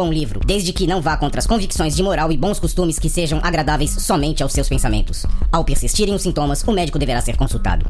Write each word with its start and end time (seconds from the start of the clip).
bom 0.00 0.10
livro, 0.10 0.40
desde 0.46 0.72
que 0.72 0.86
não 0.86 1.02
vá 1.02 1.14
contra 1.14 1.40
as 1.40 1.46
convicções 1.46 1.94
de 1.94 2.02
moral 2.02 2.32
e 2.32 2.36
bons 2.36 2.58
costumes 2.58 2.98
que 2.98 3.10
sejam 3.10 3.38
agradáveis 3.42 3.90
somente 3.90 4.42
aos 4.42 4.50
seus 4.50 4.66
pensamentos. 4.66 5.26
Ao 5.52 5.62
persistirem 5.62 6.14
os 6.14 6.22
sintomas, 6.22 6.62
o 6.66 6.72
médico 6.72 6.98
deverá 6.98 7.20
ser 7.20 7.36
consultado. 7.36 7.84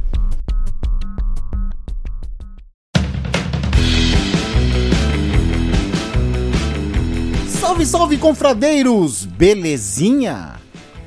Salve, 7.46 7.86
salve, 7.86 8.19
confradeiros! 8.19 9.24
Belezinha? 9.24 10.55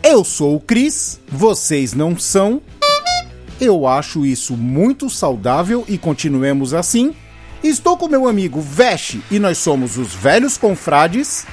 Eu 0.01 0.23
sou 0.23 0.55
o 0.55 0.59
Cris, 0.61 1.19
vocês 1.27 1.93
não 1.93 2.17
são. 2.17 2.61
Eu 3.59 3.85
acho 3.85 4.25
isso 4.25 4.55
muito 4.55 5.09
saudável 5.09 5.83
e 5.85 5.97
continuemos 5.97 6.73
assim. 6.73 7.13
Estou 7.63 7.95
com 7.97 8.09
meu 8.09 8.27
amigo 8.27 8.59
Veste 8.59 9.23
e 9.31 9.39
nós 9.39 9.57
somos 9.57 9.97
os 9.97 10.13
velhos 10.13 10.57
confrades. 10.57 11.47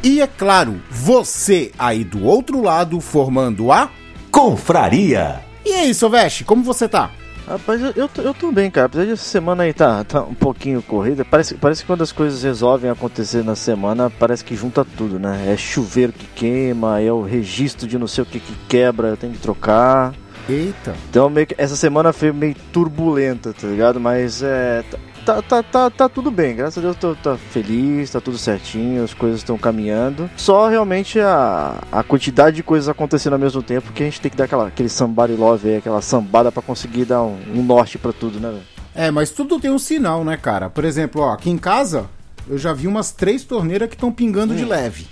E 0.00 0.20
é 0.20 0.28
claro, 0.28 0.80
você 0.88 1.72
aí 1.76 2.04
do 2.04 2.24
outro 2.24 2.62
lado 2.62 3.00
formando 3.00 3.72
a. 3.72 3.90
Confraria. 4.30 5.40
E 5.66 5.72
aí, 5.72 5.92
seu 5.92 6.08
Veste, 6.08 6.44
como 6.44 6.62
você 6.62 6.88
tá? 6.88 7.10
Rapaz, 7.48 7.80
eu, 7.80 7.92
eu, 7.96 8.08
tô, 8.08 8.22
eu 8.22 8.32
tô 8.32 8.52
bem, 8.52 8.70
cara. 8.70 8.86
Apesar 8.86 9.06
de 9.06 9.10
essa 9.10 9.24
semana 9.24 9.64
aí 9.64 9.74
tá, 9.74 10.04
tá 10.04 10.22
um 10.22 10.34
pouquinho 10.34 10.80
corrida. 10.80 11.24
Parece, 11.24 11.56
parece 11.56 11.82
que 11.82 11.88
quando 11.88 12.02
as 12.02 12.12
coisas 12.12 12.44
resolvem 12.44 12.88
acontecer 12.88 13.42
na 13.42 13.56
semana, 13.56 14.08
parece 14.08 14.44
que 14.44 14.54
junta 14.54 14.84
tudo, 14.84 15.18
né? 15.18 15.52
É 15.52 15.56
chuveiro 15.56 16.12
que 16.12 16.26
queima, 16.26 17.00
é 17.00 17.12
o 17.12 17.22
registro 17.22 17.88
de 17.88 17.98
não 17.98 18.06
sei 18.06 18.22
o 18.22 18.26
que 18.26 18.38
que 18.38 18.54
quebra, 18.68 19.16
tem 19.16 19.32
que 19.32 19.38
trocar. 19.38 20.14
Eita. 20.50 20.94
Então 21.08 21.30
meio 21.30 21.46
que 21.46 21.54
essa 21.56 21.76
semana 21.76 22.12
foi 22.12 22.32
meio 22.32 22.56
turbulenta, 22.72 23.52
tá 23.52 23.66
ligado? 23.66 24.00
Mas 24.00 24.42
é. 24.42 24.84
Tá, 25.24 25.42
tá, 25.42 25.62
tá, 25.62 25.90
tá 25.90 26.08
tudo 26.08 26.30
bem, 26.30 26.56
graças 26.56 26.78
a 26.78 26.80
Deus 26.80 26.96
tô, 26.96 27.14
tô 27.14 27.36
feliz, 27.36 28.10
tá 28.10 28.22
tudo 28.22 28.38
certinho, 28.38 29.04
as 29.04 29.12
coisas 29.12 29.40
estão 29.40 29.58
caminhando. 29.58 30.30
Só 30.34 30.66
realmente 30.66 31.20
a, 31.20 31.76
a 31.92 32.02
quantidade 32.02 32.56
de 32.56 32.62
coisas 32.62 32.88
acontecendo 32.88 33.34
ao 33.34 33.38
mesmo 33.38 33.62
tempo 33.62 33.92
que 33.92 34.02
a 34.02 34.06
gente 34.06 34.20
tem 34.20 34.30
que 34.30 34.36
dar 34.36 34.44
aquela, 34.44 34.68
aquele 34.68 34.88
somebody 34.88 35.34
love 35.34 35.68
aí, 35.68 35.76
aquela 35.76 36.00
sambada 36.00 36.50
pra 36.50 36.62
conseguir 36.62 37.04
dar 37.04 37.22
um, 37.22 37.38
um 37.54 37.62
norte 37.62 37.98
pra 37.98 38.12
tudo, 38.14 38.40
né? 38.40 38.60
É, 38.94 39.10
mas 39.10 39.30
tudo 39.30 39.60
tem 39.60 39.70
um 39.70 39.78
sinal, 39.78 40.24
né, 40.24 40.38
cara? 40.38 40.70
Por 40.70 40.84
exemplo, 40.84 41.20
ó, 41.20 41.32
aqui 41.34 41.50
em 41.50 41.58
casa 41.58 42.08
eu 42.48 42.56
já 42.56 42.72
vi 42.72 42.88
umas 42.88 43.12
três 43.12 43.44
torneiras 43.44 43.88
que 43.88 43.94
estão 43.94 44.10
pingando 44.10 44.54
de 44.54 44.64
leve. 44.64 45.06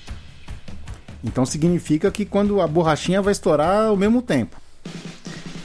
Então 1.22 1.44
significa 1.44 2.10
que 2.10 2.24
quando 2.24 2.60
a 2.60 2.66
borrachinha 2.66 3.20
vai 3.20 3.32
estourar 3.32 3.88
ao 3.88 3.96
mesmo 3.96 4.22
tempo. 4.22 4.56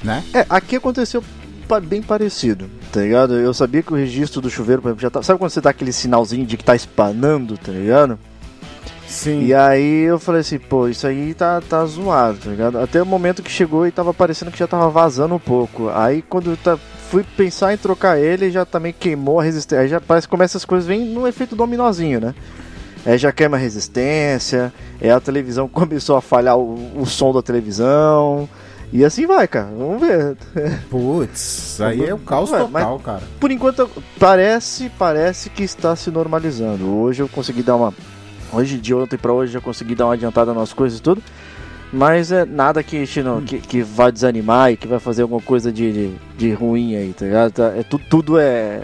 Né? 0.03 0.23
É, 0.33 0.45
aqui 0.49 0.75
aconteceu 0.75 1.23
bem 1.81 2.03
parecido, 2.03 2.69
tá 2.91 3.01
ligado? 3.01 3.33
Eu 3.33 3.51
sabia 3.51 3.81
que 3.81 3.91
o 3.91 3.95
registro 3.95 4.39
do 4.39 4.47
chuveiro, 4.47 4.79
por 4.79 4.89
exemplo, 4.89 5.01
já 5.01 5.09
tá. 5.09 5.23
Sabe 5.23 5.39
quando 5.39 5.49
você 5.49 5.59
dá 5.59 5.71
aquele 5.71 5.91
sinalzinho 5.91 6.45
de 6.45 6.55
que 6.55 6.63
tá 6.63 6.75
espanando, 6.75 7.57
tá 7.57 7.71
ligado? 7.71 8.19
Sim. 9.07 9.45
E 9.45 9.53
aí 9.53 10.03
eu 10.03 10.19
falei 10.19 10.41
assim, 10.41 10.57
pô, 10.57 10.87
isso 10.87 11.05
aí 11.05 11.33
tá, 11.33 11.61
tá 11.61 11.85
zoado, 11.85 12.37
tá 12.37 12.49
ligado? 12.49 12.79
Até 12.79 13.01
o 13.01 13.05
momento 13.05 13.43
que 13.43 13.51
chegou 13.51 13.85
e 13.87 13.91
tava 13.91 14.13
parecendo 14.13 14.51
que 14.51 14.57
já 14.57 14.67
tava 14.67 14.89
vazando 14.89 15.35
um 15.35 15.39
pouco. 15.39 15.89
Aí 15.89 16.21
quando 16.21 16.51
eu 16.51 16.57
tá, 16.57 16.77
fui 17.09 17.23
pensar 17.37 17.73
em 17.73 17.77
trocar 17.77 18.19
ele, 18.19 18.51
já 18.51 18.65
também 18.65 18.93
queimou 18.93 19.39
a 19.39 19.43
resistência. 19.43 19.81
Aí 19.81 19.87
já 19.87 20.01
parece 20.01 20.27
que 20.27 20.31
começa 20.31 20.57
as 20.57 20.65
coisas, 20.65 20.87
vem 20.87 21.05
no 21.05 21.27
efeito 21.27 21.55
dominozinho, 21.55 22.19
né? 22.19 22.35
Aí 23.05 23.17
já 23.17 23.31
queima 23.31 23.57
a 23.57 23.59
resistência, 23.59 24.73
aí 25.01 25.09
a 25.09 25.19
televisão 25.19 25.67
começou 25.69 26.15
a 26.15 26.21
falhar 26.21 26.57
o, 26.57 26.99
o 26.99 27.05
som 27.05 27.33
da 27.33 27.41
televisão. 27.41 28.49
E 28.95 29.03
assim 29.03 29.25
vai, 29.25 29.47
cara. 29.47 29.69
Vamos 29.75 29.99
ver. 29.99 30.37
Putz, 30.89 31.81
aí 31.81 32.05
é 32.05 32.13
o 32.13 32.19
caos 32.19 32.51
total, 32.51 32.99
cara. 32.99 33.23
Por 33.39 33.49
enquanto, 33.49 33.89
parece, 34.19 34.89
parece 34.99 35.49
que 35.49 35.63
está 35.63 35.95
se 35.95 36.11
normalizando. 36.11 36.87
Hoje 36.97 37.23
eu 37.23 37.27
consegui 37.27 37.63
dar 37.63 37.75
uma. 37.75 37.91
Hoje, 38.51 38.77
de 38.77 38.93
ontem 38.93 39.17
para 39.17 39.33
hoje, 39.33 39.51
já 39.53 39.59
consegui 39.59 39.95
dar 39.95 40.05
uma 40.05 40.13
adiantada 40.13 40.53
nas 40.53 40.71
coisas 40.73 40.99
e 40.99 41.01
tudo. 41.01 41.23
Mas 41.91 42.31
é 42.31 42.45
nada 42.45 42.81
que, 42.83 42.97
gente 42.99 43.21
não, 43.23 43.41
que, 43.41 43.57
que 43.59 43.81
vai 43.81 44.11
desanimar 44.11 44.71
e 44.71 44.77
que 44.77 44.87
vai 44.87 44.99
fazer 44.99 45.23
alguma 45.23 45.41
coisa 45.41 45.71
de, 45.71 45.91
de, 45.91 46.15
de 46.37 46.51
ruim 46.53 46.95
aí, 46.95 47.13
tá 47.13 47.25
ligado? 47.25 47.63
É, 47.63 47.83
tu- 47.83 47.99
tudo 48.09 48.37
é. 48.39 48.83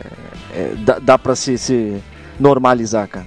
é- 0.56 0.74
dá, 0.80 0.98
dá 1.00 1.18
pra 1.20 1.36
se, 1.36 1.56
se 1.58 2.02
normalizar, 2.40 3.08
cara. 3.08 3.26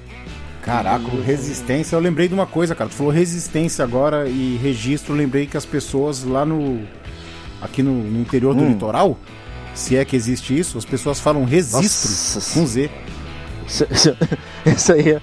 Caraca, 0.63 1.05
resistência. 1.25 1.97
Eu 1.97 2.01
lembrei 2.01 2.29
de 2.29 2.35
uma 2.35 2.47
coisa, 2.47 2.75
cara. 2.75 2.89
Tu 2.89 2.95
falou 2.97 3.13
resistência 3.13 3.85
agora 3.85 4.29
e 4.29 4.57
registro. 4.63 5.13
Eu 5.13 5.17
lembrei 5.19 5.47
que 5.47 5.57
as 5.57 5.67
pessoas 5.67 6.23
lá 6.25 6.45
no. 6.45 6.81
Aqui 7.61 7.83
no, 7.83 7.93
no 7.93 8.21
interior 8.21 8.55
do 8.55 8.63
Hum. 8.63 8.69
litoral, 8.69 9.17
se 9.75 9.97
é 9.97 10.05
que 10.05 10.17
existe 10.17 10.57
isso, 10.59 10.77
as 10.79 10.85
pessoas 10.85 11.21
falam 11.21 11.45
registro 11.45 11.81
Nossa 11.81 12.55
com 12.61 12.67
Z. 12.67 12.91
Isso, 13.67 13.87
isso- 13.91 14.17
isso 14.67 14.93
aí 14.93 15.11
é, 15.11 15.21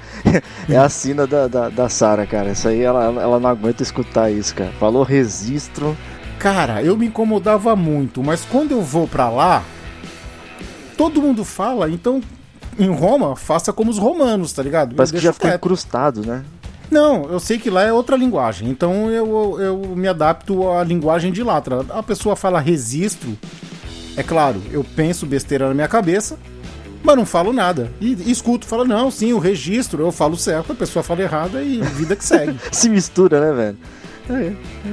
é 0.70 0.78
a 0.78 0.88
sina 0.90 1.28
da, 1.28 1.48
da, 1.48 1.68
da 1.70 1.90
Sara, 1.90 2.26
cara. 2.26 2.52
Isso 2.52 2.68
aí 2.68 2.82
ela, 2.82 3.04
ela 3.04 3.22
ela 3.22 3.40
não 3.40 3.50
aguenta 3.50 3.84
escutar 3.84 4.32
isso, 4.32 4.56
cara. 4.56 4.72
Falou 4.80 5.04
registro. 5.04 5.96
Cara, 6.38 6.82
eu 6.82 6.96
me 6.96 7.08
incomodava 7.08 7.76
muito, 7.76 8.24
mas 8.24 8.46
quando 8.46 8.72
eu 8.72 8.82
vou 8.82 9.06
pra 9.06 9.30
lá, 9.30 9.62
todo 10.98 11.22
mundo 11.22 11.44
fala, 11.44 11.90
então 11.90 12.22
em 12.80 12.90
Roma, 12.90 13.36
faça 13.36 13.74
como 13.74 13.92
os 13.92 13.98
romanos, 13.98 14.54
tá 14.54 14.64
ligado? 14.64 14.96
Parece 14.96 15.14
que 15.14 15.20
já 15.20 15.34
ficou 15.34 15.52
incrustado, 15.52 16.26
né? 16.26 16.44
Não, 16.90 17.26
eu 17.30 17.40
sei 17.40 17.60
que 17.60 17.70
lá 17.70 17.84
é 17.84 17.94
outra 17.94 18.16
linguagem, 18.16 18.68
então 18.70 19.12
eu, 19.12 19.58
eu 19.60 19.78
me 19.96 20.08
adapto 20.08 20.72
à 20.72 20.84
linguagem 20.84 21.32
de 21.32 21.44
lá. 21.44 21.62
tá? 21.62 21.86
A 21.90 22.02
pessoa 22.02 22.36
fala 22.36 22.60
registro, 22.60 23.38
é 24.18 24.24
claro, 24.24 24.62
eu 24.72 24.84
penso 24.96 25.26
besteira 25.26 25.68
na 25.68 25.74
minha 25.76 25.88
cabeça, 25.88 26.40
mas 27.04 27.16
não 27.16 27.26
falo 27.26 27.54
nada. 27.54 27.92
E, 28.02 28.14
e 28.26 28.32
escuto, 28.32 28.66
falo, 28.66 28.86
não, 28.86 29.12
sim, 29.12 29.34
o 29.34 29.40
registro, 29.40 30.02
eu 30.02 30.12
falo 30.12 30.36
certo, 30.36 30.72
a 30.72 30.76
pessoa 30.76 31.04
fala 31.04 31.22
errada 31.22 31.62
e 31.62 31.80
vida 31.82 32.16
que 32.16 32.26
segue. 32.26 32.58
Se 32.72 32.90
mistura, 32.90 33.40
né, 33.40 33.54
velho? 33.56 33.78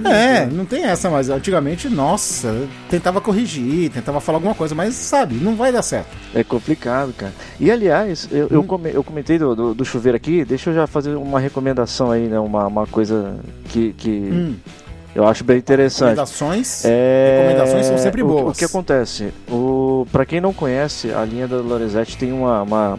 É, 0.04 0.46
não 0.46 0.64
tem 0.64 0.84
essa, 0.84 1.10
mas 1.10 1.28
antigamente, 1.28 1.88
nossa, 1.88 2.66
tentava 2.88 3.20
corrigir, 3.20 3.90
tentava 3.90 4.20
falar 4.20 4.38
alguma 4.38 4.54
coisa, 4.54 4.74
mas 4.74 4.94
sabe, 4.94 5.34
não 5.36 5.54
vai 5.56 5.70
dar 5.72 5.82
certo. 5.82 6.08
É 6.34 6.42
complicado, 6.42 7.12
cara. 7.12 7.32
E 7.60 7.70
aliás, 7.70 8.28
eu, 8.32 8.46
Hum. 8.46 8.48
eu, 8.50 8.64
come- 8.64 8.90
eu 8.92 9.04
comentei 9.04 9.38
do, 9.38 9.54
do, 9.54 9.74
do 9.74 9.84
chuveiro 9.84 10.16
aqui, 10.16 10.44
deixa 10.44 10.70
eu 10.70 10.74
já 10.74 10.86
fazer 10.86 11.14
uma 11.16 11.38
recomendação 11.40 12.10
aí, 12.10 12.26
né? 12.26 12.38
Uma, 12.38 12.66
uma 12.66 12.86
coisa 12.86 13.36
que, 13.68 13.92
que 13.94 14.08
Hum, 14.10 14.54
eu 15.14 15.26
acho 15.26 15.44
bem 15.44 15.58
interessante. 15.58 16.08
recomendações. 16.10 16.84
É... 16.84 17.38
Recomendações 17.46 17.86
são 17.86 17.98
sempre 17.98 18.22
o- 18.22 18.26
boas. 18.26 18.56
O, 18.56 18.58
que 18.58 18.64
acontece? 18.64 19.32
O, 19.50 20.06
pra 20.12 20.24
quem 20.24 20.40
não 20.40 20.52
conhece, 20.52 21.12
a 21.12 21.24
linha 21.24 21.46
da 21.48 21.56
Lorenzetti 21.56 22.16
tem 22.16 22.32
uma, 22.32 22.62
uma, 22.62 22.98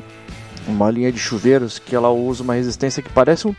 uma 0.68 0.92
linha 0.92 1.12
de 1.12 1.20
chuveiros 1.20 1.80
que 1.80 1.96
ela 1.96 2.10
usa 2.10 2.44
uma 2.44 2.54
resistência 2.54 3.02
que 3.04 3.10
parece 3.10 3.48
um. 3.48 3.56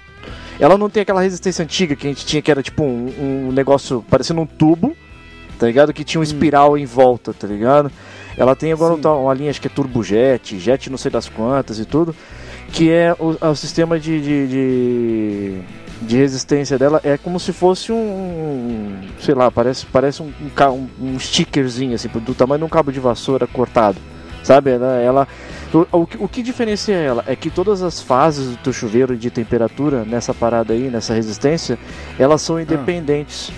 Ela 0.61 0.77
não 0.77 0.91
tem 0.91 1.03
aquela 1.03 1.23
resistência 1.23 1.63
antiga 1.63 1.95
que 1.95 2.07
a 2.07 2.11
gente 2.11 2.27
tinha, 2.27 2.43
que 2.43 2.51
era 2.51 2.63
tipo 2.63 2.83
um, 2.83 3.13
um 3.49 3.53
negócio 3.53 4.05
parecendo 4.11 4.41
um 4.41 4.47
tubo, 4.47 4.97
tá 5.59 5.67
ligado? 5.67 5.93
Que 5.93 6.03
tinha 6.03 6.21
um 6.21 6.25
espiral 6.25 6.77
em 6.77 6.85
volta, 6.85 7.33
tá 7.33 7.47
ligado? 7.47 7.91
Ela 8.37 8.55
tem 8.55 8.73
agora 8.73 8.95
Sim. 8.95 9.01
uma, 9.07 9.35
linha, 9.35 9.51
acho 9.51 9.61
que 9.61 9.67
é 9.67 9.71
turbojet, 9.71 10.59
jet 10.59 10.91
não 10.91 10.99
sei 10.99 11.11
das 11.11 11.29
quantas 11.29 11.79
e 11.79 11.85
tudo, 11.85 12.15
que 12.73 12.91
é 12.91 13.15
o, 13.19 13.37
o 13.45 13.55
sistema 13.55 13.99
de, 13.99 14.21
de, 14.21 14.47
de, 14.47 15.59
de 16.03 16.17
resistência 16.17 16.79
dela 16.79 17.01
é 17.03 17.17
como 17.17 17.41
se 17.41 17.53
fosse 17.53 17.91
um, 17.91 18.97
sei 19.21 19.35
lá, 19.35 19.51
parece, 19.51 19.87
parece 19.87 20.23
um, 20.23 20.33
um, 20.71 20.89
um 21.01 21.19
stickerzinho, 21.19 21.95
assim, 21.95 22.09
do 22.09 22.35
tamanho 22.35 22.61
de 22.61 22.65
um 22.65 22.69
cabo 22.69 22.93
de 22.93 23.01
vassoura 23.01 23.47
cortado, 23.47 23.99
sabe? 24.45 24.71
Ela, 24.71 24.97
ela 24.99 25.29
o, 25.93 26.07
que- 26.07 26.43
diferencia 26.43 26.97
ela 26.97 27.25
é 27.27 27.37
que 27.37 27.51
todas 27.51 27.83
as 27.83 28.01
fases 28.01 28.57
do 28.57 28.73
chuveiro 28.73 29.17
de 29.17 29.31
temperatura 29.31 30.05
nessa 30.05 30.33
parada 30.33 30.73
aí, 30.73 30.89
nessa 30.91 31.13
resistência, 31.15 31.79
elas 32.19 32.41
são 32.43 32.59
independentes. 32.61 33.51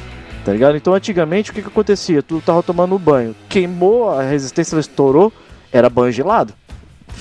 Tá 0.44 0.52
ligado? 0.52 0.76
Então 0.76 0.94
antigamente 0.94 1.50
o 1.50 1.54
que, 1.54 1.60
que 1.62 1.68
acontecia? 1.68 2.22
Tu 2.22 2.40
tava 2.40 2.62
tomando 2.62 2.98
banho, 2.98 3.36
queimou 3.48 4.08
a 4.10 4.22
resistência, 4.22 4.74
ela 4.74 4.80
estourou, 4.80 5.30
era 5.70 5.88
banho 5.90 6.10
gelado. 6.10 6.54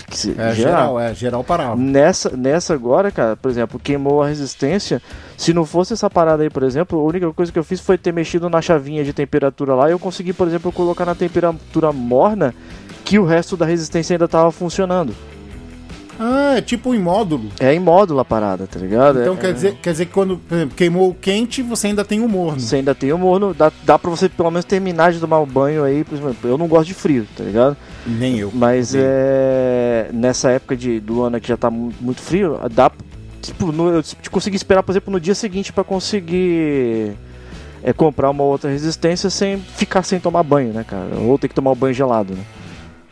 Se- 0.09 0.33
É, 0.37 0.53
geral, 0.53 0.99
é, 0.99 1.13
geral 1.13 1.43
parava. 1.43 1.75
Nessa, 1.75 2.29
nessa 2.35 2.73
agora, 2.73 3.11
cara, 3.11 3.35
por 3.35 3.51
exemplo, 3.51 3.77
queimou 3.79 4.23
a 4.23 4.27
resistência. 4.27 5.01
Se 5.37 5.51
não 5.53 5.65
fosse 5.65 5.91
essa 5.93 6.09
parada 6.09 6.43
aí, 6.43 6.49
por 6.49 6.63
exemplo, 6.63 6.97
a 6.99 7.03
única 7.03 7.31
coisa 7.33 7.51
que 7.51 7.59
eu 7.59 7.63
fiz 7.63 7.79
foi 7.81 7.97
ter 7.97 8.13
mexido 8.13 8.49
na 8.49 8.61
chavinha 8.61 9.03
de 9.03 9.11
temperatura 9.11 9.73
lá 9.75 9.89
e 9.89 9.91
eu 9.91 9.99
consegui, 9.99 10.31
por 10.31 10.47
exemplo, 10.47 10.71
colocar 10.71 11.05
na 11.05 11.15
temperatura 11.15 11.91
morna 11.91 12.55
que 13.09 13.17
o 13.17 13.25
resto 13.25 13.57
da 13.57 13.65
resistência 13.65 14.13
ainda 14.13 14.27
tava 14.27 14.51
funcionando. 14.51 15.15
Ah, 16.19 16.55
é 16.57 16.61
tipo 16.61 16.93
em 16.93 16.99
módulo. 16.99 17.49
É 17.59 17.73
em 17.73 17.79
módulo 17.79 18.19
a 18.19 18.25
parada, 18.25 18.67
tá 18.67 18.77
ligado? 18.79 19.19
Então 19.21 19.33
É- 19.33 19.37
quer, 19.37 19.53
dizer, 19.53 19.75
quer 19.81 19.91
dizer 19.93 20.05
que 20.05 20.11
quando 20.11 20.37
por 20.37 20.53
exemplo, 20.53 20.75
queimou 20.75 21.09
o 21.09 21.13
quente, 21.15 21.63
você 21.63 21.87
ainda 21.87 22.05
tem 22.05 22.19
o 22.19 22.27
morno. 22.29 22.59
Você 22.59 22.75
ainda 22.75 22.93
tem 22.93 23.11
o 23.11 23.17
morno, 23.17 23.51
dá, 23.53 23.71
dá 23.83 23.97
pra 23.97 24.11
você 24.11 24.29
pelo 24.29 24.51
menos 24.51 24.65
terminar 24.65 25.11
de 25.11 25.19
tomar 25.19 25.39
o 25.39 25.45
banho 25.47 25.83
aí. 25.83 26.05
Eu 26.43 26.57
não 26.57 26.67
gosto 26.67 26.87
de 26.89 26.93
frio, 26.93 27.25
tá 27.35 27.43
ligado? 27.43 27.75
Nem 28.05 28.37
eu. 28.37 28.51
Mas 28.53 28.89
Odeio. 28.89 29.05
é. 29.07 30.09
Nessa 30.13 30.51
época 30.51 30.75
de, 30.75 30.99
do 30.99 31.23
ano 31.23 31.39
que 31.41 31.47
já 31.47 31.57
tá 31.57 31.71
mu- 31.71 31.91
muito 31.99 32.21
frio, 32.21 32.59
dá. 32.69 32.91
Tipo, 33.41 33.71
no, 33.71 33.89
eu 33.89 34.03
consegui 34.29 34.57
esperar, 34.57 34.83
por 34.83 34.91
exemplo, 34.91 35.11
no 35.11 35.19
dia 35.19 35.33
seguinte 35.33 35.71
pra 35.73 35.83
conseguir 35.85 37.13
é, 37.81 37.93
comprar 37.93 38.29
uma 38.29 38.43
outra 38.43 38.69
resistência 38.69 39.29
sem 39.29 39.57
ficar 39.57 40.03
sem 40.03 40.19
tomar 40.19 40.43
banho, 40.43 40.73
né, 40.73 40.83
cara? 40.85 41.15
Ou 41.17 41.39
ter 41.39 41.47
que 41.47 41.55
tomar 41.55 41.71
o 41.71 41.75
banho 41.75 41.93
gelado, 41.93 42.33
né? 42.33 42.41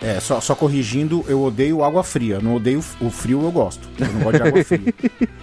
É, 0.02 0.20
só, 0.20 0.40
só 0.40 0.54
corrigindo, 0.56 1.26
eu 1.28 1.42
odeio 1.42 1.84
água 1.84 2.04
fria. 2.04 2.40
Não 2.40 2.56
odeio 2.56 2.84
o 3.02 3.10
frio, 3.10 3.42
eu 3.44 3.52
gosto. 3.52 3.88
Eu 3.98 4.08
não 4.08 4.22
gosto 4.22 4.38
de 4.42 4.48
água 4.48 4.64
fria. 4.64 4.94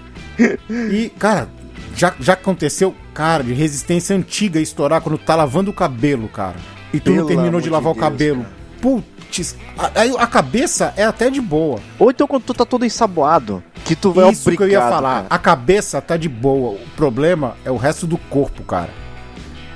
E, 0.69 1.11
cara, 1.17 1.49
já, 1.95 2.13
já 2.19 2.33
aconteceu, 2.33 2.93
cara, 3.13 3.45
de 3.45 3.53
resistência 3.53 4.17
antiga 4.17 4.59
estourar 4.61 5.01
quando 5.01 5.17
tá 5.17 5.37
lavando 5.37 5.71
o 5.71 5.75
cabelo, 5.75 6.27
cara. 6.29 6.57
E 6.93 6.99
tu 6.99 7.11
não 7.11 7.19
Pelo 7.19 7.29
terminou 7.29 7.51
amor 7.51 7.61
de 7.61 7.69
de 7.69 7.71
lavar 7.71 7.93
o 7.93 7.95
Deus, 7.95 8.05
cabelo. 8.05 8.47
Putz, 8.81 9.57
aí 9.95 10.13
a 10.19 10.27
cabeça 10.27 10.93
é 10.97 11.05
até 11.05 11.31
de 11.31 11.41
boa. 11.41 11.79
Ou 12.01 12.11
então 12.11 12.27
quando 12.27 12.43
tu 12.43 12.53
tá 12.53 12.65
todo 12.65 12.85
ensaboado, 12.85 13.63
que 13.85 13.95
tu 13.95 14.11
vai 14.11 14.31
Isso 14.31 14.43
que 14.51 14.57
eu 14.57 14.67
ia 14.69 14.79
obrigado, 14.79 14.91
falar. 14.91 15.15
cara. 15.23 15.27
A 15.31 15.39
cabeça 15.39 16.01
tá 16.01 16.17
de 16.17 16.29
boa. 16.29 16.73
O 16.73 16.87
problema 16.97 17.57
é 17.65 17.71
o 17.71 17.77
resto 17.77 18.07
do 18.07 18.19
corpo, 18.19 18.65
cara. 18.65 18.91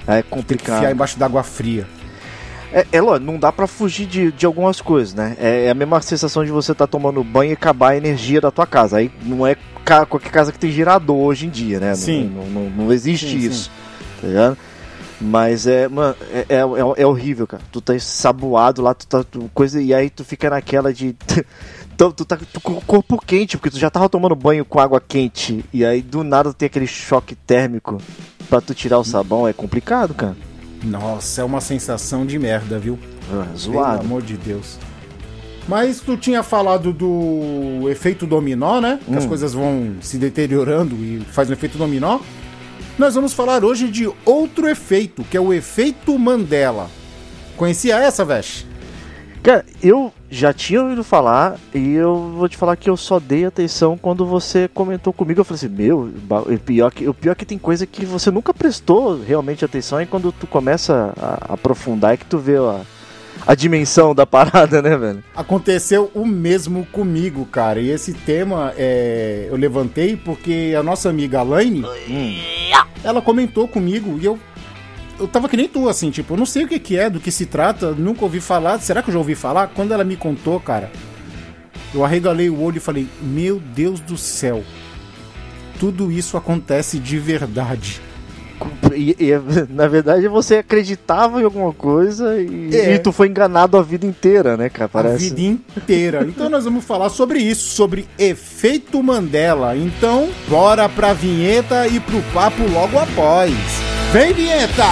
É 0.09 0.15
Tem 0.15 0.23
que 0.23 0.29
complicado. 0.29 0.77
enfiar 0.79 0.91
embaixo 0.93 1.19
d'água 1.19 1.43
fria. 1.43 1.87
É, 2.73 2.87
é 2.93 3.01
lógico, 3.01 3.25
não 3.33 3.39
dá 3.39 3.51
pra 3.51 3.67
fugir 3.67 4.07
de, 4.07 4.31
de 4.33 4.45
algumas 4.45 4.81
coisas, 4.81 5.15
né? 5.15 5.37
É, 5.41 5.67
é 5.67 5.71
a 5.71 5.75
mesma 5.75 6.01
sensação 6.03 6.45
de 6.45 6.51
você 6.51 6.73
estar 6.73 6.87
tomando 6.87 7.23
banho 7.25 7.51
e 7.51 7.55
acabar 7.55 7.91
a 7.93 7.97
energia 7.97 8.41
da 8.41 8.51
tua 8.51 8.67
casa. 8.67 8.99
Aí 8.99 9.11
não 9.23 9.47
é 9.47 9.57
ca- 9.85 10.05
qualquer 10.05 10.31
casa 10.31 10.53
que 10.53 10.59
tem 10.59 10.71
gerador 10.71 11.17
hoje 11.17 11.47
em 11.47 11.51
dia, 11.51 11.81
né? 11.81 11.89
Não- 11.91 11.95
Sim. 11.97 12.31
Não, 12.35 12.45
não, 12.47 12.71
não 12.71 12.93
existe 12.93 13.31
Sim, 13.31 13.39
isso, 13.39 13.71
tá 14.21 14.27
ligado? 14.29 14.59
Mas 15.21 15.67
é, 15.67 15.89
mano, 15.89 16.15
é, 16.31 16.47
é, 16.49 16.57
é- 16.59 17.03
é 17.03 17.07
horrível, 17.07 17.47
cara. 17.47 17.63
Tu 17.73 17.81
tá 17.81 17.99
saboado 17.99 18.83
lá, 18.83 18.95
tu 18.95 19.07
tá 19.07 19.25
tu- 19.25 19.51
coisa 19.55 19.81
e 19.83 19.93
aí 19.93 20.11
tu 20.11 20.23
fica 20.25 20.49
naquela 20.51 20.93
de 20.93 21.17
tu, 21.97 22.13
tu 22.13 22.25
tá 22.25 22.39
tu 22.53 22.61
com 22.61 22.75
o 22.75 22.81
corpo 22.83 23.19
quente, 23.27 23.57
porque 23.57 23.71
tu 23.71 23.79
já 23.79 23.91
tava 23.91 24.09
tomando 24.09 24.37
banho 24.37 24.65
com 24.65 24.79
água 24.79 25.01
quente 25.01 25.65
e 25.73 25.85
aí 25.85 26.03
do 26.03 26.23
nada 26.23 26.53
tem 26.53 26.67
aquele 26.67 26.87
choque 26.87 27.35
térmico 27.35 27.99
pra 28.49 28.61
tu 28.61 28.75
tirar 28.75 28.99
o 28.99 29.05
sabão, 29.05 29.49
é 29.49 29.53
complicado, 29.53 30.15
cara. 30.15 30.37
Nossa, 30.83 31.41
é 31.41 31.45
uma 31.45 31.61
sensação 31.61 32.25
de 32.25 32.39
merda, 32.39 32.79
viu? 32.79 32.99
Pelo 33.29 33.57
zoado. 33.57 34.01
amor 34.03 34.23
de 34.23 34.37
Deus. 34.37 34.79
Mas 35.67 36.01
tu 36.01 36.17
tinha 36.17 36.43
falado 36.43 36.93
do 36.93 37.89
efeito 37.91 38.27
dominó, 38.27 38.81
né? 38.81 38.99
Que 39.05 39.15
as 39.15 39.25
Hum. 39.25 39.29
coisas 39.29 39.53
vão 39.53 39.97
se 40.01 40.17
deteriorando 40.17 40.95
e 40.97 41.21
faz 41.33 41.51
um 41.51 41.53
efeito 41.53 41.77
dominó. 41.77 42.21
Nós 42.99 43.15
vamos 43.15 43.33
falar 43.33 43.65
hoje 43.65 43.89
de 43.89 44.11
outro 44.25 44.67
efeito, 44.69 45.23
que 45.25 45.37
é 45.37 45.41
o 45.41 45.53
efeito 45.53 46.19
Mandela. 46.19 46.89
Conhecia 47.57 47.97
essa, 47.99 48.25
Vesh? 48.25 48.65
Cara, 49.49 49.65
eu 49.83 50.13
já 50.31 50.53
tinha 50.53 50.83
ouvido 50.83 51.03
falar 51.03 51.57
e 51.75 51.95
eu 51.95 52.35
vou 52.37 52.47
te 52.51 52.55
falar 52.59 52.77
que 52.77 52.91
eu 52.91 52.99
só 52.99 53.19
dei 53.19 53.47
atenção 53.47 53.97
quando 53.97 54.27
você 54.27 54.69
comentou 54.69 55.11
comigo. 55.11 55.41
Eu 55.41 55.45
falei 55.45 55.57
assim, 55.57 55.75
meu, 55.75 56.13
o 56.31 56.59
pior 56.59 56.91
que, 56.91 57.09
o 57.09 57.15
pior 57.15 57.35
que 57.35 57.47
tem 57.47 57.57
coisa 57.57 57.87
que 57.87 58.05
você 58.05 58.31
nunca 58.31 58.53
prestou 58.53 59.19
realmente 59.19 59.65
atenção 59.65 60.03
e 60.03 60.07
quando 60.07 60.33
tu 60.33 60.47
começa 60.47 61.15
a 61.17 61.55
aprofundar 61.55 62.13
é 62.13 62.19
que 62.19 62.27
tu 62.27 62.37
vê 62.37 62.59
a, 62.59 62.83
a 63.47 63.55
dimensão 63.55 64.15
da 64.15 64.27
parada, 64.27 64.83
né, 64.83 64.95
velho? 64.99 65.25
Aconteceu 65.35 66.11
o 66.15 66.27
mesmo 66.27 66.85
comigo, 66.93 67.47
cara. 67.47 67.81
E 67.81 67.89
esse 67.89 68.13
tema 68.13 68.75
é, 68.77 69.49
eu 69.51 69.57
levantei 69.57 70.15
porque 70.15 70.75
a 70.79 70.83
nossa 70.83 71.09
amiga 71.09 71.41
Alaine, 71.41 71.87
ela 73.03 73.23
comentou 73.23 73.67
comigo 73.67 74.19
e 74.21 74.27
eu 74.27 74.39
eu 75.19 75.29
tava 75.29 75.49
que 75.49 75.57
nem 75.57 75.69
tu, 75.69 75.89
assim, 75.89 76.11
tipo, 76.11 76.35
eu 76.35 76.39
não 76.39 76.47
sei 76.47 76.65
o 76.65 76.69
que, 76.69 76.79
que 76.79 76.97
é, 76.97 77.09
do 77.11 77.21
que 77.21 77.31
se 77.31 77.47
trata, 77.47 77.93
nunca 77.93 78.25
ouvi 78.25 78.41
falar. 78.41 78.79
Será 78.81 79.03
que 79.03 79.09
eu 79.11 79.13
já 79.13 79.19
ouvi 79.19 79.35
falar? 79.35 79.69
Quando 79.69 79.93
ela 79.93 80.05
me 80.05 80.17
contou, 80.17 80.59
cara, 80.61 80.91
eu 81.95 82.05
arregalei 82.05 82.49
o 82.51 82.61
olho 82.63 82.77
e 82.77 82.81
falei: 82.81 83.07
Meu 83.23 83.61
Deus 83.75 84.01
do 84.01 84.17
céu, 84.17 84.63
tudo 85.81 86.11
isso 86.13 86.37
acontece 86.37 86.99
de 86.99 87.19
verdade. 87.19 88.01
E, 88.93 89.11
e, 89.21 89.31
na 89.73 89.87
verdade 89.87 90.27
você 90.27 90.57
acreditava 90.57 91.41
em 91.41 91.45
alguma 91.45 91.73
coisa 91.73 92.41
e, 92.41 92.75
É. 92.75 92.95
e 92.95 92.99
tu 92.99 93.13
foi 93.13 93.29
enganado 93.29 93.77
a 93.77 93.83
vida 93.83 94.05
inteira, 94.05 94.57
né, 94.57 94.69
cara? 94.69 94.87
A 94.87 94.89
Parece. 94.89 95.33
vida 95.33 95.61
inteira. 95.77 96.27
Então 96.29 96.49
nós 96.49 96.65
vamos 96.65 96.85
falar 96.85 97.09
sobre 97.09 97.39
isso, 97.39 97.71
sobre 97.77 98.07
efeito 98.19 99.01
Mandela. 99.01 99.77
Então, 99.77 100.29
bora 100.49 100.89
pra 100.89 101.13
vinheta 101.13 101.87
e 101.87 102.01
pro 102.01 102.21
papo 102.35 102.65
logo 102.69 102.99
após. 102.99 103.53
Vem, 104.13 104.33
vinheta! 104.33 104.85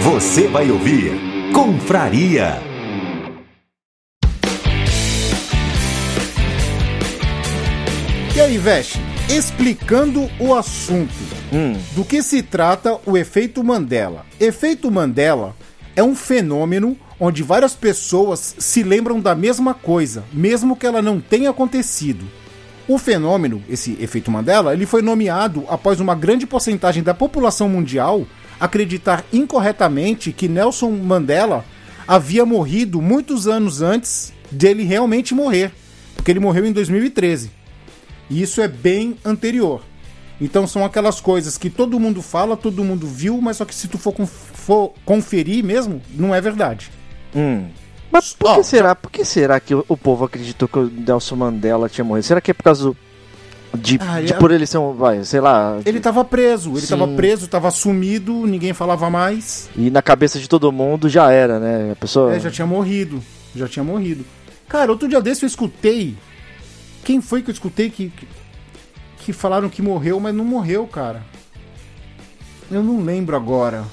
Você 0.00 0.46
vai 0.48 0.70
ouvir 0.70 1.12
Confraria. 1.52 2.60
E 8.34 8.40
aí, 8.40 8.58
Vesh, 8.58 8.98
explicando 9.28 10.30
o 10.38 10.54
assunto. 10.54 11.12
Hum, 11.52 11.74
Do 11.94 12.04
que 12.04 12.22
se 12.22 12.42
trata 12.42 12.98
o 13.06 13.16
efeito 13.16 13.64
Mandela? 13.64 14.26
Efeito 14.38 14.90
Mandela 14.90 15.56
é 15.94 16.02
um 16.02 16.14
fenômeno 16.14 16.96
onde 17.18 17.42
várias 17.42 17.74
pessoas 17.74 18.54
se 18.58 18.82
lembram 18.82 19.20
da 19.20 19.34
mesma 19.34 19.72
coisa, 19.74 20.24
mesmo 20.32 20.76
que 20.76 20.86
ela 20.86 21.00
não 21.00 21.20
tenha 21.20 21.50
acontecido. 21.50 22.24
O 22.88 22.98
fenômeno, 22.98 23.62
esse 23.68 23.96
efeito 24.00 24.30
Mandela, 24.30 24.72
ele 24.72 24.86
foi 24.86 25.02
nomeado 25.02 25.64
após 25.68 25.98
uma 25.98 26.14
grande 26.14 26.46
porcentagem 26.46 27.02
da 27.02 27.14
população 27.14 27.68
mundial 27.68 28.26
acreditar 28.60 29.24
incorretamente 29.32 30.32
que 30.32 30.48
Nelson 30.48 30.90
Mandela 30.90 31.64
havia 32.06 32.46
morrido 32.46 33.02
muitos 33.02 33.48
anos 33.48 33.82
antes 33.82 34.32
dele 34.50 34.84
realmente 34.84 35.34
morrer, 35.34 35.72
porque 36.14 36.30
ele 36.30 36.38
morreu 36.40 36.64
em 36.64 36.72
2013. 36.72 37.50
E 38.30 38.40
isso 38.40 38.60
é 38.60 38.68
bem 38.68 39.16
anterior. 39.24 39.82
Então 40.40 40.66
são 40.66 40.84
aquelas 40.84 41.20
coisas 41.20 41.56
que 41.58 41.70
todo 41.70 41.98
mundo 41.98 42.20
fala, 42.22 42.56
todo 42.56 42.84
mundo 42.84 43.06
viu, 43.06 43.40
mas 43.40 43.56
só 43.56 43.64
que 43.64 43.74
se 43.74 43.88
tu 43.88 43.98
for, 43.98 44.12
conf- 44.12 44.30
for 44.52 44.92
conferir 45.04 45.64
mesmo, 45.64 46.00
não 46.14 46.34
é 46.34 46.40
verdade. 46.40 46.90
Hum. 47.36 47.66
Mas 48.10 48.32
por 48.32 48.54
que 48.56 48.62
será? 48.64 48.94
Por 48.94 49.10
que 49.10 49.24
será 49.24 49.60
que 49.60 49.74
o, 49.74 49.84
o 49.88 49.96
povo 49.96 50.24
acreditou 50.24 50.66
que 50.68 50.78
o 50.78 50.90
Nelson 50.90 51.36
Mandela 51.36 51.88
tinha 51.88 52.04
morrido? 52.04 52.24
Será 52.26 52.40
que 52.40 52.50
é 52.50 52.54
por 52.54 52.62
causa 52.62 52.84
do- 52.84 52.96
de, 53.76 53.98
Ah, 54.00 54.22
de 54.22 54.32
é- 54.32 54.36
por 54.36 54.50
ele 54.52 54.64
ser 54.66 54.78
um, 54.78 54.94
vai, 54.94 55.22
sei 55.24 55.40
lá, 55.40 55.78
Ele 55.84 56.00
tava 56.00 56.24
preso, 56.24 56.70
ele 56.70 56.80
Sim. 56.80 56.96
tava 56.96 57.08
preso, 57.08 57.46
tava 57.48 57.70
sumido, 57.70 58.46
ninguém 58.46 58.72
falava 58.72 59.10
mais. 59.10 59.68
e 59.76 59.90
na 59.90 60.00
cabeça 60.00 60.38
de 60.38 60.48
todo 60.48 60.72
mundo 60.72 61.08
já 61.10 61.30
era, 61.30 61.58
né? 61.58 61.92
A 61.92 61.96
pessoa 61.96 62.34
É, 62.34 62.40
já 62.40 62.50
tinha 62.50 62.66
morrido, 62.66 63.22
já 63.54 63.68
tinha 63.68 63.84
morrido. 63.84 64.24
Cara, 64.68 64.90
outro 64.90 65.06
dia 65.08 65.20
desse 65.20 65.44
eu 65.44 65.48
escutei. 65.48 66.16
Quem 67.04 67.20
foi 67.20 67.42
que 67.42 67.50
eu 67.50 67.52
escutei 67.52 67.90
que, 67.90 68.08
que, 68.08 68.26
que 69.18 69.32
falaram 69.32 69.68
que 69.68 69.82
morreu, 69.82 70.18
mas 70.20 70.34
não 70.34 70.44
morreu, 70.44 70.86
cara? 70.86 71.22
Eu 72.70 72.82
não 72.82 73.04
lembro 73.04 73.36
agora. 73.36 73.84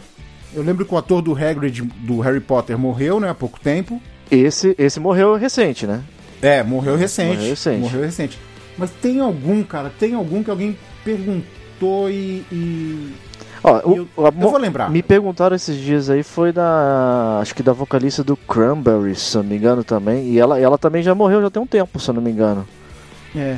Eu 0.55 0.61
lembro 0.63 0.85
que 0.85 0.93
o 0.93 0.97
ator 0.97 1.21
do 1.21 1.33
Hagrid 1.35 1.81
do 1.81 2.19
Harry 2.19 2.39
Potter 2.39 2.77
morreu, 2.77 3.19
né, 3.19 3.29
há 3.29 3.33
pouco 3.33 3.59
tempo. 3.59 4.01
esse 4.31 4.75
esse 4.77 4.99
morreu 4.99 5.35
recente, 5.35 5.85
né? 5.87 6.01
É, 6.41 6.61
morreu 6.63 6.95
recente. 6.95 7.35
Morreu 7.35 7.49
recente. 7.49 7.79
Morreu 7.79 8.01
recente. 8.01 8.39
Mas 8.77 8.89
tem 8.91 9.19
algum, 9.19 9.63
cara, 9.63 9.91
tem 9.99 10.13
algum 10.13 10.43
que 10.43 10.49
alguém 10.49 10.77
perguntou 11.03 12.09
e. 12.09 12.43
e- 12.51 13.13
Ó, 13.63 13.77
o- 13.89 13.95
eu, 13.97 14.07
o- 14.17 14.25
a- 14.25 14.29
eu 14.29 14.49
vou 14.49 14.57
lembrar. 14.57 14.89
me 14.89 15.01
perguntaram 15.01 15.55
esses 15.55 15.77
dias 15.77 16.09
aí 16.09 16.21
foi 16.21 16.51
da 16.51 17.39
acho 17.41 17.55
que 17.55 17.63
da 17.63 17.71
vocalista 17.71 18.21
do 18.23 18.35
Cranberries, 18.35 19.19
se 19.19 19.37
eu 19.37 19.43
não 19.43 19.49
me 19.49 19.55
engano 19.55 19.83
também, 19.83 20.27
e 20.29 20.39
ela 20.39 20.59
ela 20.59 20.77
também 20.77 21.01
já 21.01 21.15
morreu 21.15 21.41
já 21.41 21.49
tem 21.49 21.61
um 21.63 21.67
tempo, 21.67 21.97
se 21.99 22.09
eu 22.09 22.13
não 22.13 22.21
me 22.21 22.29
engano. 22.31 22.67
É. 23.35 23.57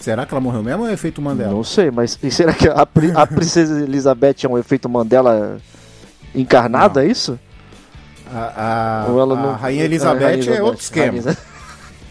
Será 0.00 0.24
que 0.24 0.32
ela 0.32 0.40
morreu 0.40 0.62
mesmo 0.62 0.82
ou 0.84 0.88
é 0.88 0.94
efeito 0.94 1.20
Mandela? 1.20 1.50
Não 1.52 1.62
sei, 1.62 1.90
mas 1.90 2.18
e 2.22 2.30
será 2.30 2.52
que 2.54 2.66
a, 2.68 2.72
a 3.14 3.26
princesa 3.26 3.82
Elizabeth 3.82 4.36
é 4.44 4.48
um 4.48 4.56
efeito 4.58 4.88
Mandela 4.88 5.58
encarnado, 6.34 7.00
é 7.00 7.06
isso? 7.06 7.38
A, 8.32 9.04
a- 9.06 9.10
ela 9.10 9.34
a 9.34 9.42
não- 9.42 9.52
Rainha 9.54 9.82
a 9.82 9.84
Elizabeth 9.84 10.20
Rainha 10.24 10.30
é 10.30 10.34
Elizabeth, 10.38 10.62
outro 10.62 10.80
esquema. 10.82 11.12
Rainha- 11.22 11.36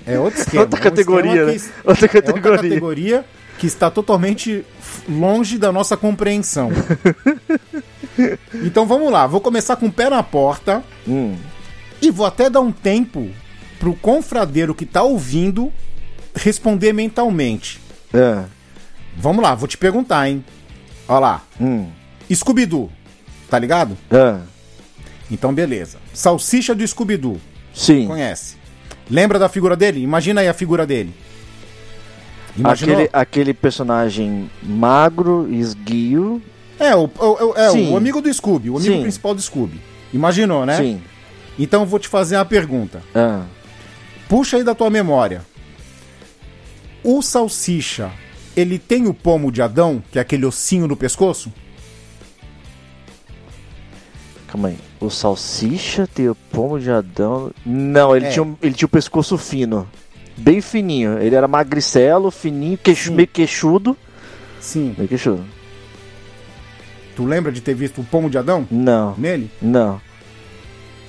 É 0.05 0.19
outro 0.19 0.39
esquema. 0.41 0.61
Outra 0.63 0.77
É 0.77 0.79
um 0.79 0.83
categoria, 0.83 1.31
esquema 1.31 1.51
né? 1.51 1.53
que- 1.57 1.65
Outra 1.67 1.81
É 1.83 1.89
outra 1.89 2.07
categoria. 2.21 2.57
categoria. 2.69 3.25
que 3.57 3.67
está 3.67 3.89
totalmente 3.91 4.65
longe 5.09 5.57
da 5.57 5.69
nossa 5.71 5.97
compreensão. 5.97 6.69
então 8.63 8.85
vamos 8.85 9.11
lá, 9.11 9.27
vou 9.27 9.41
começar 9.41 9.75
com 9.75 9.87
o 9.87 9.91
pé 9.91 10.09
na 10.09 10.23
porta 10.23 10.83
Hum. 11.07 11.35
e 12.01 12.09
vou 12.11 12.25
até 12.25 12.49
dar 12.49 12.61
um 12.61 12.71
tempo 12.71 13.29
pro 13.79 13.93
confradeiro 13.95 14.73
que 14.75 14.85
tá 14.85 15.03
ouvindo 15.03 15.71
responder 16.43 16.93
mentalmente. 16.93 17.79
É. 18.13 18.43
Vamos 19.17 19.43
lá, 19.43 19.53
vou 19.55 19.67
te 19.67 19.77
perguntar, 19.77 20.27
hein? 20.29 20.43
Olha 21.07 21.19
lá. 21.19 21.41
Hum. 21.59 21.87
Scooby-Doo, 22.33 22.89
tá 23.49 23.57
ligado? 23.59 23.97
É. 24.11 24.37
Então 25.31 25.53
beleza. 25.53 25.97
Salsicha 26.13 26.73
do 26.73 26.87
Scooby-Doo, 26.87 27.39
Sim. 27.73 28.07
conhece? 28.07 28.55
Lembra 29.09 29.39
da 29.39 29.49
figura 29.49 29.75
dele? 29.75 30.01
Imagina 30.01 30.41
aí 30.41 30.47
a 30.47 30.53
figura 30.53 30.85
dele. 30.85 31.13
Imaginou? 32.57 32.95
Aquele, 32.95 33.09
aquele 33.13 33.53
personagem 33.53 34.49
magro, 34.61 35.47
esguio. 35.51 36.41
É, 36.79 36.95
o, 36.95 37.09
o- 37.19 37.49
o- 37.51 37.53
é 37.57 37.69
Sim. 37.71 37.91
o 37.91 37.97
amigo 37.97 38.21
do 38.21 38.33
Scooby, 38.33 38.69
o 38.69 38.77
amigo 38.77 38.93
Sim. 38.95 39.01
principal 39.01 39.33
do 39.33 39.41
Scooby. 39.41 39.79
Imaginou, 40.13 40.65
né? 40.65 40.77
Sim. 40.77 41.01
Então 41.57 41.81
eu 41.81 41.85
vou 41.87 41.99
te 41.99 42.07
fazer 42.07 42.35
uma 42.37 42.45
pergunta. 42.45 43.01
Ah. 43.13 43.43
Puxa 44.27 44.57
aí 44.57 44.63
da 44.63 44.73
tua 44.75 44.89
memória. 44.89 45.41
O 47.03 47.21
Salsicha, 47.21 48.11
ele 48.55 48.77
tem 48.77 49.07
o 49.07 49.13
pomo 49.13 49.51
de 49.51 49.61
Adão, 49.61 50.03
que 50.11 50.17
é 50.17 50.21
aquele 50.21 50.45
ossinho 50.45 50.87
no 50.87 50.95
pescoço? 50.97 51.51
Calma 54.47 54.69
aí. 54.69 54.77
O 54.99 55.09
Salsicha 55.09 56.07
tem 56.07 56.27
o 56.27 56.35
pomo 56.35 56.79
de 56.79 56.89
Adão. 56.89 57.51
Não, 57.65 58.15
ele, 58.15 58.25
É. 58.25 58.29
tinha, 58.29 58.43
um- 58.43 58.57
ele 58.61 58.73
tinha 58.73 58.87
o 58.87 58.89
pescoço 58.89 59.37
fino. 59.37 59.87
Bem 60.35 60.59
fininho. 60.61 61.19
Ele 61.19 61.35
era 61.35 61.47
magricelo, 61.47 62.31
fininho, 62.31 62.77
queixo, 62.77 63.11
meio 63.13 63.27
queixudo. 63.27 63.95
Sim. 64.59 64.95
Meio 64.97 65.07
queixudo. 65.07 65.45
Tu 67.15 67.23
lembra 67.25 67.51
de 67.51 67.61
ter 67.61 67.73
visto 67.75 68.01
o 68.01 68.03
pomo 68.03 68.29
de 68.29 68.37
Adão 68.37 68.65
Não. 68.71 69.13
nele? 69.17 69.49
Não. 69.61 70.01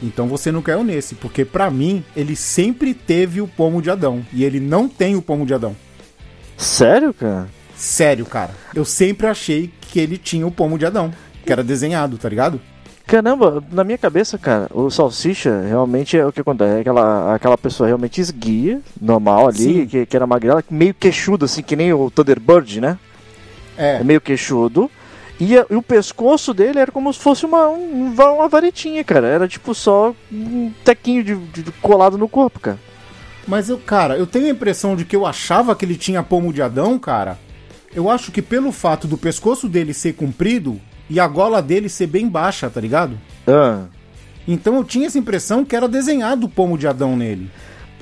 Então 0.03 0.27
você 0.27 0.51
não 0.51 0.63
caiu 0.63 0.83
nesse, 0.83 1.15
porque 1.15 1.45
pra 1.45 1.71
mim 1.71 2.05
ele 2.17 2.35
sempre 2.35 2.95
teve 2.95 3.41
o 3.41 3.49
pomo 3.49 3.83
de 3.83 3.91
Adão 3.91 4.25
e 4.33 4.45
ele 4.45 4.61
não 4.61 4.89
tem 4.89 5.17
o 5.17 5.23
pomo 5.23 5.45
de 5.45 5.55
Adão. 5.55 5.77
Sério, 6.57 7.13
cara? 7.13 7.49
Sério, 7.77 8.27
cara. 8.27 8.51
Eu 8.75 8.85
sempre 8.85 9.27
achei 9.27 9.71
que 9.81 9.99
ele 9.99 10.19
tinha 10.19 10.47
o 10.47 10.51
pomo 10.51 10.79
de 10.79 10.87
Adão, 10.87 11.13
que 11.45 11.53
era 11.53 11.65
desenhado, 11.65 12.19
tá 12.19 12.29
ligado? 12.29 12.61
Caramba, 13.07 13.63
na 13.73 13.83
minha 13.83 13.99
cabeça, 13.99 14.39
cara, 14.39 14.69
o 14.73 14.89
Salsicha 14.89 15.63
realmente 15.63 16.17
é 16.17 16.25
o 16.25 16.31
que 16.31 16.43
acontece. 16.43 16.77
É 16.77 16.81
aquela, 16.81 17.35
aquela 17.35 17.59
pessoa 17.59 17.89
realmente 17.89 18.21
esguia, 18.21 18.81
normal 19.01 19.49
ali, 19.49 19.87
que, 19.87 20.07
que 20.07 20.17
era 20.17 20.27
magrela, 20.29 20.63
meio 20.71 20.95
queixudo, 20.95 21.45
assim, 21.45 21.61
que 21.61 21.75
nem 21.75 21.93
o 21.93 22.09
Thunderbird, 22.09 22.81
né? 22.81 22.97
É. 23.77 23.97
É 23.97 24.05
meio 24.05 24.21
queixudo. 24.21 24.89
E, 25.41 25.57
a- 25.57 25.65
e 25.71 25.75
o 25.75 25.83
pescoço 25.83 26.53
dele 26.53 26.79
era 26.79 26.93
como 26.93 27.13
se 27.13 27.19
fosse 27.19 27.47
uma, 27.47 27.69
um- 27.69 28.13
uma 28.15 28.49
varetinha, 28.49 29.03
cara. 29.03 29.27
Era 29.27 29.49
tipo 29.49 29.75
só 29.75 30.15
um 30.31 30.71
tequinho 30.85 31.25
de, 31.25 31.35
de- 31.35 31.63
de 31.63 31.73
colado 31.73 32.19
no 32.19 32.29
corpo, 32.29 32.61
cara. 32.61 32.79
Mas 33.49 33.69
eu, 33.69 33.79
cara, 33.79 34.17
eu 34.19 34.27
tenho 34.27 34.47
a 34.47 34.51
impressão 34.51 34.95
de 34.95 35.05
que 35.05 35.17
eu 35.17 35.25
achava 35.27 35.75
que 35.75 35.85
ele 35.85 35.97
tinha 35.97 36.23
pomo 36.23 36.53
de 36.53 36.61
Adão, 36.63 36.99
cara. 36.99 37.39
Eu 37.95 38.09
acho 38.11 38.31
que 38.31 38.43
pelo 38.43 38.71
fato 38.71 39.09
do 39.09 39.17
pescoço 39.19 39.69
dele 39.69 39.93
ser 39.95 40.13
comprido 40.13 40.81
e 41.09 41.19
a 41.19 41.27
gola 41.27 41.61
dele 41.61 41.89
ser 41.89 42.07
bem 42.07 42.29
baixa, 42.29 42.69
tá 42.71 42.81
ligado? 42.81 43.19
Ah. 43.49 43.85
Então 44.47 44.77
eu 44.77 44.85
tinha 44.85 45.07
essa 45.07 45.19
impressão 45.19 45.65
que 45.65 45.75
era 45.75 45.89
desenhado 45.89 46.47
o 46.47 46.49
pomo 46.51 46.79
de 46.79 46.87
Adão 46.87 47.17
nele. 47.17 47.51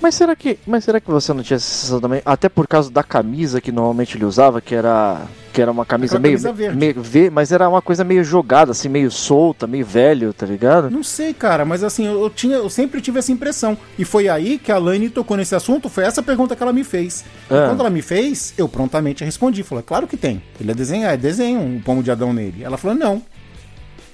Mas 0.00 0.14
será 0.14 0.36
que, 0.36 0.58
mas 0.66 0.84
será 0.84 1.00
que 1.00 1.10
você 1.10 1.32
não 1.32 1.42
tinha 1.42 1.56
essa 1.56 1.66
sensação 1.66 2.00
também? 2.00 2.22
Até 2.24 2.48
por 2.48 2.66
causa 2.66 2.90
da 2.90 3.02
camisa 3.02 3.60
que 3.60 3.72
normalmente 3.72 4.16
ele 4.16 4.24
usava, 4.24 4.60
que 4.60 4.74
era 4.74 5.22
que 5.52 5.62
era 5.62 5.72
uma 5.72 5.84
camisa 5.84 6.20
meio, 6.20 6.34
camisa 6.34 6.52
verde. 6.52 6.76
meio 6.76 7.32
mas 7.32 7.50
era 7.50 7.68
uma 7.68 7.82
coisa 7.82 8.04
meio 8.04 8.22
jogada, 8.22 8.70
assim, 8.70 8.88
meio 8.88 9.10
solta, 9.10 9.66
meio 9.66 9.84
velho, 9.84 10.32
tá 10.32 10.46
ligado? 10.46 10.88
Não 10.88 11.02
sei, 11.02 11.34
cara, 11.34 11.64
mas 11.64 11.82
assim, 11.82 12.06
eu, 12.06 12.30
tinha, 12.30 12.56
eu 12.56 12.70
sempre 12.70 13.00
tive 13.00 13.18
essa 13.18 13.32
impressão. 13.32 13.76
E 13.98 14.04
foi 14.04 14.28
aí 14.28 14.56
que 14.56 14.70
a 14.70 14.78
Lane 14.78 15.10
tocou 15.10 15.36
nesse 15.36 15.56
assunto, 15.56 15.88
foi 15.88 16.04
essa 16.04 16.22
pergunta 16.22 16.54
que 16.54 16.62
ela 16.62 16.72
me 16.72 16.84
fez. 16.84 17.24
E 17.50 17.54
Ah. 17.54 17.66
quando 17.68 17.80
ela 17.80 17.90
me 17.90 18.02
fez, 18.02 18.54
eu 18.56 18.68
prontamente 18.68 19.24
respondi. 19.24 19.64
Falei, 19.64 19.82
claro 19.82 20.06
que 20.06 20.16
tem. 20.16 20.40
Ele 20.60 20.70
é 20.70 20.74
desenhar, 20.74 21.12
é 21.12 21.16
desenho 21.16 21.58
um 21.60 21.80
pomo 21.80 22.04
de 22.04 22.10
Adão 22.12 22.32
nele. 22.32 22.62
Ela 22.62 22.76
falou, 22.76 22.96
não. 22.96 23.20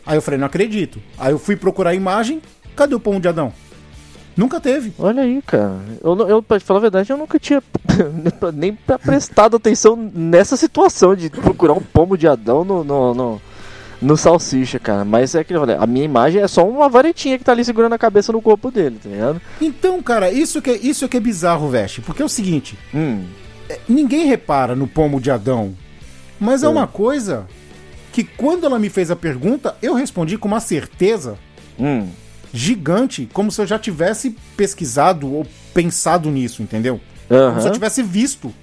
Aí 0.06 0.16
eu 0.16 0.22
falei, 0.22 0.38
não 0.40 0.46
acredito. 0.46 0.98
Aí 1.18 1.32
eu 1.32 1.38
fui 1.38 1.56
procurar 1.56 1.90
a 1.90 1.94
imagem, 1.94 2.40
cadê 2.74 2.94
o 2.94 3.00
pomo 3.00 3.20
de 3.20 3.28
Adão? 3.28 3.52
Nunca 4.36 4.60
teve. 4.60 4.92
Olha 4.98 5.22
aí, 5.22 5.40
cara. 5.46 5.78
Eu, 6.02 6.16
eu 6.28 6.42
pra 6.42 6.58
falar 6.58 6.78
a 6.78 6.82
verdade, 6.82 7.10
eu 7.12 7.16
nunca 7.16 7.38
tinha 7.38 7.62
nem 8.54 8.76
prestado 9.04 9.56
atenção 9.56 9.96
nessa 10.14 10.56
situação 10.56 11.14
de 11.14 11.30
procurar 11.30 11.72
um 11.74 11.80
pomo 11.80 12.16
de 12.18 12.26
Adão 12.26 12.64
no, 12.64 12.82
no, 12.82 13.14
no, 13.14 13.42
no 14.02 14.16
salsicha, 14.16 14.78
cara. 14.80 15.04
Mas 15.04 15.34
é 15.36 15.44
que 15.44 15.54
eu 15.54 15.60
falei, 15.60 15.76
a 15.78 15.86
minha 15.86 16.04
imagem 16.04 16.42
é 16.42 16.48
só 16.48 16.68
uma 16.68 16.88
varetinha 16.88 17.38
que 17.38 17.44
tá 17.44 17.52
ali 17.52 17.64
segurando 17.64 17.92
a 17.92 17.98
cabeça 17.98 18.32
no 18.32 18.42
corpo 18.42 18.70
dele, 18.72 18.98
tá 19.02 19.08
ligado? 19.08 19.40
Então, 19.60 20.02
cara, 20.02 20.30
isso 20.32 20.60
que 20.60 20.70
é, 20.70 20.76
isso 20.78 21.08
que 21.08 21.16
é 21.16 21.20
bizarro, 21.20 21.68
Veste. 21.68 22.00
Porque 22.00 22.20
é 22.20 22.24
o 22.24 22.28
seguinte, 22.28 22.76
Hum. 22.92 23.24
é, 23.68 23.78
ninguém 23.88 24.26
repara 24.26 24.74
no 24.74 24.86
pomo 24.88 25.20
de 25.20 25.30
Adão. 25.30 25.74
Mas 26.40 26.62
é 26.64 26.66
É. 26.66 26.68
uma 26.68 26.88
coisa 26.88 27.46
que 28.12 28.24
quando 28.24 28.66
ela 28.66 28.78
me 28.80 28.88
fez 28.88 29.10
a 29.12 29.16
pergunta, 29.16 29.76
eu 29.80 29.94
respondi 29.94 30.36
com 30.38 30.48
uma 30.48 30.60
certeza 30.60 31.36
Hum. 31.78 32.08
Gigante, 32.56 33.28
como 33.32 33.50
se 33.50 33.60
eu 33.60 33.66
já 33.66 33.78
tivesse 33.78 34.30
pesquisado 34.56 35.30
ou 35.32 35.44
pensado 35.74 36.30
nisso, 36.30 36.62
entendeu? 36.62 37.00
Como 37.28 37.60
se 37.60 37.66
eu 37.66 37.72
tivesse 37.72 38.00
visto. 38.02 38.54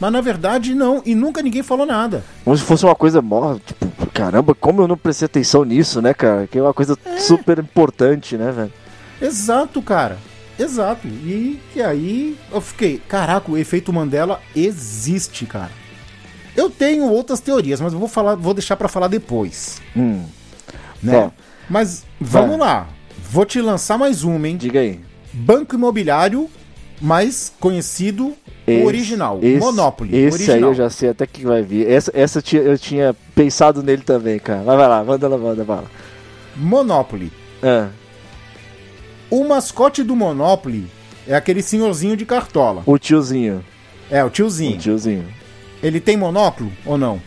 Mas 0.00 0.10
na 0.10 0.22
verdade 0.22 0.74
não, 0.74 1.02
e 1.04 1.14
nunca 1.14 1.42
ninguém 1.42 1.62
falou 1.62 1.84
nada. 1.84 2.24
Como 2.42 2.56
se 2.56 2.64
fosse 2.64 2.86
uma 2.86 2.94
coisa 2.94 3.20
mó, 3.20 3.58
tipo, 3.58 3.86
caramba, 4.14 4.54
como 4.54 4.80
eu 4.80 4.88
não 4.88 4.96
prestei 4.96 5.26
atenção 5.26 5.62
nisso, 5.64 6.00
né, 6.00 6.14
cara? 6.14 6.46
Que 6.46 6.58
é 6.58 6.62
uma 6.62 6.72
coisa 6.72 6.96
super 7.18 7.58
importante, 7.58 8.38
né, 8.38 8.50
velho? 8.50 8.72
Exato, 9.20 9.82
cara. 9.82 10.16
Exato. 10.58 11.06
E 11.06 11.60
que 11.74 11.82
aí 11.82 12.38
eu 12.50 12.62
fiquei, 12.62 12.96
caraca, 13.06 13.50
o 13.52 13.58
efeito 13.58 13.92
Mandela 13.92 14.40
existe, 14.56 15.44
cara. 15.44 15.70
Eu 16.56 16.70
tenho 16.70 17.04
outras 17.04 17.40
teorias, 17.40 17.80
mas 17.82 17.92
eu 17.92 17.98
vou 17.98 18.08
falar, 18.08 18.34
vou 18.36 18.54
deixar 18.54 18.76
pra 18.76 18.88
falar 18.88 19.08
depois, 19.08 19.82
Hum. 19.94 20.24
né? 21.02 21.16
Ó. 21.26 21.30
Mas 21.68 22.04
vamos 22.18 22.58
lá. 22.58 22.88
Vou 23.32 23.44
te 23.44 23.60
lançar 23.60 23.96
mais 23.96 24.24
uma, 24.24 24.48
hein? 24.48 24.56
Diga 24.56 24.80
aí. 24.80 24.98
Banco 25.32 25.76
Imobiliário, 25.76 26.50
mais 27.00 27.52
conhecido, 27.60 28.34
o 28.66 28.84
original, 28.84 29.38
esse, 29.42 29.58
Monopoly, 29.60 30.16
Esse 30.16 30.34
original. 30.36 30.56
aí 30.56 30.62
eu 30.62 30.74
já 30.74 30.90
sei 30.90 31.10
até 31.10 31.26
que 31.26 31.44
vai 31.44 31.62
vir. 31.62 31.88
Essa, 31.88 32.10
essa 32.14 32.42
eu, 32.56 32.76
tinha, 32.76 33.14
pensado 33.34 33.82
nele 33.82 34.02
também, 34.02 34.38
cara. 34.40 34.62
Vai, 34.62 34.76
vai 34.76 34.88
lá, 34.88 35.04
manda 35.04 35.28
lá, 35.28 35.38
manda 35.38 35.64
bala. 35.64 35.90
Monopoly. 36.56 37.32
Ah, 37.62 37.88
O 39.30 39.44
mascote 39.44 40.02
do 40.02 40.16
Monopoly 40.16 40.86
é 41.28 41.34
aquele 41.36 41.62
senhorzinho 41.62 42.16
de 42.16 42.26
cartola. 42.26 42.82
o 42.84 42.98
tiozinho. 42.98 43.64
É, 44.10 44.24
o 44.24 44.26
O 44.26 44.30
tiozinho. 44.30 44.76
tiozinho. 44.78 45.24
Ele 45.80 46.00
tem 46.00 46.16
monóculo 46.16 46.70
ou 46.84 46.98
não? 46.98 47.22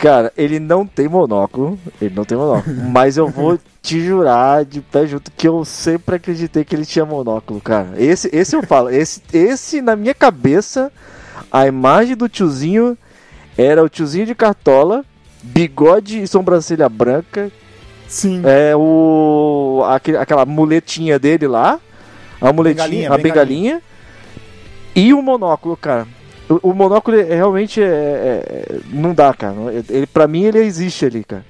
Cara, 0.00 0.32
ele 0.34 0.58
não 0.58 0.86
tem 0.86 1.06
monóculo. 1.06 1.78
Ele 2.00 2.14
não 2.14 2.24
tem 2.24 2.36
monóculo. 2.36 2.74
mas 2.90 3.18
eu 3.18 3.28
vou 3.28 3.58
te 3.82 4.00
jurar 4.00 4.64
de 4.64 4.80
pé 4.80 5.06
junto 5.06 5.30
que 5.30 5.46
eu 5.46 5.62
sempre 5.64 6.16
acreditei 6.16 6.64
que 6.64 6.74
ele 6.74 6.86
tinha 6.86 7.04
monóculo, 7.04 7.60
cara. 7.60 7.90
Esse, 7.96 8.28
esse 8.32 8.56
eu 8.56 8.62
falo. 8.62 8.88
Esse, 8.88 9.22
esse, 9.30 9.82
na 9.82 9.94
minha 9.94 10.14
cabeça, 10.14 10.90
a 11.52 11.66
imagem 11.66 12.16
do 12.16 12.30
tiozinho 12.30 12.96
era 13.58 13.84
o 13.84 13.90
tiozinho 13.90 14.24
de 14.24 14.34
cartola, 14.34 15.04
bigode 15.42 16.22
e 16.22 16.26
sobrancelha 16.26 16.88
branca, 16.88 17.52
Sim. 18.08 18.42
É 18.44 18.74
o. 18.74 19.84
aquele- 19.86 20.16
aquela 20.16 20.44
muletinha 20.44 21.16
dele 21.16 21.46
lá. 21.46 21.78
A 22.40 22.52
muletinha, 22.52 22.86
Bengalinha, 22.88 23.12
a 23.12 23.18
bengalinha. 23.18 23.82
E 24.96 25.14
o 25.14 25.22
monóculo, 25.22 25.76
cara. 25.76 26.08
O, 26.50 26.70
o 26.70 26.74
monóculo 26.74 27.16
é, 27.18 27.22
realmente 27.22 27.80
é, 27.80 27.86
é- 27.86 28.80
não 28.92 29.14
dá, 29.14 29.32
cara. 29.32 29.54
Ele, 29.88 30.06
pra 30.06 30.26
mim 30.26 30.42
ele 30.44 30.58
existe 30.58 31.06
ali, 31.06 31.22
cara. 31.24 31.44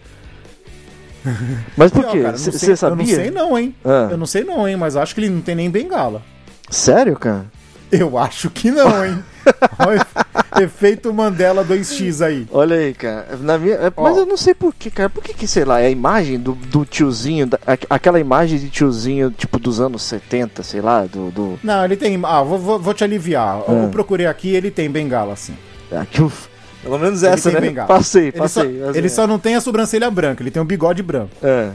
Mas 1.77 1.91
por 1.91 2.03
Não, 2.03 2.11
quê? 2.13 2.23
Você 2.33 2.77
sabia? 2.77 2.93
Eu 2.93 2.97
não 2.97 3.23
sei 3.25 3.31
não, 3.31 3.59
hein? 3.59 3.75
Ah. 3.85 4.09
Eu 4.11 4.17
não 4.19 4.27
sei 4.27 4.45
não, 4.45 4.69
hein? 4.69 4.77
Mas 4.77 4.97
acho 4.97 5.15
que 5.15 5.21
ele 5.21 5.31
não 5.31 5.41
tem 5.41 5.55
nem 5.55 5.71
bengala. 5.71 6.23
Sério, 6.71 7.17
cara? 7.19 7.47
Eu 7.93 8.17
acho 8.19 8.49
que 8.51 8.71
não, 8.71 9.05
hein? 9.05 9.23
Efeito 10.61 11.13
Mandela 11.13 11.65
2x 11.65 12.25
aí. 12.25 12.47
Olha 12.51 12.77
aí, 12.77 12.93
cara. 12.95 13.27
Na 13.41 13.59
minha, 13.59 13.75
é- 13.77 13.93
mas 13.97 14.17
Ó. 14.17 14.21
eu 14.21 14.27
não 14.27 14.37
sei 14.37 14.55
por 14.55 14.75
que, 14.75 14.91
cara. 14.91 15.09
Por 15.09 15.23
que, 15.23 15.33
que 15.35 15.47
sei 15.47 15.65
lá, 15.65 15.81
é 15.81 15.87
a 15.87 15.91
imagem 15.91 16.39
do, 16.39 16.53
do 16.53 16.85
tiozinho, 16.85 17.47
da- 17.47 17.59
aqu- 17.67 17.87
aquela 17.89 18.21
imagem 18.21 18.59
de 18.59 18.69
tiozinho, 18.69 19.31
tipo, 19.31 19.59
dos 19.59 19.81
anos 19.81 20.03
70, 20.03 20.63
sei 20.63 20.81
lá, 20.81 21.05
do. 21.05 21.31
do 21.31 21.59
Não, 21.63 21.85
ele 21.85 21.97
tem. 21.97 22.21
Ah, 22.25 22.43
vou, 22.43 22.59
vou, 22.59 22.79
vou 22.79 22.95
te 22.95 23.03
aliviar. 23.05 23.63
Eu 23.69 23.87
Ah. 23.87 23.89
procurei 23.91 24.27
aqui 24.27 24.51
ele 24.55 24.71
tem 24.71 24.91
bengala, 24.91 25.35
sim. 25.37 25.55
aqui, 25.93 26.23
uf, 26.23 26.49
pelo 26.83 26.99
menos 26.99 27.23
Ele 27.23 27.33
essa, 27.35 27.51
tem 27.51 27.61
né? 27.61 27.67
bengala. 27.69 27.89
Passei, 27.89 28.29
Ele, 28.29 28.33
só, 28.37 28.43
passei. 28.43 28.79
passei. 28.81 29.01
ele 29.01 29.09
só 29.09 29.27
não 29.27 29.39
tem 29.39 29.55
a 29.55 29.61
sobrancelha 29.61 30.11
branca, 30.11 30.43
ele 30.43 30.51
tem 30.51 30.63
um 30.63 30.67
bigode 30.67 31.03
branco. 31.03 31.31
É. 31.43 31.71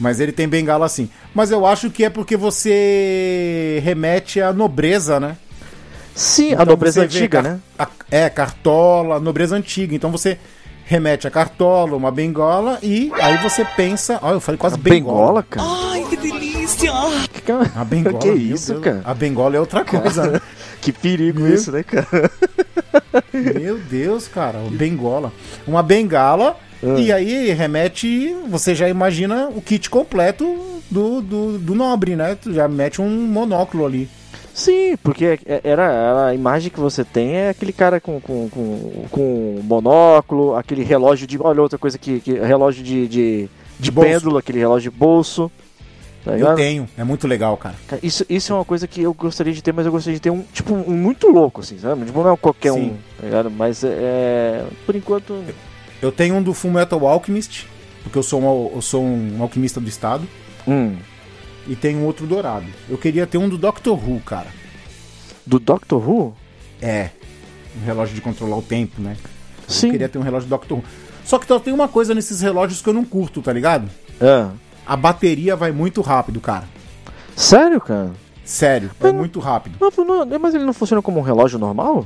Mas 0.00 0.18
ele 0.18 0.32
tem 0.32 0.48
bengala 0.48 0.88
sim. 0.88 1.08
Mas 1.34 1.50
eu 1.50 1.66
acho 1.66 1.90
que 1.90 2.04
é 2.04 2.10
porque 2.10 2.36
você 2.36 3.80
remete 3.84 4.40
à 4.40 4.52
nobreza, 4.52 5.20
né? 5.20 5.36
Sim, 6.14 6.50
a 6.50 6.54
Então 6.54 6.66
nobreza 6.66 7.02
você 7.02 7.06
vê 7.06 7.18
antiga, 7.18 7.42
car- 7.42 7.52
né? 7.52 7.60
a- 7.78 7.88
é, 8.10 8.28
cartola, 8.30 9.20
nobreza 9.20 9.54
antiga. 9.56 9.94
Então 9.94 10.10
você 10.10 10.38
remete 10.86 11.26
a 11.26 11.30
cartola, 11.30 11.96
uma 11.96 12.10
bengola 12.10 12.78
e 12.82 13.12
aí 13.20 13.36
você 13.38 13.64
pensa. 13.76 14.18
Olha, 14.22 14.34
eu 14.34 14.40
falei 14.40 14.58
quase 14.58 14.76
Bengola, 14.78 15.42
bengola. 15.42 15.42
cara. 15.48 15.66
Ai, 15.92 16.04
que 16.10 16.16
delícia! 16.16 16.92
Que, 17.32 17.52
A 17.78 17.84
bengola. 17.84 18.18
que 18.20 18.30
isso, 18.30 18.72
Deus. 18.72 18.84
cara? 18.84 19.02
A 19.04 19.14
bengola 19.14 19.56
é 19.56 19.60
outra 19.60 19.84
coisa, 19.84 20.26
né? 20.30 20.40
Que 20.80 20.92
perigo 20.92 21.40
Meu- 21.42 21.54
isso, 21.54 21.70
né, 21.70 21.82
cara? 21.82 22.08
Meu 23.34 23.76
Deus, 23.78 24.26
cara, 24.26 24.58
o 24.58 24.70
bengola. 24.70 25.30
Uma 25.66 25.82
bengala 25.82 26.56
Ah. 26.82 26.98
e 26.98 27.12
aí 27.12 27.52
remete, 27.52 28.34
você 28.48 28.74
já 28.74 28.88
imagina 28.88 29.48
o 29.48 29.60
kit 29.60 29.90
completo 29.90 30.44
do, 30.90 31.20
do, 31.20 31.58
do 31.58 31.74
nobre, 31.74 32.16
né? 32.16 32.34
Tu 32.34 32.52
já 32.54 32.66
mete 32.68 33.00
um 33.02 33.08
monóculo 33.08 33.84
ali. 33.84 34.08
Sim, 34.54 34.96
porque 35.02 35.38
é- 35.46 35.60
era, 35.62 36.26
a 36.26 36.34
imagem 36.34 36.70
que 36.70 36.80
você 36.80 37.04
tem 37.04 37.34
é 37.36 37.50
aquele 37.50 37.72
cara 37.72 38.00
com, 38.00 38.20
com, 38.20 38.48
com, 38.48 39.04
com 39.10 39.60
monóculo, 39.62 40.56
aquele 40.56 40.82
relógio 40.82 41.26
de. 41.26 41.38
Olha 41.40 41.62
outra 41.62 41.78
coisa 41.78 41.96
que. 41.96 42.20
que 42.20 42.32
relógio 42.32 42.82
de, 42.82 43.08
de, 43.08 43.48
de 43.78 43.90
bolso. 43.90 44.10
pêndulo, 44.10 44.38
aquele 44.38 44.58
relógio 44.58 44.90
de 44.90 44.96
bolso. 44.98 45.50
Tá 46.24 46.36
Eu 46.36 46.54
tenho, 46.54 46.86
é 46.98 47.04
muito 47.04 47.26
legal, 47.26 47.56
cara. 47.56 47.76
Cara, 47.88 48.00
Isso, 48.04 48.26
isso 48.28 48.52
é 48.52 48.56
uma 48.56 48.64
coisa 48.64 48.86
que 48.86 49.00
eu 49.00 49.14
gostaria 49.14 49.54
de 49.54 49.62
ter, 49.62 49.72
mas 49.72 49.86
eu 49.86 49.92
gostaria 49.92 50.16
de 50.16 50.20
ter 50.20 50.28
um, 50.28 50.42
tipo, 50.52 50.74
um 50.74 50.90
muito 50.94 51.28
louco, 51.28 51.62
assim, 51.62 51.78
sabe? 51.78 52.04
Tipo, 52.04 52.22
não 52.22 52.34
é 52.34 52.36
qualquer 52.36 52.72
Sim. 52.74 52.80
um, 52.80 52.96
tá 53.18 53.24
ligado? 53.24 53.50
Mas 53.50 53.82
é. 53.84 54.62
Por 54.84 54.94
enquanto. 54.94 55.32
Eu 55.32 55.54
tenho 56.10 56.36
um 56.36 56.42
do 56.42 56.54
Full 56.54 56.70
Metal 56.70 57.06
Alchemist, 57.06 57.66
porque 58.02 58.16
eu 58.16 58.22
sou 58.22 58.40
um, 58.40 58.74
eu 58.76 58.82
sou 58.82 59.04
um 59.04 59.36
alquimista 59.42 59.80
do 59.80 59.88
estado. 59.88 60.26
Hum. 60.66 60.96
E 61.68 61.76
tem 61.76 61.96
um 61.96 62.04
outro 62.04 62.26
dourado. 62.26 62.66
Eu 62.88 62.96
queria 62.96 63.26
ter 63.26 63.38
um 63.38 63.48
do 63.48 63.58
Doctor 63.58 63.96
Who, 63.96 64.20
cara. 64.20 64.48
Do 65.46 65.58
Doctor 65.58 66.08
Who? 66.08 66.34
É. 66.80 67.10
Um 67.80 67.84
relógio 67.84 68.14
de 68.14 68.20
controlar 68.20 68.56
o 68.56 68.62
tempo, 68.62 69.00
né? 69.00 69.16
Eu 69.68 69.74
Sim. 69.74 69.90
queria 69.90 70.08
ter 70.08 70.18
um 70.18 70.22
relógio 70.22 70.48
do 70.48 70.50
Doctor 70.50 70.78
Who. 70.78 70.84
Só 71.24 71.38
que 71.38 71.46
tem 71.60 71.72
uma 71.72 71.86
coisa 71.86 72.14
nesses 72.14 72.40
relógios 72.40 72.80
que 72.80 72.88
eu 72.88 72.94
não 72.94 73.04
curto, 73.04 73.42
tá 73.42 73.52
ligado? 73.52 73.88
Ah. 74.20 74.50
A 74.86 74.96
bateria 74.96 75.54
vai 75.54 75.70
muito 75.70 76.00
rápido, 76.00 76.40
cara. 76.40 76.64
Sério, 77.36 77.80
cara? 77.80 78.10
Sério, 78.44 78.90
vai 78.98 79.12
muito 79.12 79.38
rápido. 79.38 79.76
Não, 79.80 80.24
não- 80.24 80.38
mas 80.40 80.54
ele 80.54 80.64
não 80.64 80.72
funciona 80.72 81.00
como 81.00 81.20
um 81.20 81.22
relógio 81.22 81.58
normal? 81.58 82.04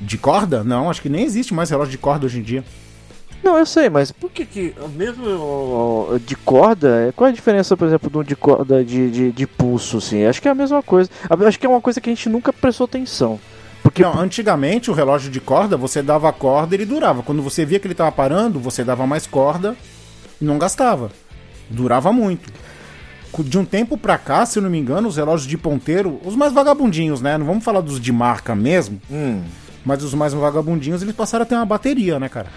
De 0.00 0.18
corda? 0.18 0.62
Não, 0.62 0.90
acho 0.90 1.00
que 1.00 1.08
nem 1.08 1.24
existe 1.24 1.54
mais 1.54 1.70
relógio 1.70 1.92
de 1.92 1.98
corda 1.98 2.26
hoje 2.26 2.40
em 2.40 2.42
dia. 2.42 2.62
Não, 3.42 3.58
eu 3.58 3.66
sei, 3.66 3.90
mas 3.90 4.12
por 4.12 4.30
que 4.30 4.44
que 4.46 4.74
mesmo 4.94 6.18
de 6.24 6.36
corda, 6.36 7.08
é- 7.08 7.12
qual 7.12 7.26
é 7.26 7.30
a 7.30 7.34
diferença, 7.34 7.76
por 7.76 7.86
exemplo, 7.88 8.08
do 8.08 8.22
de 8.22 8.36
corda 8.36 8.84
de, 8.84 9.10
de, 9.10 9.32
de 9.32 9.46
pulso, 9.46 9.98
assim? 9.98 10.24
Acho 10.24 10.40
que 10.40 10.46
é 10.48 10.50
a 10.50 10.54
mesma 10.54 10.82
coisa. 10.82 11.10
Acho 11.46 11.58
que 11.58 11.66
é 11.66 11.68
uma 11.68 11.80
coisa 11.80 12.00
que 12.00 12.08
a 12.08 12.12
gente 12.14 12.28
nunca 12.28 12.52
prestou 12.52 12.84
atenção. 12.84 13.40
Porque 13.82 14.02
Não, 14.02 14.16
antigamente 14.20 14.90
o 14.92 14.94
relógio 14.94 15.28
de 15.30 15.40
corda, 15.40 15.76
você 15.76 16.00
dava 16.02 16.28
a 16.28 16.32
corda 16.32 16.74
e 16.74 16.76
ele 16.76 16.86
durava. 16.86 17.22
Quando 17.24 17.42
você 17.42 17.64
via 17.64 17.80
que 17.80 17.86
ele 17.88 17.94
tava 17.96 18.12
parando, 18.12 18.60
você 18.60 18.84
dava 18.84 19.06
mais 19.08 19.26
corda 19.26 19.74
e 20.40 20.44
não 20.44 20.56
gastava. 20.56 21.10
Durava 21.68 22.12
muito. 22.12 22.48
De 23.40 23.58
um 23.58 23.64
tempo 23.64 23.96
pra 23.98 24.18
cá, 24.18 24.46
se 24.46 24.58
eu 24.58 24.62
não 24.62 24.70
me 24.70 24.78
engano, 24.78 25.08
os 25.08 25.16
relógios 25.16 25.48
de 25.48 25.56
ponteiro, 25.58 26.20
os 26.24 26.36
mais 26.36 26.52
vagabundinhos, 26.52 27.20
né? 27.20 27.36
Não 27.38 27.46
vamos 27.46 27.64
falar 27.64 27.80
dos 27.80 27.98
de 27.98 28.12
marca 28.12 28.54
mesmo, 28.54 29.00
Hum. 29.10 29.42
mas 29.84 30.04
os 30.04 30.12
mais 30.14 30.32
vagabundinhos, 30.34 31.02
eles 31.02 31.14
passaram 31.16 31.42
a 31.42 31.46
ter 31.46 31.54
uma 31.56 31.64
bateria, 31.64 32.20
né, 32.20 32.28
cara? 32.28 32.48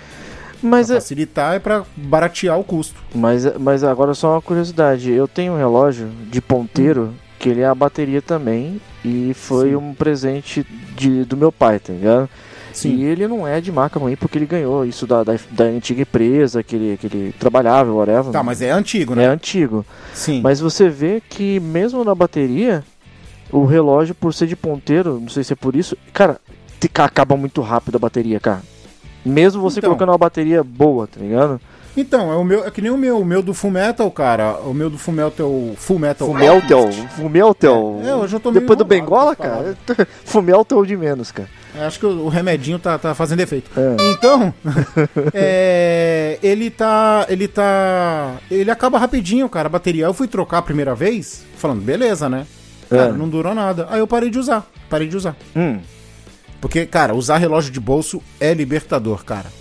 Mas, 0.65 0.87
Pra 0.87 0.95
é, 0.95 0.99
facilitar 0.99 1.55
e 1.55 1.59
pra 1.59 1.83
baratear 1.95 2.59
o 2.59 2.63
custo. 2.63 2.95
mas, 3.13 3.45
mas 3.59 3.83
agora 3.83 4.13
só 4.13 4.33
uma 4.33 4.41
curiosidade. 4.41 5.11
Eu 5.11 5.27
tenho 5.27 5.53
um 5.53 5.57
relógio 5.57 6.07
de 6.31 6.41
ponteiro 6.41 7.13
que 7.37 7.49
ele 7.49 7.61
é 7.61 7.67
a 7.67 7.75
bateria 7.75 8.21
também. 8.21 8.81
E 9.03 9.33
foi 9.35 9.69
Sim. 9.69 9.75
um 9.75 9.93
presente 9.93 10.65
de, 10.95 11.23
do 11.25 11.37
meu 11.37 11.51
pai, 11.51 11.79
tá 11.79 11.93
ligado? 11.93 12.27
Sim. 12.73 12.95
E 12.95 13.03
ele 13.05 13.27
não 13.27 13.47
é 13.47 13.61
de 13.61 13.71
marca 13.71 13.97
ruim 13.99 14.15
porque 14.17 14.37
ele 14.37 14.45
ganhou 14.45 14.83
isso 14.83 15.07
da, 15.07 15.23
da, 15.23 15.35
da 15.51 15.63
antiga 15.63 16.01
empresa 16.01 16.61
que 16.61 16.75
ele, 16.75 16.97
que 16.97 17.07
ele 17.07 17.33
trabalhava, 17.39 17.91
whatever. 17.93 18.31
Tá, 18.33 18.43
mas 18.43 18.61
é 18.61 18.71
antigo, 18.71 19.13
É 19.13 19.17
né? 19.17 19.27
antigo. 19.27 19.85
Sim. 20.13 20.41
Mas 20.41 20.59
você 20.59 20.89
vê 20.89 21.21
que 21.29 21.59
mesmo 21.59 22.03
na 22.03 22.13
bateria, 22.13 22.83
o 23.51 23.63
relógio, 23.63 24.13
por 24.13 24.33
ser 24.33 24.47
de 24.47 24.55
ponteiro, 24.57 25.19
não 25.21 25.29
sei 25.29 25.43
se 25.43 25.53
é 25.53 25.55
por 25.55 25.75
isso, 25.75 25.95
cara, 26.11 26.41
acaba 26.95 27.37
muito 27.37 27.61
rápido 27.61 27.95
a 27.95 27.99
bateria, 27.99 28.39
cara. 28.39 28.61
Mesmo 29.25 29.61
você 29.61 29.79
Então. 29.79 29.89
colocando 29.89 30.09
uma 30.09 30.17
bateria 30.17 30.63
boa, 30.63 31.07
tá 31.07 31.19
ligado? 31.19 31.59
Então, 31.97 32.29
é 32.31 32.35
o 32.35 32.43
meu, 32.43 32.65
é 32.65 32.69
que 32.71 32.81
nem 32.81 32.91
o 32.91 32.97
meu, 32.97 33.19
o 33.19 33.25
meu 33.25 33.41
do 33.41 33.53
Full 33.53 33.71
Metal, 33.71 34.11
cara. 34.11 34.57
O 34.65 34.73
meu 34.73 34.89
do 34.89 34.97
Full 34.97 35.13
Metal, 35.13 35.49
Full 35.77 35.97
Metal. 35.97 36.27
Fumeltel, 36.27 36.77
Alchemist. 36.79 37.13
Fumeltel. 37.15 38.01
É, 38.05 38.13
hoje 38.15 38.35
eu 38.35 38.39
tô 38.41 38.51
meio 38.51 38.59
Depois 38.61 38.77
do 38.77 38.83
Bengola, 38.83 39.33
com 39.33 39.43
as 39.43 39.49
cara, 39.49 40.07
Fumeltel 40.25 40.85
de 40.85 40.97
menos, 40.97 41.31
cara. 41.31 41.47
É, 41.73 41.85
Acho 41.85 41.99
que 41.99 42.05
o, 42.05 42.25
o 42.25 42.27
remedinho 42.27 42.79
tá, 42.79 42.97
tá 42.99 43.15
fazendo 43.15 43.39
efeito. 43.39 43.71
É. 43.79 43.95
Então, 44.11 44.53
é, 45.33 46.37
ele 46.43 46.69
tá. 46.69 47.25
Ele 47.29 47.47
tá. 47.47 48.35
Ele 48.49 48.69
acaba 48.71 48.97
rapidinho, 48.97 49.47
cara, 49.49 49.67
a 49.67 49.69
bateria. 49.69 50.05
Eu 50.05 50.13
fui 50.13 50.27
trocar 50.27 50.59
a 50.59 50.61
primeira 50.61 50.93
vez, 50.93 51.45
falando, 51.57 51.81
beleza, 51.81 52.27
né? 52.29 52.45
Cara, 52.89 53.09
É. 53.09 53.11
não 53.11 53.27
durou 53.27 53.53
nada. 53.55 53.87
Aí 53.89 53.99
eu 53.99 54.07
parei 54.07 54.29
de 54.29 54.37
usar. 54.37 54.65
Parei 54.89 55.07
de 55.07 55.17
usar. 55.17 55.35
Hum, 55.55 55.79
Porque, 56.65 56.83
cara, 56.87 57.13
usar 57.13 57.37
relógio 57.37 57.71
de 57.71 57.79
bolso 57.79 58.23
é 58.39 58.51
libertador, 58.51 59.23
cara. 59.23 59.51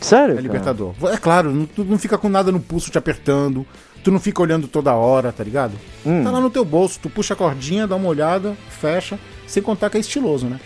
sério? 0.00 0.32
É 0.32 0.36
cara? 0.36 0.40
libertador. 0.40 0.94
É 1.12 1.18
claro, 1.18 1.52
não, 1.52 1.66
tu 1.66 1.84
não 1.84 1.98
fica 1.98 2.16
com 2.16 2.30
nada 2.30 2.50
no 2.50 2.58
pulso 2.58 2.90
te 2.90 2.96
apertando. 2.96 3.66
Tu 4.02 4.10
não 4.10 4.18
fica 4.18 4.40
olhando 4.40 4.66
toda 4.66 4.94
hora, 4.94 5.30
tá 5.32 5.44
ligado? 5.44 5.74
Hum. 6.06 6.24
Tá 6.24 6.30
lá 6.30 6.40
no 6.40 6.48
teu 6.48 6.64
bolso, 6.64 6.98
tu 7.02 7.10
puxa 7.10 7.34
a 7.34 7.36
cordinha, 7.36 7.86
dá 7.86 7.94
uma 7.94 8.08
olhada, 8.08 8.56
fecha. 8.70 9.18
Sem 9.46 9.62
contar 9.62 9.90
que 9.90 9.98
é 9.98 10.00
estiloso, 10.00 10.46
né? 10.46 10.58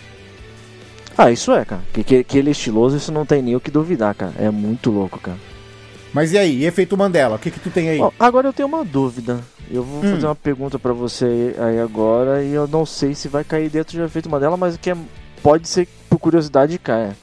Ah, 1.17 1.29
isso 1.29 1.51
é, 1.51 1.65
cara. 1.65 1.81
Que, 1.91 2.05
que, 2.05 2.23
que 2.23 2.37
ele 2.37 2.47
é 2.47 2.51
estiloso, 2.53 2.95
isso 2.95 3.11
não 3.11 3.25
tem 3.25 3.41
nem 3.41 3.53
o 3.57 3.59
que 3.59 3.69
duvidar, 3.69 4.15
cara. 4.15 4.31
É 4.39 4.49
muito 4.49 4.89
louco, 4.89 5.19
cara. 5.19 5.37
Mas 6.13 6.31
e 6.31 6.37
aí, 6.37 6.59
e 6.61 6.65
efeito 6.65 6.95
Mandela? 6.95 7.35
O 7.35 7.39
que 7.39 7.51
que 7.51 7.59
tu 7.59 7.69
tem 7.69 7.89
aí? 7.89 7.99
Ó, 7.99 8.11
agora 8.17 8.47
eu 8.47 8.53
tenho 8.53 8.69
uma 8.69 8.85
dúvida. 8.85 9.41
Eu 9.69 9.83
vou 9.83 9.99
Hum. 10.05 10.13
fazer 10.13 10.25
uma 10.25 10.35
pergunta 10.35 10.79
pra 10.79 10.93
você 10.93 11.53
aí 11.59 11.81
agora 11.81 12.41
e 12.41 12.53
eu 12.53 12.65
não 12.65 12.85
sei 12.85 13.13
se 13.13 13.27
vai 13.27 13.43
cair 13.43 13.69
dentro 13.69 13.97
de 13.97 14.01
efeito 14.01 14.29
Mandela, 14.29 14.55
mas 14.55 14.77
que 14.77 14.91
é, 14.91 14.95
pode 15.45 15.69
ser 15.69 15.87
por 16.09 16.17
curiosidade 16.17 16.75
caia. 16.79 17.15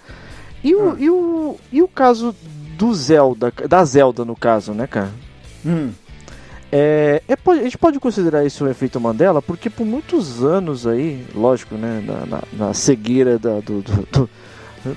E 0.63 0.77
o, 0.77 0.91
Ah. 0.91 0.95
e 0.97 1.11
o, 1.11 1.57
e 1.73 1.83
o 1.83 1.89
caso 1.89 2.33
do 2.79 2.95
Zelda, 2.95 3.53
da 3.69 3.85
Zelda 3.85 4.25
no 4.25 4.37
caso, 4.37 4.73
né, 4.73 4.87
cara? 4.87 5.11
Hum. 5.67 5.91
É, 6.71 7.21
é, 7.29 7.37
a 7.51 7.55
gente 7.65 7.77
pode 7.77 7.99
considerar 7.99 8.45
isso 8.47 8.65
um 8.65 8.69
efeito 8.69 9.01
Mandela, 9.01 9.43
porque 9.43 9.69
por 9.69 9.85
muitos 9.85 10.41
anos 10.45 10.87
aí, 10.87 11.27
lógico, 11.35 11.75
né, 11.75 12.01
na, 12.07 12.25
na- 12.27 12.43
na 12.69 12.73
cegueira 12.75 13.41
da- 13.41 13.59
do- 13.59 13.83
do- 13.83 14.31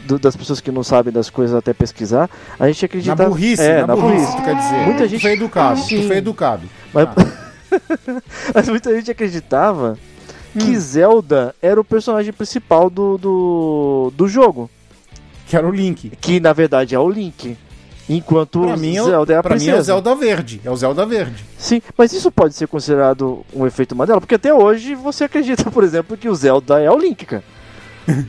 do- 0.08 0.20
das 0.20 0.36
pessoas 0.36 0.62
que 0.62 0.70
não 0.72 0.84
sabem 0.84 1.12
das 1.12 1.30
coisas 1.32 1.56
até 1.56 1.74
pesquisar, 1.74 2.30
a 2.60 2.68
gente 2.68 2.84
Na 2.84 2.86
acredita... 2.86 3.26
burrice, 3.28 3.62
é, 3.64 3.86
na, 3.88 3.96
burrice, 3.96 4.36
tu 4.38 4.44
quer 4.44 4.56
dizer. 4.56 4.86
Muita 4.86 5.04
Tu 5.04 5.08
gente- 5.10 5.22
foi 5.24 5.32
educado, 5.32 5.80
Sim. 5.82 6.02
tu 6.02 6.08
foi 6.08 6.18
educado. 6.18 6.62
Mas, 6.94 7.08
Ah. 7.10 8.22
mas 8.54 8.70
muita 8.70 8.96
gente 8.96 9.10
acreditava 9.10 9.98
Hum. 10.56 10.60
que 10.60 10.78
Zelda 10.80 11.54
era 11.62 11.80
o 11.80 11.84
personagem 11.84 12.32
principal 12.34 12.90
do, 12.90 13.18
do, 13.18 14.14
do 14.16 14.28
jogo. 14.28 14.70
Que 15.48 15.56
era 15.56 15.68
o 15.68 15.72
Link. 15.72 16.12
Que 16.22 16.40
na 16.40 16.54
verdade 16.54 16.96
é 16.96 17.00
o 17.00 17.10
Link. 17.10 17.58
Enquanto 18.08 18.62
Pra 18.62 18.78
mim, 18.78 18.96
é 18.96 19.02
o- 19.02 19.06
Zelda 19.06 19.34
é 19.34 19.38
a 19.38 19.42
pra 19.44 19.56
mim 19.56 19.62
princesa. 19.62 19.78
é 19.78 19.82
o 19.82 19.84
Zelda 19.84 20.16
Verde. 20.16 20.62
É 20.64 20.70
o 20.72 20.76
Zelda 20.76 21.06
Verde. 21.06 21.44
Sim, 21.58 21.82
mas 21.98 22.14
isso 22.14 22.32
pode 22.32 22.54
ser 22.54 22.68
considerado 22.68 23.44
um 23.54 23.66
efeito 23.66 23.96
Mandela? 23.96 24.22
Porque 24.22 24.36
até 24.36 24.54
hoje 24.54 24.94
você 24.96 25.24
acredita, 25.24 25.70
por 25.72 25.84
exemplo, 25.84 26.16
que 26.16 26.30
o 26.30 26.36
Zelda 26.36 26.80
é 26.80 26.90
o 26.90 26.98
Link, 26.98 27.26
cara. 27.26 27.44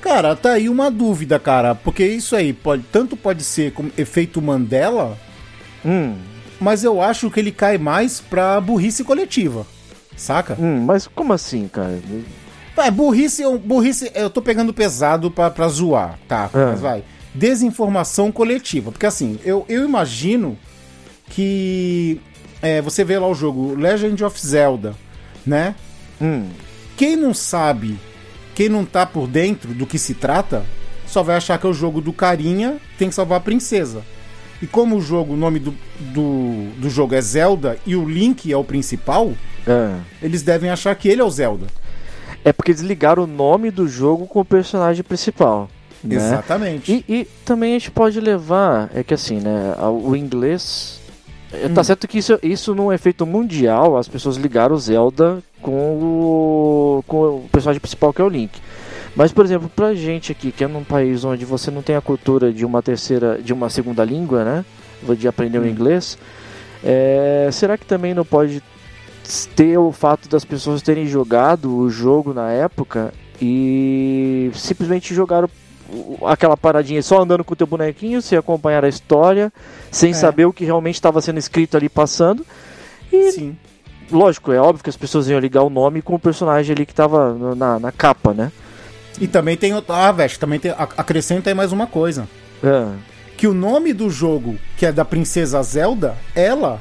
Cara, 0.00 0.36
tá 0.36 0.52
aí 0.52 0.68
uma 0.68 0.90
dúvida, 0.90 1.38
cara. 1.38 1.74
Porque 1.74 2.06
isso 2.06 2.36
aí 2.36 2.52
pode, 2.52 2.82
tanto 2.92 3.16
pode 3.16 3.42
ser 3.42 3.72
como 3.72 3.90
efeito 3.96 4.40
Mandela, 4.42 5.16
Hum, 5.82 6.14
mas 6.60 6.84
eu 6.84 7.00
acho 7.02 7.30
que 7.30 7.40
ele 7.40 7.50
cai 7.52 7.76
mais 7.78 8.20
pra 8.20 8.60
burrice 8.60 9.02
coletiva. 9.04 9.66
Saca? 10.16 10.56
hum, 10.58 10.84
mas 10.84 11.06
como 11.06 11.32
assim, 11.32 11.66
cara? 11.68 11.98
Vai, 12.76 12.90
burrice, 12.90 13.42
eu- 13.42 13.58
burrice, 13.58 14.10
eu 14.14 14.28
tô 14.30 14.40
pegando 14.42 14.72
pesado 14.74 15.30
pra, 15.30 15.50
pra 15.50 15.68
zoar, 15.68 16.18
tá? 16.28 16.50
É. 16.54 16.66
Mas 16.66 16.80
vai. 16.80 17.04
Desinformação 17.34 18.30
coletiva. 18.32 18.90
Porque 18.92 19.06
assim, 19.06 19.38
eu, 19.44 19.64
eu 19.68 19.84
imagino 19.84 20.56
que 21.30 22.20
é, 22.62 22.80
você 22.80 23.04
vê 23.04 23.18
lá 23.18 23.26
o 23.28 23.34
jogo 23.34 23.74
Legend 23.74 24.22
of 24.24 24.40
Zelda, 24.46 24.94
né? 25.46 25.74
Hum, 26.20 26.48
Quem 26.96 27.16
não 27.16 27.34
sabe, 27.34 27.98
quem 28.54 28.68
não 28.68 28.84
tá 28.84 29.04
por 29.04 29.26
dentro 29.26 29.74
do 29.74 29.84
que 29.86 29.98
se 29.98 30.14
trata, 30.14 30.64
só 31.06 31.22
vai 31.22 31.36
achar 31.36 31.58
que 31.58 31.66
é 31.66 31.68
o 31.68 31.74
jogo 31.74 32.00
do 32.00 32.12
carinha 32.12 32.76
tem 32.98 33.08
que 33.08 33.14
salvar 33.14 33.38
a 33.38 33.42
princesa. 33.42 34.02
E 34.62 34.66
como 34.66 34.96
o 34.96 35.00
jogo, 35.00 35.34
o 35.34 35.36
nome 35.36 35.58
do, 35.58 35.74
do, 35.98 36.70
do 36.78 36.90
jogo 36.90 37.14
é 37.14 37.20
Zelda 37.20 37.78
e 37.86 37.96
o 37.96 38.08
Link 38.08 38.50
é 38.50 38.56
o 38.56 38.64
principal, 38.64 39.32
é. 39.66 39.96
eles 40.22 40.42
devem 40.42 40.70
achar 40.70 40.94
que 40.94 41.08
ele 41.08 41.20
é 41.20 41.24
o 41.24 41.30
Zelda. 41.30 41.66
É 42.44 42.52
porque 42.52 42.70
eles 42.70 42.82
ligaram 42.82 43.24
o 43.24 43.26
nome 43.26 43.70
do 43.70 43.88
jogo 43.88 44.26
com 44.26 44.40
o 44.40 44.44
personagem 44.44 45.02
principal. 45.02 45.68
Né? 46.02 46.16
Exatamente. 46.16 46.92
E, 46.92 47.12
e 47.12 47.24
também 47.44 47.74
a 47.74 47.78
gente 47.78 47.90
pode 47.90 48.20
levar, 48.20 48.90
é 48.94 49.02
que 49.02 49.14
assim, 49.14 49.40
né, 49.40 49.74
o 49.80 50.14
inglês 50.14 51.00
É, 51.50 51.68
Tá 51.68 51.82
certo 51.82 52.06
que 52.06 52.18
isso, 52.18 52.38
isso 52.42 52.74
num 52.74 52.92
efeito 52.92 53.24
mundial, 53.24 53.96
as 53.96 54.06
pessoas 54.06 54.36
ligaram 54.36 54.74
o 54.74 54.78
Zelda 54.78 55.42
com 55.62 55.72
o, 55.72 57.04
com 57.06 57.16
o 57.16 57.48
personagem 57.50 57.80
principal 57.80 58.12
que 58.12 58.20
é 58.20 58.24
o 58.24 58.28
Link. 58.28 58.60
Mas, 59.16 59.32
por 59.32 59.44
exemplo, 59.44 59.70
pra 59.74 59.94
gente 59.94 60.32
aqui, 60.32 60.50
que 60.50 60.64
é 60.64 60.66
num 60.66 60.82
país 60.82 61.24
onde 61.24 61.44
você 61.44 61.70
não 61.70 61.82
tem 61.82 61.94
a 61.94 62.00
cultura 62.00 62.52
de 62.52 62.64
uma 62.66 62.82
terceira, 62.82 63.40
de 63.40 63.52
uma 63.52 63.70
segunda 63.70 64.04
língua, 64.04 64.44
né? 64.44 64.64
De 65.16 65.28
aprender 65.28 65.58
o 65.58 65.66
inglês, 65.66 66.16
é, 66.82 67.48
será 67.52 67.76
que 67.76 67.84
também 67.84 68.14
não 68.14 68.24
pode 68.24 68.62
ter 69.54 69.78
o 69.78 69.92
fato 69.92 70.28
das 70.28 70.44
pessoas 70.44 70.82
terem 70.82 71.06
jogado 71.06 71.74
o 71.76 71.88
jogo 71.90 72.32
na 72.34 72.50
época 72.50 73.12
e 73.40 74.50
simplesmente 74.54 75.14
jogaram 75.14 75.48
aquela 76.26 76.56
paradinha 76.56 77.02
só 77.02 77.22
andando 77.22 77.44
com 77.44 77.52
o 77.52 77.56
teu 77.56 77.66
bonequinho, 77.66 78.20
sem 78.22 78.36
acompanhar 78.38 78.84
a 78.84 78.88
história, 78.88 79.52
sem 79.90 80.10
É. 80.10 80.14
saber 80.14 80.46
o 80.46 80.52
que 80.52 80.64
realmente 80.64 80.94
estava 80.96 81.20
sendo 81.20 81.38
escrito 81.38 81.76
ali 81.76 81.88
passando. 81.88 82.44
E 83.12 83.30
Sim. 83.32 83.56
lógico, 84.10 84.50
é 84.52 84.58
óbvio 84.58 84.82
que 84.82 84.90
as 84.90 84.96
pessoas 84.96 85.28
iam 85.28 85.38
ligar 85.38 85.62
o 85.62 85.70
nome 85.70 86.00
com 86.02 86.14
o 86.14 86.18
personagem 86.18 86.74
ali 86.74 86.86
que 86.86 86.92
estava 86.92 87.34
na, 87.54 87.78
na 87.78 87.92
capa, 87.92 88.32
né? 88.32 88.50
E 89.20 89.26
também 89.26 89.56
tem 89.56 89.74
outra. 89.74 89.94
Ah, 89.96 90.12
Veste, 90.12 90.38
também 90.38 90.58
tem. 90.58 90.72
ac- 90.72 90.94
Acrescenta 90.96 91.50
aí 91.50 91.54
mais 91.54 91.72
uma 91.72 91.86
coisa. 91.86 92.28
É. 92.62 92.86
Que 93.36 93.46
o 93.46 93.54
nome 93.54 93.92
do 93.92 94.08
jogo, 94.10 94.56
que 94.76 94.86
é 94.86 94.92
da 94.92 95.04
Princesa 95.04 95.62
Zelda, 95.62 96.16
ela. 96.34 96.80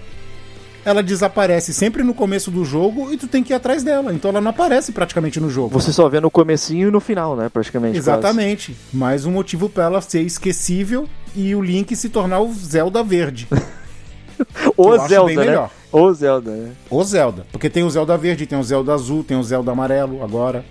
Ela 0.85 1.01
desaparece 1.01 1.73
sempre 1.73 2.03
no 2.03 2.13
começo 2.13 2.51
do 2.51 2.65
jogo 2.65 3.09
e 3.13 3.15
tu 3.17 3.25
tem 3.25 3.41
que 3.41 3.53
ir 3.53 3.55
atrás 3.55 3.83
dela. 3.83 4.13
Então 4.13 4.29
ela 4.31 4.41
não 4.41 4.49
aparece 4.51 4.91
praticamente 4.91 5.39
no 5.39 5.49
jogo. 5.49 5.69
Você 5.79 5.93
só 5.93 6.09
vê 6.09 6.19
no 6.19 6.29
comecinho 6.29 6.89
e 6.89 6.91
no 6.91 6.99
final, 6.99 7.37
né? 7.37 7.47
Praticamente. 7.47 7.97
Exatamente. 7.97 8.75
Mais 8.93 9.25
um 9.25 9.31
motivo 9.31 9.69
pra 9.69 9.85
ela 9.85 10.01
ser 10.01 10.21
esquecível 10.23 11.07
e 11.33 11.55
o 11.55 11.61
Link 11.61 11.95
se 11.95 12.09
tornar 12.09 12.41
o 12.41 12.51
Zelda 12.53 13.01
verde. 13.01 13.47
quase. 14.75 14.75
eu 14.75 14.75
O 14.75 15.07
Zelda, 15.07 15.33
né? 15.35 15.45
melhor. 15.45 15.69
O 15.91 16.13
Zelda, 16.13 16.51
né? 16.51 16.71
O 16.89 17.03
Zelda. 17.03 17.45
Porque 17.51 17.69
tem 17.69 17.83
o 17.83 17.89
Zelda 17.89 18.17
verde, 18.17 18.45
tem 18.45 18.59
o 18.59 18.63
Zelda 18.63 18.93
azul, 18.93 19.23
tem 19.23 19.37
o 19.37 19.43
Zelda 19.43 19.71
amarelo 19.71 20.21
agora. 20.21 20.65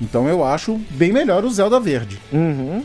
Então 0.00 0.28
eu 0.28 0.44
acho 0.44 0.76
bem 0.90 1.12
melhor 1.12 1.44
o 1.44 1.50
Zelda 1.50 1.80
verde. 1.80 2.20
Uhum. 2.32 2.84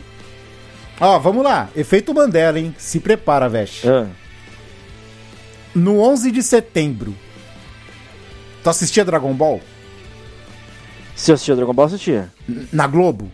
Ó, 1.00 1.18
vamos 1.18 1.44
lá. 1.44 1.68
Efeito 1.74 2.14
Mandela, 2.14 2.58
hein? 2.58 2.74
Se 2.78 3.00
prepara, 3.00 3.48
Veste. 3.48 3.88
É. 3.88 4.06
No 5.74 6.00
11 6.00 6.30
de 6.30 6.42
setembro. 6.42 7.14
Tu 8.62 8.70
assistia 8.70 9.04
Dragon 9.04 9.32
Ball? 9.34 9.60
Se 11.14 11.30
eu 11.30 11.34
assistia 11.34 11.54
Dragon 11.56 11.72
Ball, 11.74 11.84
eu 11.84 11.94
assistia. 11.94 12.32
Na 12.72 12.86
Globo? 12.86 13.30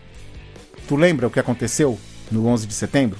Tu 0.87 0.95
lembra 0.95 1.27
o 1.27 1.31
que 1.31 1.39
aconteceu 1.39 1.97
no 2.31 2.47
11 2.47 2.67
de 2.67 2.73
setembro? 2.73 3.17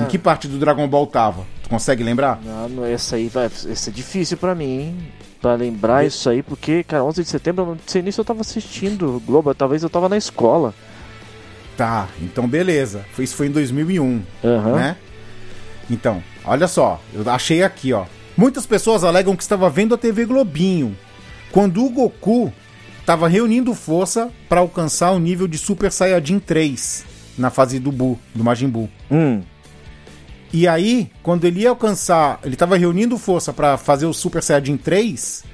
Em 0.00 0.04
que 0.06 0.18
parte 0.18 0.46
do 0.48 0.58
Dragon 0.58 0.86
Ball 0.86 1.06
tava? 1.06 1.46
Tu 1.62 1.68
consegue 1.68 2.02
lembrar? 2.02 2.40
Ah, 2.46 2.66
não, 2.68 2.84
essa 2.84 3.16
aí 3.16 3.28
vai. 3.28 3.46
Essa 3.46 3.90
é 3.90 3.92
difícil 3.92 4.36
pra 4.36 4.54
mim, 4.54 4.80
hein? 4.80 5.12
Pra 5.40 5.54
lembrar 5.54 6.04
isso 6.04 6.28
aí, 6.30 6.42
porque, 6.42 6.82
cara, 6.82 7.04
11 7.04 7.22
de 7.22 7.28
setembro, 7.28 7.62
eu 7.62 7.66
não 7.68 7.78
sei 7.86 8.02
nem 8.02 8.10
se 8.10 8.18
eu 8.20 8.24
tava 8.24 8.40
assistindo 8.40 9.22
Globo, 9.26 9.54
talvez 9.54 9.82
eu 9.82 9.90
tava 9.90 10.08
na 10.08 10.16
escola. 10.16 10.74
Tá, 11.76 12.08
então 12.22 12.48
beleza. 12.48 13.04
Foi- 13.12 13.24
Isso 13.24 13.36
foi 13.36 13.46
em 13.48 13.50
2001. 13.50 14.22
Aham. 14.42 14.76
né? 14.76 14.96
Então, 15.90 16.22
olha 16.44 16.66
só, 16.66 17.00
eu 17.14 17.28
achei 17.30 17.62
aqui, 17.62 17.92
ó. 17.92 18.06
Muitas 18.36 18.66
pessoas 18.66 19.04
alegam 19.04 19.36
que 19.36 19.42
estava 19.42 19.68
vendo 19.70 19.94
a 19.94 19.98
TV 19.98 20.24
Globinho 20.24 20.96
quando 21.52 21.84
o 21.84 21.90
Goku 21.90 22.52
estava 23.00 23.28
reunindo 23.28 23.72
força 23.74 24.30
para 24.48 24.60
alcançar 24.60 25.12
o 25.12 25.18
nível 25.18 25.46
de 25.46 25.58
Super 25.58 25.92
Saiyajin 25.92 26.38
3 26.40 27.04
na 27.38 27.50
fase 27.50 27.78
do 27.78 27.92
Bu, 27.92 28.18
do 28.34 28.42
Majin 28.42 28.68
Buu. 28.68 28.88
Hum. 29.10 29.42
E 30.52 30.66
aí, 30.66 31.10
quando 31.22 31.44
ele 31.44 31.60
ia 31.60 31.70
alcançar, 31.70 32.40
ele 32.44 32.54
estava 32.54 32.76
reunindo 32.76 33.18
força 33.18 33.52
para 33.52 33.76
fazer 33.76 34.06
o 34.06 34.12
Super 34.14 34.42
Saiyajin 34.42 34.76
3, 34.76 35.44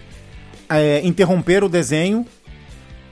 é, 0.68 1.00
interromper 1.04 1.64
o 1.64 1.68
desenho 1.68 2.26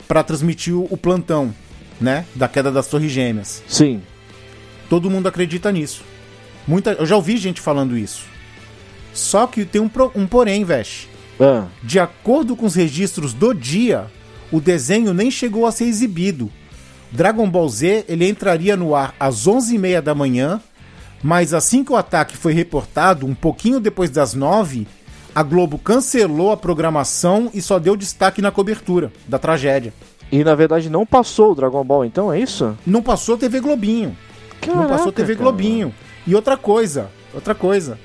para 0.06 0.22
transmitir 0.22 0.74
o 0.76 0.96
plantão, 0.96 1.54
né, 2.00 2.24
da 2.34 2.48
queda 2.48 2.70
das 2.70 2.86
Torres 2.86 3.10
Gêmeas. 3.10 3.62
Sim. 3.66 4.02
Todo 4.88 5.10
mundo 5.10 5.28
acredita 5.28 5.70
nisso. 5.72 6.02
Muita, 6.66 6.92
eu 6.92 7.06
já 7.06 7.16
ouvi 7.16 7.36
gente 7.36 7.60
falando 7.60 7.96
isso. 7.96 8.24
Só 9.12 9.46
que 9.46 9.64
tem 9.64 9.80
um, 9.80 9.88
pro- 9.88 10.12
um 10.14 10.26
porém, 10.26 10.64
Vesh. 10.64 11.08
Ah, 11.40 11.66
De 11.82 11.98
acordo 11.98 12.54
com 12.54 12.66
os 12.66 12.74
registros 12.74 13.32
do 13.32 13.54
dia, 13.54 14.06
o 14.52 14.60
desenho 14.60 15.14
nem 15.14 15.30
chegou 15.30 15.66
a 15.66 15.72
ser 15.72 15.84
exibido. 15.84 16.50
Dragon 17.10 17.48
Ball 17.48 17.68
Z 17.68 18.04
ele 18.08 18.28
entraria 18.28 18.76
no 18.76 18.94
ar 18.94 19.14
às 19.18 19.46
11h30 19.48 20.00
da 20.00 20.14
manhã, 20.14 20.60
mas 21.22 21.52
assim 21.54 21.84
que 21.84 21.92
o 21.92 21.96
ataque 21.96 22.36
foi 22.36 22.52
reportado, 22.52 23.26
um 23.26 23.34
pouquinho 23.34 23.80
depois 23.80 24.10
das 24.10 24.34
9 24.34 24.86
a 25.34 25.42
Globo 25.44 25.78
cancelou 25.78 26.50
a 26.50 26.56
programação 26.56 27.50
e 27.54 27.62
só 27.62 27.78
deu 27.78 27.96
destaque 27.96 28.42
na 28.42 28.50
cobertura 28.50 29.12
da 29.28 29.38
tragédia. 29.38 29.92
e 30.32 30.42
na 30.42 30.54
verdade 30.54 30.90
não 30.90 31.06
passou 31.06 31.52
o 31.52 31.54
Dragon 31.54 31.84
Ball, 31.84 32.04
então 32.04 32.32
é 32.32 32.40
isso? 32.40 32.76
Não 32.86 33.02
passou 33.02 33.36
TV 33.38 33.60
Globinho. 33.60 34.16
não 34.66 34.86
passou 34.88 35.12
TV 35.12 35.34
cara. 35.34 35.44
Globinho. 35.44 35.94
E 36.26 36.34
outra 36.34 36.56
coisa, 36.56 37.10
outra 37.32 37.54
coisa. 37.54 37.98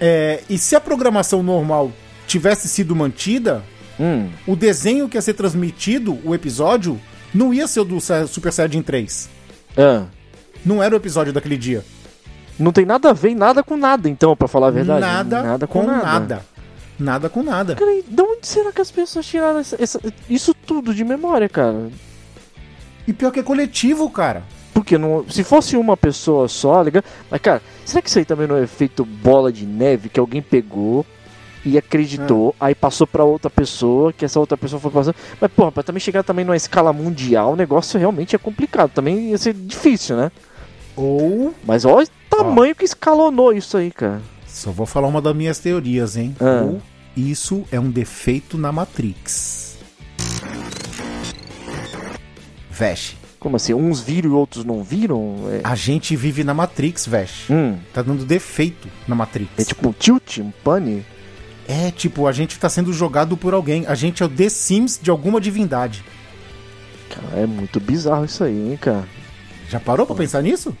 É, 0.00 0.42
e 0.48 0.56
se 0.56 0.76
a 0.76 0.80
programação 0.80 1.42
normal 1.42 1.90
tivesse 2.26 2.68
sido 2.68 2.94
mantida, 2.94 3.62
Hum. 4.00 4.28
o 4.46 4.54
desenho 4.54 5.08
que 5.08 5.16
ia 5.16 5.22
ser 5.22 5.34
transmitido, 5.34 6.16
o 6.24 6.32
episódio, 6.34 7.00
não 7.34 7.52
ia 7.52 7.66
ser 7.66 7.80
o 7.80 7.84
do 7.84 7.98
Super 8.28 8.52
Saiyajin 8.52 8.82
3. 8.82 9.28
Ah. 9.76 10.04
Não 10.64 10.80
era 10.80 10.94
o 10.94 10.96
episódio 10.96 11.32
daquele 11.32 11.56
dia. 11.56 11.84
Não 12.58 12.72
tem 12.72 12.84
nada 12.84 13.10
a 13.10 13.12
ver, 13.12 13.34
nada 13.34 13.62
com 13.62 13.76
nada, 13.76 14.08
então, 14.08 14.36
pra 14.36 14.48
falar 14.48 14.68
a 14.68 14.70
verdade. 14.70 15.00
Nada, 15.00 15.66
com, 15.66 15.82
nada. 15.84 16.42
nada. 16.98 17.28
com 17.28 17.42
nada. 17.42 17.74
Cara, 17.76 17.92
e 17.94 18.02
de 18.02 18.20
onde 18.22 18.46
será 18.46 18.72
que 18.72 18.80
as 18.80 18.90
pessoas 18.90 19.24
tiraram 19.26 19.60
essa- 19.60 19.76
essa- 19.80 20.00
isso 20.28 20.52
tudo 20.52 20.92
de 20.92 21.04
memória, 21.04 21.48
cara? 21.48 21.88
E 23.06 23.12
pior 23.12 23.30
que 23.30 23.40
é 23.40 23.42
coletivo, 23.42 24.10
cara. 24.10 24.42
Porque 24.74 24.98
não, 24.98 25.24
se 25.28 25.42
fosse 25.44 25.76
uma 25.76 25.96
pessoa 25.96 26.48
só, 26.48 26.82
legal. 26.82 27.02
Mas, 27.30 27.40
cara, 27.40 27.62
será 27.84 28.02
que 28.02 28.08
isso 28.08 28.18
aí 28.18 28.24
também 28.24 28.46
não 28.46 28.56
é 28.56 28.62
efeito 28.62 29.04
bola 29.04 29.52
de 29.52 29.64
neve 29.66 30.08
que 30.08 30.20
alguém 30.20 30.42
pegou 30.42 31.04
e 31.64 31.76
acreditou, 31.78 32.54
aí 32.60 32.74
passou 32.74 33.06
pra 33.06 33.24
outra 33.24 33.50
pessoa, 33.50 34.12
que 34.12 34.24
essa 34.24 34.38
outra 34.38 34.56
pessoa 34.56 34.80
foi 34.80 34.90
passando. 34.90 35.16
Mas, 35.40 35.50
porra, 35.52 35.72
pra 35.72 35.82
também 35.82 36.00
chegar 36.00 36.22
também 36.22 36.44
numa 36.44 36.56
escala 36.56 36.92
mundial, 36.92 37.52
o 37.52 37.56
negócio 37.56 37.98
realmente 37.98 38.34
é 38.36 38.38
complicado. 38.38 38.90
Também 38.90 39.30
ia 39.30 39.38
ser 39.38 39.52
difícil, 39.54 40.16
né? 40.16 40.30
Ou. 40.96 41.54
Mas 41.64 41.84
olha 41.84 42.06
o 42.40 42.44
tamanho 42.44 42.74
que 42.74 42.84
escalonou 42.84 43.52
isso 43.52 43.76
aí, 43.76 43.90
cara. 43.90 44.20
Só 44.46 44.70
vou 44.70 44.86
falar 44.86 45.08
uma 45.08 45.20
das 45.22 45.34
minhas 45.34 45.58
teorias, 45.58 46.16
hein? 46.16 46.34
Ah. 46.40 46.62
Ou 46.64 46.82
isso 47.16 47.64
é 47.70 47.78
um 47.78 47.90
defeito 47.90 48.56
na 48.58 48.70
Matrix. 48.72 49.78
Vesh. 52.70 53.16
Como 53.38 53.56
assim? 53.56 53.72
Uns 53.74 54.00
viram 54.00 54.30
e 54.30 54.32
outros 54.32 54.64
não 54.64 54.82
viram? 54.82 55.36
É, 55.48 55.60
A 55.62 55.74
gente 55.74 56.16
vive 56.16 56.42
na 56.42 56.52
Matrix, 56.54 57.06
Vesh. 57.06 57.48
hum, 57.50 57.76
Tá 57.92 58.02
dando 58.02 58.24
defeito 58.24 58.88
na 59.06 59.14
Matrix. 59.14 59.50
é 59.58 59.64
tipo 59.64 59.88
um 59.88 59.92
tilt, 59.92 60.38
um 60.38 60.50
pane? 60.50 61.04
É, 61.68 61.90
tipo, 61.90 62.26
a 62.26 62.32
gente 62.32 62.58
tá 62.58 62.68
sendo 62.68 62.92
jogado 62.92 63.36
por 63.36 63.52
alguém. 63.54 63.84
A 63.86 63.94
gente 63.94 64.22
é 64.22 64.26
o 64.26 64.28
The 64.28 64.48
Sims 64.48 64.98
de 65.00 65.10
alguma 65.10 65.40
divindade. 65.40 66.02
Cara, 67.10 67.42
é 67.42 67.46
muito 67.46 67.78
bizarro 67.78 68.24
isso 68.24 68.42
aí, 68.42 68.70
hein, 68.70 68.78
cara. 68.80 69.04
Já 69.68 69.78
parou 69.78 70.06
pra 70.06 70.16
pensar 70.16 70.42
nisso? 70.42 70.74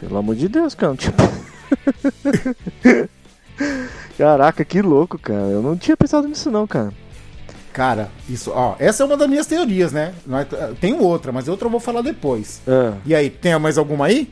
Pelo 0.00 0.16
amor 0.18 0.34
de 0.36 0.48
Deus, 0.48 0.74
cara. 0.74 0.94
Tipo... 0.96 1.22
Caraca, 4.16 4.64
que 4.64 4.80
louco, 4.82 5.18
cara. 5.18 5.40
Eu 5.46 5.62
não 5.62 5.76
tinha 5.76 5.96
pensado 5.96 6.26
nisso 6.28 6.50
não, 6.50 6.66
cara. 6.66 6.92
Cara, 7.72 8.08
isso, 8.28 8.50
ó, 8.52 8.74
essa 8.78 9.02
é 9.02 9.06
uma 9.06 9.16
das 9.16 9.28
minhas 9.28 9.46
teorias, 9.46 9.92
né? 9.92 10.12
Nós- 10.26 10.46
Tem 10.80 10.94
outra, 10.98 11.30
mas 11.30 11.46
outra 11.48 11.66
eu 11.66 11.70
vou 11.70 11.78
falar 11.80 12.02
depois. 12.02 12.60
Ah, 12.66 12.94
E 13.06 13.14
aí, 13.14 13.30
tem 13.30 13.56
mais 13.58 13.78
alguma 13.78 14.06
aí? 14.06 14.28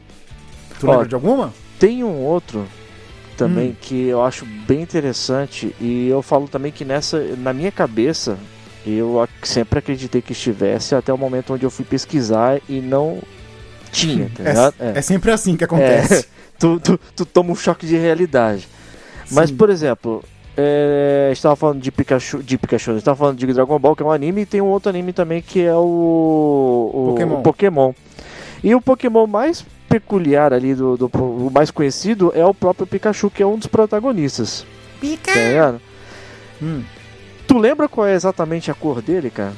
Tu 0.81 0.87
Ó, 0.89 0.91
lembra 0.91 1.09
de 1.09 1.15
alguma? 1.15 1.53
tem 1.79 2.03
um 2.03 2.23
outro 2.25 2.67
também 3.37 3.71
Hum. 3.71 3.77
que 3.81 4.07
eu 4.07 4.23
acho 4.25 4.45
bem 4.67 4.81
interessante 4.83 5.75
e 5.81 6.09
eu 6.09 6.23
falo 6.23 6.49
também 6.49 6.73
que 6.73 6.85
nessa, 6.85 7.21
na 7.37 7.53
minha 7.53 7.71
cabeça, 7.71 8.37
eu 8.85 9.29
sempre 9.43 9.79
acreditei 9.79 10.21
que 10.23 10.33
estivesse 10.33 10.95
até 10.95 11.13
o 11.13 11.19
momento 11.19 11.53
onde 11.55 11.65
eu 11.65 11.71
fui 11.71 11.85
pesquisar 11.85 12.61
e 12.69 12.81
não 12.81 13.19
tinha, 13.91 14.31
tá 14.35 14.43
ligado? 14.45 14.75
É, 14.81 14.99
é 14.99 15.03
sempre 15.03 15.31
assim 15.31 15.57
que 15.57 15.65
acontece. 15.65 16.27
tu, 16.59 16.79
tu, 16.81 16.99
tu 17.15 17.25
toma 17.27 17.53
um 17.53 17.57
choque 17.57 17.87
de 17.87 17.97
realidade. 17.97 18.69
Mas, 19.31 19.51
Sim. 19.51 19.57
por 19.57 19.71
exemplo, 19.71 20.23
é, 20.57 21.27
a 21.31 21.35
gente 21.35 21.43
tava 21.43 21.57
falando 21.57 21.81
de 21.81 21.91
Pikachu, 21.91 22.43
de 22.43 22.57
Pikachu, 22.57 22.91
a 22.93 22.95
gente 22.95 23.05
tava 23.05 23.17
falando 23.17 23.37
de 23.39 23.47
Dragon 23.53 23.79
Ball, 23.79 23.97
que 23.97 24.03
é 24.03 24.07
um 24.07 24.13
anime, 24.13 24.43
e 24.43 24.47
tem 24.47 24.61
um 24.61 24.67
outro 24.67 24.89
anime 24.89 25.13
também 25.13 25.43
que 25.43 25.61
é 25.63 25.75
o, 25.75 26.91
o 26.95 27.07
Pokémon. 27.11 27.39
o 27.39 27.43
Pokémon. 27.43 27.93
E 28.63 28.75
o 28.75 28.81
Pokémon 28.81 29.27
mais 29.27 29.65
peculiar 29.89 30.53
ali, 30.53 30.75
do, 30.75 30.97
do- 30.97 31.07
o 31.15 31.51
mais 31.53 31.71
conhecido, 31.71 32.33
é 32.35 32.45
o 32.45 32.55
próprio 32.55 32.87
Pikachu, 32.87 33.31
que 33.31 33.43
é 33.43 33.47
um 33.47 33.57
dos 33.59 33.67
protagonistas. 33.67 34.65
Tá 35.01 35.35
ligado? 35.35 35.81
Hum. 36.63 36.83
Tu 37.47 37.59
lembra 37.59 37.89
qual 37.89 38.07
é 38.07 38.15
exatamente 38.15 38.71
a 38.71 38.75
cor 38.75 39.01
dele, 39.03 39.31
cara? 39.31 39.53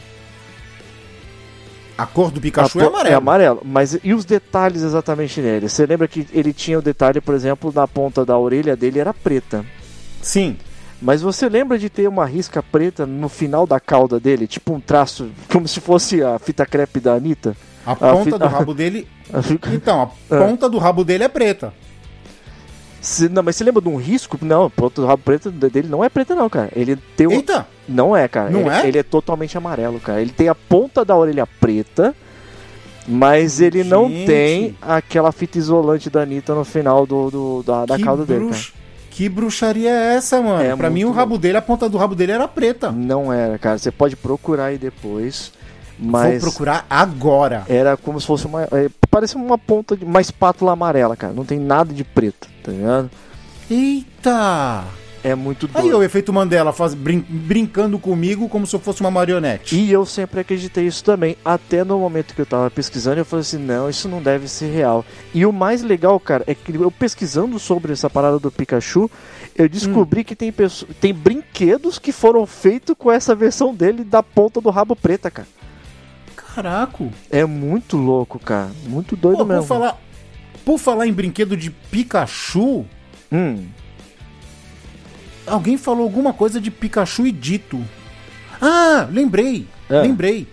A 1.99 2.07
cor 2.07 2.31
do 2.31 2.41
Pikachu 2.41 2.79
A 2.79 2.83
é 2.83 2.87
amarelo. 2.87 3.09
É 3.13 3.15
amarelo. 3.17 3.63
Mas 3.65 3.99
e 4.05 4.15
os 4.15 4.25
detalhes 4.25 4.83
exatamente 4.83 5.41
nele? 5.41 5.69
Você 5.69 5.85
lembra 5.85 6.07
que 6.07 6.25
ele 6.33 6.53
tinha 6.53 6.79
o 6.79 6.83
detalhe, 6.83 7.21
por 7.21 7.35
exemplo, 7.35 7.73
na 7.75 7.89
ponta 7.89 8.25
da 8.25 8.39
orelha 8.39 8.77
dele 8.77 9.01
era 9.01 9.13
preta. 9.13 9.65
Sim. 10.23 10.57
Mas 11.03 11.23
você 11.23 11.49
lembra 11.49 11.79
de 11.79 11.89
ter 11.91 12.09
uma 12.09 12.25
risca 12.25 12.63
preta 12.63 13.05
no 13.07 13.29
final 13.29 13.67
da 13.67 13.79
cauda 13.81 14.19
dele? 14.21 14.47
Tipo 14.47 14.75
um 14.75 14.81
traço, 14.81 15.29
como 15.53 15.67
se 15.69 15.81
fosse 15.81 16.23
a 16.23 16.39
fita 16.39 16.65
crepe 16.65 17.01
da 17.01 17.15
Anitta? 17.15 17.57
A 17.87 17.95
ponta 17.97 18.25
fi- 18.33 18.39
do 18.39 18.47
rabo 18.47 18.75
dele. 18.75 19.09
A 19.33 19.75
Então, 19.75 20.03
a 20.03 20.35
Ah. 20.37 20.39
ponta 20.47 20.69
do 20.69 20.79
rabo 20.79 21.05
dele 21.05 21.25
é 21.25 21.29
preta. 21.29 21.73
Se- 23.01 23.29
não, 23.29 23.43
mas 23.43 23.57
você 23.57 23.65
lembra 23.65 23.81
de 23.81 23.89
um 23.89 23.97
risco? 23.97 24.37
Não, 24.43 24.71
do 24.95 25.07
rabo 25.07 25.23
preto 25.25 25.51
dele 25.51 25.89
não 25.89 26.03
é 26.05 26.09
preta 26.09 26.35
não, 26.35 26.49
cara. 26.49 26.69
Ele 26.75 26.97
tem 27.17 27.27
um... 27.27 27.33
Eita! 27.33 27.67
Não 27.89 28.17
é, 28.17 28.27
cara. 28.29 28.51
Não 28.51 28.61
ele, 28.61 28.69
é? 28.71 28.89
Ele 28.89 28.99
é 28.99 29.03
totalmente 29.03 29.57
amarelo, 29.57 30.01
cara. 30.01 30.21
Ele 30.21 30.31
tem 30.33 30.49
a 30.49 30.55
ponta 30.55 31.05
da 31.05 31.17
orelha 31.17 31.47
preta, 31.47 32.15
mas 33.07 33.61
ele 33.61 33.83
não 33.85 34.09
Gente. 34.09 34.27
tem 34.27 34.77
aquela 34.83 35.33
fita 35.33 35.59
isolante 35.59 36.11
da 36.11 36.23
Anitta 36.23 36.55
no 36.55 36.65
final 36.65 37.07
do, 37.07 37.31
do- 37.31 37.63
da, 37.63 37.87
da 37.87 37.99
cauda 37.99 38.25
dele, 38.27 38.51
cara. 38.51 38.63
que 39.11 39.29
bruxaria 39.29 39.89
é 39.91 40.15
essa, 40.17 40.41
mano? 40.43 40.63
É 40.63 40.77
pra 40.77 40.91
mim, 40.91 41.05
o 41.05 41.11
rabo 41.13 41.39
dele, 41.39 41.57
a 41.57 41.63
ponta 41.63 41.89
do 41.89 41.97
rabo 41.97 42.15
dele 42.15 42.33
era 42.33 42.47
preta. 42.47 42.91
Não 42.93 43.33
era, 43.33 43.57
cara. 43.59 43.79
Você 43.79 43.91
pode 43.91 44.15
procurar 44.17 44.67
aí 44.67 44.77
depois, 44.79 45.53
mas 45.99 46.43
Vou 46.43 46.51
procurar 46.51 46.85
agora. 46.91 47.65
era 47.69 47.97
como 47.97 48.21
se 48.21 48.27
fosse 48.27 48.45
uma... 48.47 48.65
É, 48.65 48.89
parece 49.11 49.37
uma 49.37 49.57
ponta 49.57 49.97
de 49.97 50.05
uma 50.05 50.21
espátula 50.21 50.73
amarela, 50.73 51.17
cara. 51.17 51.33
Não 51.33 51.45
tem 51.47 51.59
nada 51.59 51.95
de 51.95 52.05
preto, 52.05 52.47
tá 52.69 52.73
ligado? 52.77 53.11
Eita! 53.71 54.85
É 55.25 55.35
muito 55.35 55.69
Aí 55.75 55.83
doido. 55.83 55.99
o 55.99 56.03
efeito 56.03 56.33
Mandela 56.33 56.73
faz, 56.73 56.95
brin- 56.95 57.25
brincando 57.29 57.99
comigo 57.99 58.49
como 58.49 58.67
se 58.67 58.77
eu 58.77 58.79
fosse 58.79 59.01
uma 59.01 59.11
marionete. 59.11 59.75
E 59.77 59.91
eu 59.91 60.07
sempre 60.07 60.41
acreditei 60.41 60.87
isso 60.87 61.03
também. 61.03 61.37
Até 61.45 61.83
no 61.83 61.99
momento 61.99 62.35
que 62.35 62.41
eu 62.41 62.47
tava 62.47 62.71
pesquisando, 62.71 63.19
eu 63.19 63.25
falei 63.25 63.41
assim: 63.41 63.59
não, 63.59 63.91
isso 63.91 64.09
não 64.09 64.23
deve 64.23 64.47
ser 64.47 64.71
real. 64.73 65.05
E 65.35 65.45
o 65.45 65.53
mais 65.53 65.83
legal, 65.83 66.19
cara, 66.21 66.45
é 66.47 66.55
que 66.55 66.73
eu 66.73 66.91
pesquisando 66.91 67.59
sobre 67.59 67.93
essa 67.93 68.09
parada 68.09 68.39
do 68.39 68.51
Pikachu, 68.51 69.11
eu 69.57 69.69
descobri 69.69 70.23
que 70.23 70.37
tem, 70.37 70.55
tem 71.01 71.13
brinquedos 71.13 71.99
que 71.99 72.13
foram 72.13 72.47
feitos 72.47 72.95
com 72.97 73.11
essa 73.11 73.35
versão 73.35 73.75
dele 73.75 74.05
da 74.05 74.23
ponta 74.23 74.61
do 74.61 74.71
rabo 74.71 74.95
preta, 74.95 75.31
cara. 75.33 75.49
Caraca! 76.55 77.05
É 77.29 77.45
muito 77.45 77.97
louco, 77.97 78.39
cara. 78.39 78.71
Muito 78.87 79.17
doido 79.17 79.39
Pô, 79.39 79.45
mesmo. 79.45 79.63
por, 79.63 79.69
falar, 79.69 79.99
por 80.69 80.79
falar 80.79 81.07
em 81.07 81.13
brinquedo 81.15 81.57
de 81.57 81.71
Pikachu. 81.71 82.85
Hum. 83.33 83.69
Alguém 85.47 85.79
falou 85.79 86.03
alguma 86.03 86.35
coisa 86.35 86.61
de 86.61 86.71
Pikachu 86.71 87.27
e 87.27 87.33
Dito. 87.33 87.83
Ah, 88.61 89.09
lembrei. 89.11 89.67
É. 89.89 90.03
Lembrei. 90.03 90.47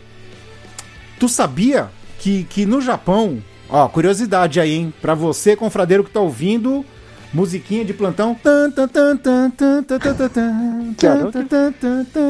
Tu 1.20 1.28
sabia 1.28 1.90
que, 2.18 2.46
que 2.46 2.66
no 2.66 2.80
Japão. 2.80 3.44
Ó, 3.68 3.86
curiosidade 3.90 4.58
aí, 4.62 4.72
hein? 4.72 4.94
Pra 5.02 5.14
você, 5.14 5.54
confradeiro 5.54 6.02
que 6.02 6.12
tá 6.12 6.22
ouvindo. 6.22 6.86
Musiquinha 7.34 7.84
de 7.84 7.94
plantão. 7.94 8.36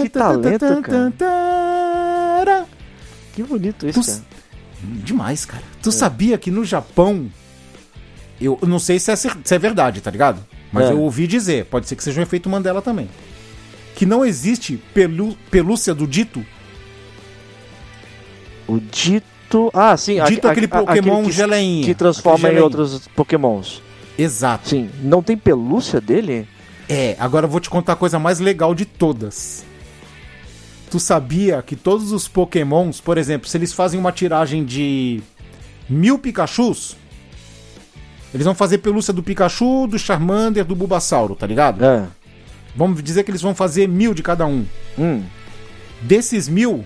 Que, 0.02 0.10
talento, 0.10 0.82
cara. 0.82 2.66
Que 3.32 3.44
bonito 3.44 3.88
isso, 3.88 4.02
tu... 4.02 4.08
cara. 4.08 4.24
Demais, 5.04 5.46
cara. 5.46 5.64
Tu 5.84 5.90
é. 5.90 5.92
sabia 5.92 6.36
que 6.40 6.50
no 6.50 6.66
Japão 6.66 7.30
eu 8.40 8.60
não 8.64 8.80
sei 8.80 9.00
se 9.00 9.12
é, 9.12 9.16
se 9.16 9.30
é 9.56 9.58
verdade, 9.60 10.02
tá 10.02 10.12
ligado? 10.12 10.44
Mas 10.72 10.90
É. 10.90 10.92
eu 10.94 11.00
ouvi 11.00 11.26
dizer, 11.28 11.66
pode 11.66 11.88
ser 11.88 11.96
que 11.96 12.04
seja 12.04 12.20
um 12.20 12.24
efeito 12.24 12.50
Mandela 12.50 12.82
também. 12.82 13.10
Que 13.96 14.06
não 14.06 14.26
existe 14.26 14.78
pelu- 14.94 15.38
pelúcia 15.50 15.94
do 15.96 16.06
dito. 16.06 16.46
O 18.68 18.80
Dito. 18.80 19.70
Ah, 19.74 19.96
sim. 19.96 20.22
Dito 20.26 20.48
a- 20.48 20.52
aquele 20.52 20.66
a- 20.66 20.70
Pokémon 20.80 21.24
que, 21.24 21.32
geleinha. 21.32 21.86
que 21.86 21.94
transforma 21.94 22.48
aquele 22.48 22.54
em 22.54 22.62
geleinha. 22.62 22.64
outros 22.82 23.08
Pokémons. 23.16 23.82
Exato. 24.18 24.70
Sim. 24.70 24.90
Não 25.04 25.22
tem 25.22 25.38
pelúcia 25.38 26.02
dele? 26.02 26.48
É, 26.90 27.16
agora 27.20 27.46
eu 27.46 27.50
vou 27.50 27.60
te 27.60 27.70
contar 27.70 27.94
a 27.94 27.96
coisa 27.96 28.18
mais 28.20 28.40
legal 28.40 28.74
de 28.74 28.86
todas. 28.86 29.64
Tu 30.90 31.00
sabia 31.00 31.62
que 31.62 31.76
todos 31.76 32.12
os 32.12 32.28
Pokémons, 32.28 33.00
por 33.02 33.18
exemplo, 33.18 33.48
se 33.48 33.58
eles 33.58 33.72
fazem 33.74 34.00
uma 34.00 34.12
tiragem 34.12 34.64
de 34.66 35.22
mil 35.90 36.18
Pikachus, 36.18 36.96
eles 38.36 38.46
vão 38.46 38.54
fazer 38.54 38.78
pelúcia 38.78 39.12
do 39.12 39.24
Pikachu, 39.24 39.88
do 39.88 39.98
Charmander, 39.98 40.64
do 40.64 40.76
Bulbasauro, 40.76 41.36
tá 41.36 41.48
ligado? 41.48 41.84
É. 41.84 42.04
Vamos 42.76 43.02
dizer 43.02 43.24
que 43.24 43.32
eles 43.32 43.42
vão 43.42 43.56
fazer 43.56 43.88
mil 43.88 44.14
de 44.14 44.22
cada 44.22 44.46
um. 44.46 44.66
Hum. 45.00 45.24
Desses 46.02 46.48
mil, 46.48 46.84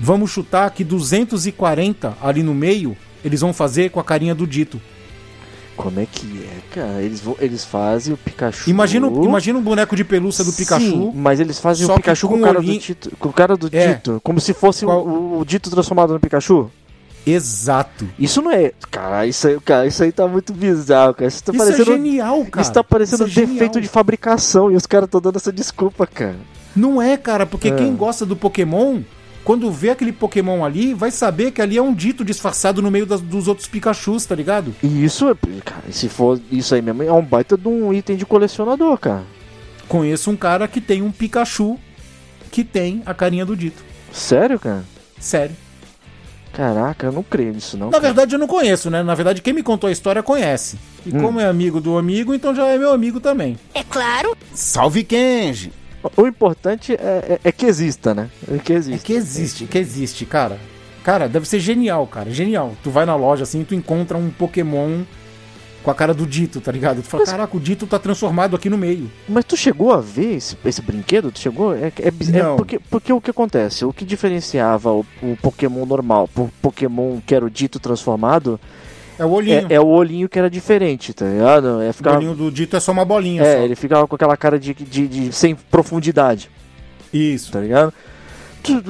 vamos 0.00 0.30
chutar 0.30 0.70
que 0.70 0.84
240 0.84 2.16
ali 2.22 2.42
no 2.42 2.54
meio, 2.54 2.96
eles 3.24 3.40
vão 3.40 3.52
fazer 3.52 3.90
com 3.90 4.00
a 4.00 4.04
carinha 4.04 4.34
do 4.34 4.46
Dito. 4.46 4.80
Como 5.76 5.98
é 5.98 6.06
que 6.06 6.44
é, 6.44 6.74
cara? 6.74 7.00
Eles, 7.02 7.20
vão- 7.20 7.36
eles 7.40 7.64
fazem 7.64 8.12
o 8.12 8.16
Pikachu. 8.16 8.68
Imagina, 8.68 9.06
imagina 9.08 9.58
um 9.58 9.62
boneco 9.62 9.96
de 9.96 10.04
pelúcia 10.04 10.44
do 10.44 10.52
Pikachu. 10.52 10.84
Sim, 10.86 11.12
mas 11.14 11.40
eles 11.40 11.58
fazem 11.58 11.86
o 11.86 11.94
Pikachu 11.94 12.28
com, 12.28 12.34
com 12.34 12.40
o 12.40 12.44
cara 12.44 12.58
olhinho- 12.58 12.74
do 12.78 12.80
Dito. 12.80 13.16
Com 13.18 13.28
o 13.28 13.32
cara 13.32 13.56
do 13.56 13.68
É. 13.72 13.94
Dito. 13.94 14.20
Como 14.22 14.38
se 14.40 14.52
fosse 14.52 14.84
Qual- 14.84 15.04
o, 15.06 15.40
o 15.40 15.44
Dito 15.44 15.70
transformado 15.70 16.12
no 16.12 16.20
Pikachu. 16.20 16.70
Exato. 17.26 18.08
Isso 18.18 18.40
não 18.42 18.50
é. 18.50 18.72
Cara, 18.90 19.26
isso 19.26 19.46
aí, 19.46 19.60
cara, 19.60 19.86
isso 19.86 20.02
aí 20.02 20.10
tá 20.12 20.26
muito 20.26 20.52
bizarro, 20.52 21.14
cara. 21.14 21.28
Isso 21.28 21.42
tá 21.44 21.52
Isso 21.52 21.58
parecendo. 21.64 21.90
é 21.92 21.94
genial, 21.96 22.44
cara. 22.46 22.62
Isso 22.62 22.72
tá 22.72 22.82
parecendo 22.84 23.26
Isso 23.26 23.38
é 23.38 23.42
defeito 23.42 23.74
genial. 23.74 23.80
de 23.82 23.88
fabricação 23.88 24.70
e 24.72 24.76
os 24.76 24.86
caras 24.86 25.06
estão 25.06 25.20
dando 25.20 25.36
essa 25.36 25.52
desculpa, 25.52 26.06
cara. 26.06 26.36
Não 26.74 27.00
é, 27.00 27.16
cara, 27.16 27.44
porque 27.46 27.68
É. 27.68 27.74
quem 27.76 27.94
gosta 27.94 28.24
do 28.24 28.34
Pokémon, 28.36 29.00
quando 29.44 29.70
vê 29.70 29.90
aquele 29.90 30.12
Pokémon 30.12 30.64
ali, 30.64 30.94
vai 30.94 31.10
saber 31.10 31.50
que 31.50 31.60
ali 31.60 31.76
é 31.76 31.82
um 31.82 31.92
dito 31.94 32.24
disfarçado 32.24 32.80
no 32.80 32.90
meio 32.90 33.04
das- 33.06 33.20
dos 33.20 33.48
outros 33.48 33.66
Pikachus, 33.66 34.24
tá 34.24 34.34
ligado? 34.34 34.74
E 34.82 35.04
isso 35.04 35.28
é. 35.28 35.34
Cara, 35.64 35.82
se 35.90 36.08
for 36.08 36.40
isso 36.50 36.74
aí 36.74 36.80
mesmo, 36.82 37.02
é 37.02 37.12
um 37.12 37.22
baita 37.24 37.56
de 37.56 37.68
um 37.68 37.92
item 37.92 38.16
de 38.16 38.24
colecionador, 38.24 38.96
cara. 38.98 39.24
Conheço 39.88 40.30
um 40.30 40.36
cara 40.36 40.68
que 40.68 40.80
tem 40.80 41.02
um 41.02 41.10
Pikachu 41.10 41.78
que 42.50 42.62
tem 42.64 43.02
a 43.04 43.12
carinha 43.12 43.44
do 43.44 43.56
dito. 43.56 43.82
Sério, 44.12 44.58
cara? 44.58 44.84
Sério. 45.18 45.54
Caraca, 46.52 47.06
eu 47.06 47.12
não 47.12 47.22
creio 47.22 47.52
nisso, 47.54 47.76
não. 47.78 47.86
Na 47.86 47.92
cara. 47.92 48.02
verdade, 48.04 48.34
eu 48.34 48.38
não 48.38 48.46
conheço, 48.46 48.90
né? 48.90 49.02
Na 49.02 49.14
verdade, 49.14 49.40
quem 49.40 49.52
me 49.52 49.62
contou 49.62 49.88
a 49.88 49.92
história 49.92 50.22
conhece. 50.22 50.78
E 51.06 51.14
Hum. 51.16 51.20
como 51.22 51.40
é 51.40 51.46
amigo 51.46 51.80
do 51.80 51.96
amigo, 51.96 52.34
então 52.34 52.54
já 52.54 52.66
é 52.66 52.76
meu 52.76 52.92
amigo 52.92 53.20
também. 53.20 53.56
É 53.74 53.82
claro. 53.84 54.36
Salve 54.52 55.04
Kenji! 55.04 55.72
O 56.16 56.26
importante 56.26 56.94
é, 56.94 57.38
é- 57.44 57.48
é 57.48 57.52
que 57.52 57.66
exista, 57.66 58.14
né? 58.14 58.28
É 58.50 58.58
que 58.58 58.72
É 58.72 58.76
existe. 58.76 59.04
que 59.04 59.12
existe, 59.12 59.64
que 59.66 59.78
existe, 59.78 60.24
cara. 60.26 60.58
Cara, 61.04 61.28
deve 61.28 61.46
ser 61.48 61.60
genial, 61.60 62.06
cara. 62.06 62.30
Genial. 62.30 62.72
Tu 62.82 62.90
vai 62.90 63.06
na 63.06 63.14
loja 63.16 63.44
assim 63.44 63.60
e 63.60 63.64
tu 63.64 63.74
encontra 63.74 64.16
um 64.18 64.28
Pokémon 64.30 65.02
com 65.82 65.90
a 65.90 65.94
cara 65.94 66.12
do 66.12 66.26
Dito, 66.26 66.60
tá 66.60 66.70
ligado? 66.70 67.02
Tu 67.02 67.08
fala, 67.08 67.22
Mas- 67.22 67.30
caraca, 67.32 67.56
o 67.56 67.60
Dito 67.60 67.86
tá 67.86 67.98
transformado 67.98 68.54
aqui 68.54 68.68
no 68.68 68.76
meio. 68.76 69.10
Mas 69.28 69.44
tu 69.44 69.56
chegou 69.56 69.92
a 69.92 70.00
ver 70.00 70.36
esse, 70.36 70.56
esse 70.64 70.82
brinquedo? 70.82 71.32
Tu 71.32 71.38
chegou? 71.40 71.74
É, 71.74 71.86
é, 71.86 72.08
é 72.08 72.56
porque, 72.56 72.78
porque 72.78 73.12
o 73.12 73.20
que 73.20 73.30
acontece? 73.30 73.84
O 73.84 73.92
que 73.92 74.04
diferenciava 74.04 74.92
o, 74.92 75.06
o 75.22 75.36
Pokémon 75.40 75.86
normal 75.86 76.28
pro 76.28 76.50
Pokémon 76.60 77.18
que 77.26 77.34
era 77.34 77.44
o 77.44 77.50
dito 77.50 77.80
transformado 77.80 78.60
É 79.18 79.24
o 79.24 79.30
olhinho. 79.30 79.66
é, 79.70 79.74
é 79.74 79.80
o 79.80 79.86
olhinho 79.86 80.28
que 80.28 80.38
era 80.38 80.50
diferente, 80.50 81.14
tá 81.14 81.24
ligado? 81.26 81.80
É, 81.80 81.90
O 81.90 81.92
ficava, 81.94 82.16
olhinho 82.18 82.34
do 82.34 82.50
Dito 82.50 82.76
é 82.76 82.80
só 82.80 82.92
uma 82.92 83.04
bolinha 83.04 83.42
é 83.42 83.56
só. 83.56 83.62
ele 83.62 83.74
ficava 83.74 84.06
com 84.06 84.14
aquela 84.14 84.36
cara 84.36 84.58
de, 84.58 84.74
de, 84.74 85.08
de- 85.08 85.32
sem 85.32 85.54
profundidade, 85.54 86.50
Isso. 87.12 87.52
tá 87.52 87.60
ligado? 87.60 87.92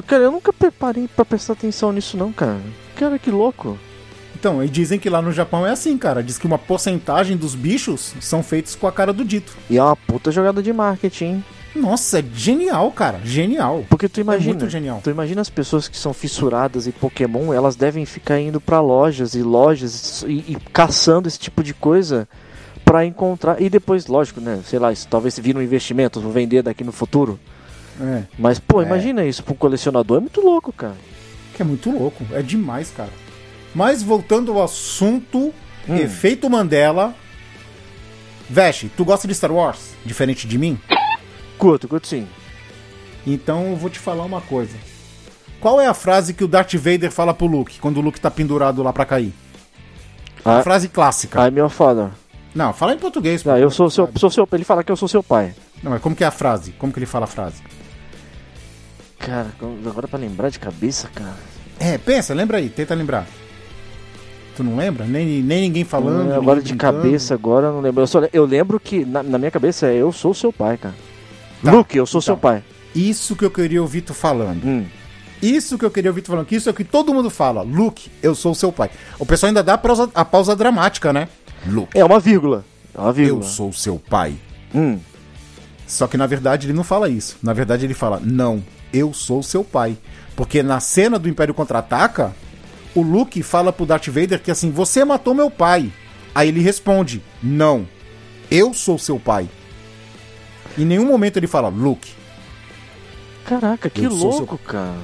Cara, 0.05 0.23
eu 0.23 0.31
nunca 0.31 0.51
preparei 0.51 1.07
pra 1.07 1.23
prestar 1.23 1.53
atenção 1.53 1.93
nisso 1.93 2.17
não, 2.17 2.31
cara. 2.33 2.59
Cara, 2.97 3.17
que 3.17 3.31
louco. 3.31 3.77
Então, 4.41 4.63
e 4.63 4.67
dizem 4.67 4.97
que 4.97 5.07
lá 5.07 5.21
no 5.21 5.31
Japão 5.31 5.67
é 5.67 5.69
assim, 5.69 5.95
cara. 5.99 6.23
Diz 6.23 6.39
que 6.39 6.47
uma 6.47 6.57
porcentagem 6.57 7.37
dos 7.37 7.53
bichos 7.53 8.15
são 8.19 8.41
feitos 8.41 8.73
com 8.73 8.87
a 8.87 8.91
cara 8.91 9.13
do 9.13 9.23
Dito. 9.23 9.55
E 9.69 9.77
é 9.77 9.83
uma 9.83 9.95
puta 9.95 10.31
jogada 10.31 10.63
de 10.63 10.73
marketing? 10.73 11.43
Nossa, 11.75 12.17
é 12.21 12.23
genial, 12.33 12.91
cara. 12.91 13.19
Genial. 13.23 13.85
Porque 13.87 14.09
tu 14.09 14.19
imagina, 14.19 14.49
É 14.49 14.53
muito 14.57 14.67
genial. 14.67 14.99
tu 15.03 15.11
imagina 15.11 15.41
as 15.41 15.49
pessoas 15.51 15.87
que 15.87 15.95
são 15.95 16.11
fissuradas 16.11 16.87
em 16.87 16.91
Pokémon, 16.91 17.53
elas 17.53 17.75
devem 17.75 18.03
ficar 18.03 18.39
indo 18.39 18.59
pra 18.59 18.81
lojas 18.81 19.35
e 19.35 19.43
lojas 19.43 20.25
e, 20.27 20.43
e 20.53 20.57
caçando 20.73 21.27
esse 21.27 21.37
tipo 21.37 21.63
de 21.63 21.75
coisa 21.75 22.27
pra 22.83 23.05
encontrar 23.05 23.61
e 23.61 23.69
depois, 23.69 24.07
lógico, 24.07 24.41
né, 24.41 24.59
sei 24.65 24.79
lá, 24.79 24.91
isso 24.91 25.07
talvez 25.07 25.37
vira 25.37 25.59
um 25.59 25.61
investimento, 25.61 26.19
vou 26.19 26.31
vender 26.31 26.63
daqui 26.63 26.83
no 26.83 26.91
futuro. 26.91 27.39
É. 28.01 28.23
Mas 28.39 28.57
pô, 28.57 28.81
É. 28.81 28.85
imagina 28.87 29.23
isso 29.23 29.43
pra 29.43 29.53
um 29.53 29.55
colecionador, 29.57 30.17
é 30.17 30.19
muito 30.19 30.41
louco, 30.41 30.73
cara. 30.73 30.95
Que 31.53 31.61
é 31.61 31.65
muito 31.65 31.91
louco. 31.91 32.25
É 32.31 32.41
demais, 32.41 32.89
cara. 32.89 33.11
Mas 33.73 34.03
voltando 34.03 34.51
ao 34.53 34.63
assunto, 34.63 35.53
Hum. 35.87 35.95
efeito 35.95 36.49
Mandela. 36.49 37.15
Veste, 38.49 38.91
tu 38.97 39.05
gosta 39.05 39.27
de 39.27 39.33
Star 39.33 39.51
Wars? 39.51 39.91
Diferente 40.05 40.45
de 40.47 40.57
mim? 40.57 40.79
Curto, 41.57 41.87
curto 41.87 42.07
sim. 42.07 42.27
Então 43.25 43.69
eu 43.69 43.75
vou 43.75 43.89
te 43.89 43.97
falar 43.99 44.23
uma 44.25 44.41
coisa. 44.41 44.75
Qual 45.59 45.79
é 45.79 45.87
a 45.87 45.93
frase 45.93 46.33
que 46.33 46.43
o 46.43 46.47
Darth 46.47 46.73
Vader 46.75 47.11
fala 47.11 47.33
pro 47.33 47.45
Luke 47.45 47.79
quando 47.79 47.97
o 47.97 48.01
Luke 48.01 48.19
tá 48.19 48.29
pendurado 48.31 48.81
lá 48.83 48.91
pra 48.91 49.05
cair? 49.05 49.31
A 50.43 50.57
Ah, 50.57 50.63
frase 50.63 50.89
clássica. 50.89 51.47
I'm 51.47 51.57
your 51.57 51.69
father. 51.69 52.09
Não, 52.53 52.73
fala 52.73 52.93
em 52.93 52.97
português. 52.97 53.45
Ah, 53.47 53.59
eu 53.59 53.69
sou 53.69 53.89
seu, 53.89 54.09
sou 54.17 54.29
seu, 54.29 54.47
ele 54.51 54.63
fala 54.63 54.83
que 54.83 54.91
eu 54.91 54.95
sou 54.97 55.07
seu 55.07 55.21
pai. 55.23 55.53
Não, 55.81 55.91
mas 55.91 56.01
como 56.01 56.15
que 56.15 56.23
é 56.23 56.27
a 56.27 56.31
frase? 56.31 56.71
Como 56.73 56.91
que 56.91 56.99
ele 56.99 57.05
fala 57.05 57.23
a 57.25 57.27
frase? 57.27 57.61
Cara, 59.19 59.51
agora 59.87 60.07
pra 60.07 60.19
lembrar 60.19 60.49
de 60.49 60.59
cabeça, 60.59 61.07
cara. 61.13 61.37
É, 61.79 61.97
pensa, 61.97 62.33
lembra 62.33 62.57
aí, 62.57 62.69
tenta 62.69 62.93
lembrar. 62.95 63.27
Tu 64.55 64.63
não 64.63 64.75
lembra? 64.75 65.05
Nem, 65.05 65.41
nem 65.41 65.61
ninguém 65.61 65.83
falando. 65.83 66.29
Hum, 66.29 66.35
agora 66.35 66.57
ninguém 66.59 66.63
de 66.63 66.69
brincando. 66.73 67.01
cabeça, 67.01 67.33
agora 67.33 67.67
eu 67.67 67.73
não 67.73 67.81
lembro. 67.81 68.03
Eu, 68.03 68.07
só, 68.07 68.21
eu 68.33 68.45
lembro 68.45 68.79
que 68.79 69.05
na, 69.05 69.23
na 69.23 69.37
minha 69.37 69.51
cabeça 69.51 69.87
é 69.87 69.95
eu 69.95 70.11
sou 70.11 70.33
seu 70.33 70.51
pai, 70.51 70.77
cara. 70.77 70.95
Tá, 71.63 71.71
Luke, 71.71 71.97
eu 71.97 72.05
sou 72.05 72.21
seu 72.21 72.33
então. 72.33 72.41
pai. 72.51 72.63
Isso 72.93 73.35
que 73.35 73.45
eu 73.45 73.51
queria 73.51 73.81
ouvir 73.81 74.01
tu 74.01 74.13
falando. 74.13 74.63
Hum. 74.65 74.85
Isso 75.41 75.77
que 75.77 75.85
eu 75.85 75.89
queria 75.91 76.11
ouvir 76.11 76.21
tu 76.21 76.27
falando. 76.31 76.45
Que 76.45 76.55
isso 76.55 76.67
é 76.67 76.71
o 76.71 76.75
que 76.75 76.83
todo 76.83 77.13
mundo 77.13 77.29
fala. 77.29 77.61
Luke, 77.61 78.11
eu 78.21 78.35
sou 78.35 78.53
seu 78.53 78.71
pai. 78.71 78.89
O 79.17 79.25
pessoal 79.25 79.47
ainda 79.47 79.63
dá 79.63 79.73
a 79.75 79.77
pausa, 79.77 80.09
a 80.13 80.25
pausa 80.25 80.55
dramática, 80.55 81.13
né? 81.13 81.27
Luke, 81.65 81.97
É 81.97 82.03
uma 82.03 82.19
vírgula. 82.19 82.65
É 82.93 82.99
uma 82.99 83.09
eu 83.09 83.13
vírgula. 83.13 83.43
sou 83.43 83.71
seu 83.71 83.97
pai. 83.97 84.35
Hum. 84.75 84.99
Só 85.87 86.07
que 86.07 86.17
na 86.17 86.27
verdade 86.27 86.67
ele 86.67 86.73
não 86.73 86.83
fala 86.83 87.07
isso. 87.09 87.37
Na 87.41 87.53
verdade 87.53 87.85
ele 87.85 87.93
fala, 87.93 88.19
não, 88.23 88.61
eu 88.93 89.13
sou 89.13 89.41
seu 89.41 89.63
pai. 89.63 89.97
Porque 90.35 90.61
na 90.63 90.79
cena 90.79 91.17
do 91.19 91.29
Império 91.29 91.53
Contra-Ataca, 91.53 92.33
o 92.95 93.01
Luke 93.01 93.41
fala 93.43 93.71
pro 93.71 93.85
Darth 93.85 94.07
Vader 94.07 94.41
que 94.41 94.51
assim, 94.51 94.71
você 94.71 95.03
matou 95.03 95.33
meu 95.33 95.49
pai. 95.49 95.91
Aí 96.33 96.47
ele 96.47 96.61
responde, 96.61 97.21
não, 97.41 97.87
eu 98.49 98.73
sou 98.73 98.97
seu 98.97 99.19
pai. 99.19 99.49
Em 100.77 100.85
nenhum 100.85 101.05
momento 101.05 101.37
ele 101.37 101.47
fala, 101.47 101.69
Luke. 101.69 102.13
Caraca, 103.45 103.89
que 103.89 104.07
louco, 104.07 104.57
cara. 104.57 104.95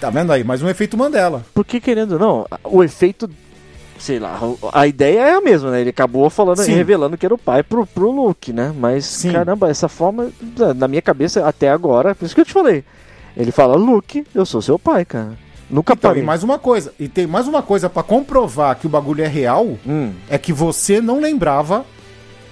Tá 0.00 0.10
vendo 0.10 0.32
aí? 0.32 0.44
Mais 0.44 0.62
um 0.62 0.68
efeito 0.68 0.96
Mandela. 0.96 1.44
Porque 1.52 1.80
querendo 1.80 2.12
ou 2.12 2.18
não, 2.18 2.46
o 2.64 2.82
efeito. 2.82 3.28
Sei 3.98 4.18
lá, 4.18 4.40
a 4.72 4.86
ideia 4.86 5.20
é 5.20 5.34
a 5.34 5.42
mesma, 5.42 5.72
né? 5.72 5.82
Ele 5.82 5.90
acabou 5.90 6.30
falando 6.30 6.62
Sim. 6.62 6.72
revelando 6.72 7.18
que 7.18 7.26
era 7.26 7.34
o 7.34 7.38
pai 7.38 7.62
pro, 7.62 7.86
pro 7.86 8.10
Luke, 8.10 8.50
né? 8.50 8.72
Mas, 8.74 9.04
Sim. 9.04 9.30
caramba, 9.30 9.68
essa 9.68 9.88
forma, 9.90 10.30
na 10.74 10.88
minha 10.88 11.02
cabeça, 11.02 11.46
até 11.46 11.68
agora, 11.68 12.14
por 12.14 12.24
isso 12.24 12.34
que 12.34 12.40
eu 12.40 12.46
te 12.46 12.52
falei. 12.52 12.82
Ele 13.36 13.52
fala, 13.52 13.76
Luke, 13.76 14.24
eu 14.34 14.46
sou 14.46 14.62
seu 14.62 14.78
pai, 14.78 15.04
cara. 15.04 15.36
Nunca 15.70 15.92
Então, 15.94 16.10
parei. 16.10 16.22
e 16.22 16.26
mais 16.26 16.42
uma 16.42 16.58
coisa, 16.58 16.92
e 16.98 17.06
tem 17.08 17.26
mais 17.26 17.46
uma 17.46 17.62
coisa 17.62 17.88
pra 17.88 18.02
comprovar 18.02 18.74
que 18.76 18.86
o 18.86 18.90
bagulho 18.90 19.22
é 19.22 19.28
real, 19.28 19.78
Hum, 19.86 20.12
é 20.28 20.36
que 20.36 20.52
você 20.52 21.00
não 21.00 21.20
lembrava 21.20 21.84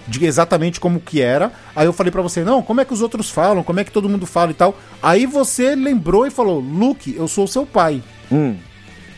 de 0.07 0.25
exatamente 0.25 0.79
como 0.81 1.01
que 1.01 1.21
era. 1.21 1.53
Aí 1.77 1.87
eu 1.87 1.93
falei 1.93 2.11
pra 2.11 2.23
você, 2.23 2.43
não, 2.45 2.63
como 2.63 2.81
é 2.81 2.85
que 2.85 2.95
os 2.95 3.03
outros 3.03 3.29
falam, 3.29 3.63
como 3.63 3.81
é 3.81 3.85
que 3.85 3.91
todo 3.91 4.09
mundo 4.09 4.25
fala 4.25 4.51
e 4.53 4.55
tal. 4.55 4.75
Aí 5.03 5.27
você 5.27 5.75
lembrou 5.75 6.27
e 6.27 6.31
falou, 6.31 6.61
Luke, 6.61 7.15
eu 7.17 7.29
sou 7.29 7.47
seu 7.47 7.67
pai. 7.67 8.03
hum, 8.33 8.57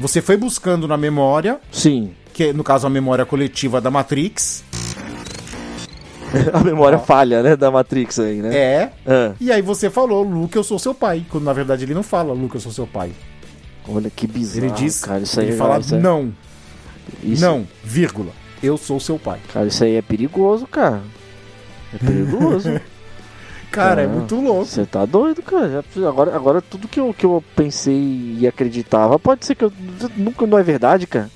Você 0.01 0.21
foi 0.23 0.37
buscando 0.37 0.89
na 0.89 0.97
memória, 0.97 1.61
sim. 1.71 2.13
que 2.33 2.53
no 2.53 2.65
caso 2.65 2.87
a 2.87 2.91
memória 2.91 3.25
coletiva 3.27 3.81
da 3.81 3.91
Matrix, 3.91 4.65
A 6.53 6.61
memória 6.61 6.99
falha, 6.99 7.43
né? 7.43 7.57
Da 7.57 7.71
Matrix 7.73 8.19
aí, 8.21 8.37
né? 8.41 8.57
é. 8.57 8.91
Ah, 9.07 9.33
E 9.41 9.51
aí 9.51 9.61
você 9.61 9.91
falou, 9.91 10.23
Luke, 10.23 10.57
eu 10.57 10.63
sou 10.63 10.79
seu 10.79 10.95
pai. 10.95 11.25
Quando 11.29 11.43
na 11.45 11.53
verdade 11.53 11.85
ele 11.85 11.93
não 11.95 12.05
fala, 12.05 12.33
Luke, 12.33 12.55
eu 12.55 12.61
sou 12.61 12.71
seu 12.71 12.87
pai. 12.87 13.11
Olha 13.95 14.11
que 14.11 14.27
bizarro, 14.27 14.67
Ele 14.67 14.75
diz, 14.75 15.01
cara. 15.01 15.21
Isso 15.21 15.39
aí 15.41 15.47
ele 15.47 15.55
é- 15.55 15.59
fala, 15.59 15.79
isso 15.79 15.95
é- 15.95 15.99
não, 15.99 16.33
isso- 17.23 17.43
não, 17.43 17.67
vírgula, 17.83 18.31
eu 18.63 18.77
sou 18.77 18.99
seu 19.01 19.19
pai. 19.19 19.39
Cara, 19.53 19.67
isso 19.67 19.83
aí 19.85 19.95
é 19.97 20.03
perigoso, 20.03 20.67
cara. 20.67 21.03
É 21.95 21.99
perigoso. 21.99 22.69
Cara, 23.71 24.03
é 24.03 24.05
Ah. 24.05 24.09
muito 24.09 24.35
louco. 24.35 24.65
Você 24.65 24.85
tá 24.85 25.05
doido, 25.05 25.41
cara. 25.43 25.85
Agora, 26.09 26.35
agora 26.35 26.61
tudo 26.61 26.89
que 26.89 26.99
eu, 26.99 27.15
que 27.15 27.25
eu 27.25 27.43
pensei 27.55 28.37
e 28.41 28.45
acreditava, 28.45 29.17
pode 29.17 29.47
ser 29.47 29.55
que 29.55 29.65
eu. 29.65 29.73
Nunca 30.17 30.45
não 30.45 30.59
é 30.59 30.63
verdade, 30.65 31.07
cara. 31.07 31.31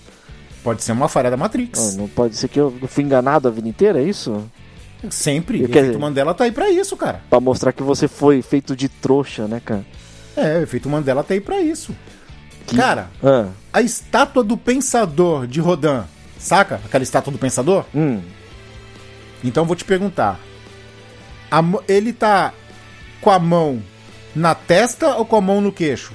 Pode 0.64 0.82
ser 0.82 0.90
uma 0.90 1.08
falha 1.08 1.30
da 1.30 1.36
Não, 1.36 1.44
Matrix. 1.44 1.94
não 1.94 2.08
pode 2.08 2.34
ser 2.36 2.48
que 2.48 2.58
eu 2.58 2.74
fui 2.88 3.04
enganado 3.04 3.46
a 3.46 3.50
vida 3.52 3.68
inteira, 3.68 4.00
é 4.00 4.02
isso? 4.04 4.42
Sempre. 5.10 5.58
Eu 5.60 5.66
O 5.66 5.70
efeito 5.70 5.86
dizer- 5.86 5.98
Mandela 5.98 6.34
tá 6.34 6.42
aí 6.42 6.50
pra 6.50 6.68
isso, 6.70 6.96
cara. 6.96 7.20
Pra 7.30 7.38
mostrar 7.38 7.70
que 7.72 7.84
você 7.84 8.08
foi 8.08 8.42
feito 8.42 8.74
de 8.74 8.88
trouxa, 8.88 9.46
né, 9.46 9.60
cara? 9.64 9.84
É, 10.36 10.58
o 10.58 10.62
efeito 10.62 10.88
Mandela 10.88 11.22
tá 11.22 11.34
aí 11.34 11.40
pra 11.40 11.60
isso. 11.60 11.94
Que- 12.66 12.76
Cara, 12.76 13.08
Ah, 13.22 13.48
a 13.72 13.82
estátua 13.82 14.42
do 14.42 14.56
pensador 14.56 15.46
de 15.46 15.60
Rodin, 15.60 16.02
saca? 16.38 16.80
Aquela 16.84 17.04
estátua 17.04 17.32
do 17.32 17.38
pensador? 17.38 17.84
hum. 17.94 18.20
Então 19.42 19.62
eu 19.64 19.66
vou 19.66 19.76
te 19.76 19.84
perguntar. 19.84 20.40
A 21.50 21.62
ele 21.86 22.12
tá 22.12 22.52
com 23.20 23.30
a 23.30 23.38
mão 23.38 23.82
na 24.34 24.54
testa 24.54 25.14
ou 25.16 25.24
com 25.26 25.36
a 25.36 25.40
mão 25.40 25.60
no 25.60 25.70
queixo? 25.70 26.12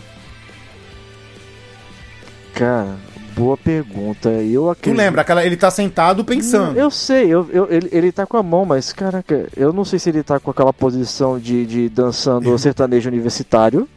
Cara, 2.54 2.96
boa 3.36 3.56
pergunta. 3.56 4.30
Eu 4.30 4.64
Tu 4.64 4.70
acredito. 4.72 4.98
lembra? 4.98 5.22
Aquela, 5.22 5.46
ele 5.46 5.56
tá 5.56 5.72
sentado 5.72 6.26
pensando. 6.26 6.78
Eu 6.78 6.90
sei, 6.92 7.28
eu, 7.28 7.48
eu- 7.52 7.68
ele, 7.72 7.88
ele 7.92 8.12
tá 8.12 8.26
com 8.26 8.36
a 8.38 8.44
mão, 8.44 8.66
mas 8.66 8.92
caraca, 8.92 9.48
eu 9.56 9.72
não 9.72 9.86
sei 9.86 10.00
se 10.00 10.10
ele 10.10 10.24
tá 10.24 10.40
com 10.40 10.52
aquela 10.52 10.74
posição 10.74 11.40
de, 11.40 11.66
de 11.66 11.88
dançando 11.90 12.58
sertanejo 12.58 13.08
universitário, 13.10 13.88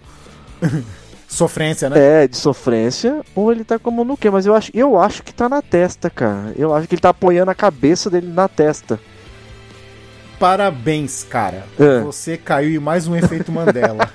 Sofrência, 1.33 1.89
né? 1.89 2.25
é, 2.25 2.29
de 2.29 2.37
sofrência, 2.37 3.23
ou 3.35 3.51
ele 3.51 3.65
tá 3.65 3.79
com 3.79 3.89
a 3.89 3.93
mão 3.93 4.05
no 4.05 4.19
quê? 4.19 4.29
Mas 4.29 4.45
eu 4.45 4.55
acho, 4.55 4.71
eu 4.75 4.99
acho 5.01 5.23
que 5.23 5.33
tá 5.33 5.49
na 5.49 5.63
testa, 5.63 6.11
cara. 6.11 6.53
Eu 6.59 6.75
acho 6.75 6.87
que 6.87 6.95
ele 6.95 7.01
tá 7.01 7.09
apoiando 7.09 7.51
a 7.51 7.55
cabeça 7.55 8.11
dele 8.11 8.31
na 8.31 8.49
testa. 8.49 9.01
Parabéns, 10.39 11.25
cara. 11.25 11.65
É. 11.81 12.01
Você 12.01 12.37
caiu 12.37 12.73
em 12.77 12.79
mais 12.79 13.09
um 13.09 13.17
efeito 13.17 13.51
Mandela. 13.51 14.11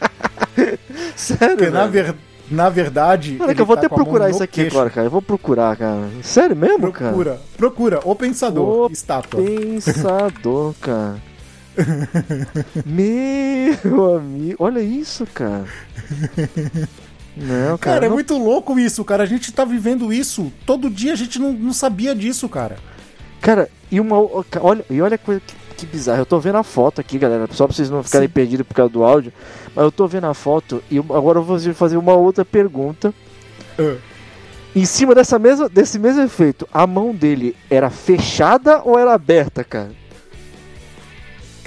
Sério, 1.16 1.58
Porque 1.58 1.72
na, 1.72 1.88
ver- 1.88 2.16
na 2.52 2.70
verdade. 2.70 3.38
Olha 3.40 3.56
que 3.56 3.62
eu 3.62 3.66
vou 3.66 3.76
tá 3.76 3.88
até 3.88 3.96
procurar 3.96 4.30
isso 4.30 4.44
aqui 4.44 4.62
queixo. 4.62 4.76
agora, 4.76 4.92
cara. 4.92 5.08
Eu 5.08 5.12
vou 5.12 5.22
procurar, 5.22 5.76
cara. 5.76 6.08
Sério 6.22 6.56
mesmo, 6.56 6.92
cara? 6.92 7.12
Procura, 7.14 7.42
procura. 7.58 8.00
O 8.04 8.14
pensador, 8.16 8.90
O 8.90 8.94
estátua. 8.94 9.42
Pensador, 9.42 10.76
cara. 10.80 11.16
Meu 12.86 14.16
amigo, 14.18 14.56
olha 14.60 14.82
isso, 14.82 15.26
cara. 15.34 15.66
Não, 17.40 17.78
cara. 17.78 17.96
Cara, 17.96 18.06
é 18.06 18.10
não- 18.10 18.16
muito 18.16 18.38
louco 18.38 18.80
isso, 18.80 19.04
cara. 19.06 19.24
A 19.24 19.26
gente 19.28 19.52
tá 19.52 19.64
vivendo 19.64 20.12
isso. 20.12 20.52
Todo 20.66 20.90
dia 20.90 21.14
a 21.14 21.16
gente 21.16 21.40
não, 21.40 21.54
não 21.54 21.74
sabia 21.74 22.16
disso, 22.16 22.48
cara. 22.50 22.78
Cara, 23.42 23.70
e 23.92 24.00
uma. 24.00 24.18
Olha, 24.62 24.84
e 24.90 25.02
olha 25.02 25.16
a 25.16 25.20
coisa 25.20 25.42
que, 25.46 25.56
que 25.78 25.86
bizarra. 25.86 26.20
Eu 26.20 26.26
tô 26.26 26.40
vendo 26.40 26.58
a 26.58 26.64
foto 26.64 27.00
aqui, 27.00 27.18
galera. 27.18 27.48
Só 27.52 27.68
pra 27.68 27.76
vocês 27.76 27.90
não 27.90 28.04
ficarem 28.04 28.28
Sim. 28.28 28.34
perdidos 28.34 28.66
por 28.68 28.74
causa 28.74 28.92
do 28.92 29.04
áudio. 29.04 29.32
Mas 29.76 29.86
eu 29.86 29.92
tô 29.92 30.08
vendo 30.08 30.26
a 30.28 30.34
foto 30.34 30.84
e 30.90 30.98
agora 30.98 31.40
eu 31.40 31.44
vou 31.44 31.60
fazer 31.74 31.98
uma 31.98 32.14
outra 32.14 32.44
pergunta. 32.44 33.14
Ah. 33.78 33.96
Em 34.76 34.86
cima 34.86 35.16
dessa 35.16 35.40
mesma, 35.40 35.68
desse 35.70 35.98
mesmo 35.98 36.22
efeito, 36.22 36.68
a 36.72 36.86
mão 36.86 37.14
dele 37.14 37.56
era 37.70 37.90
fechada 37.90 38.82
ou 38.84 38.98
era 39.00 39.14
aberta, 39.14 39.64
cara? 39.64 39.92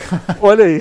Olha 0.40 0.64
aí. 0.64 0.78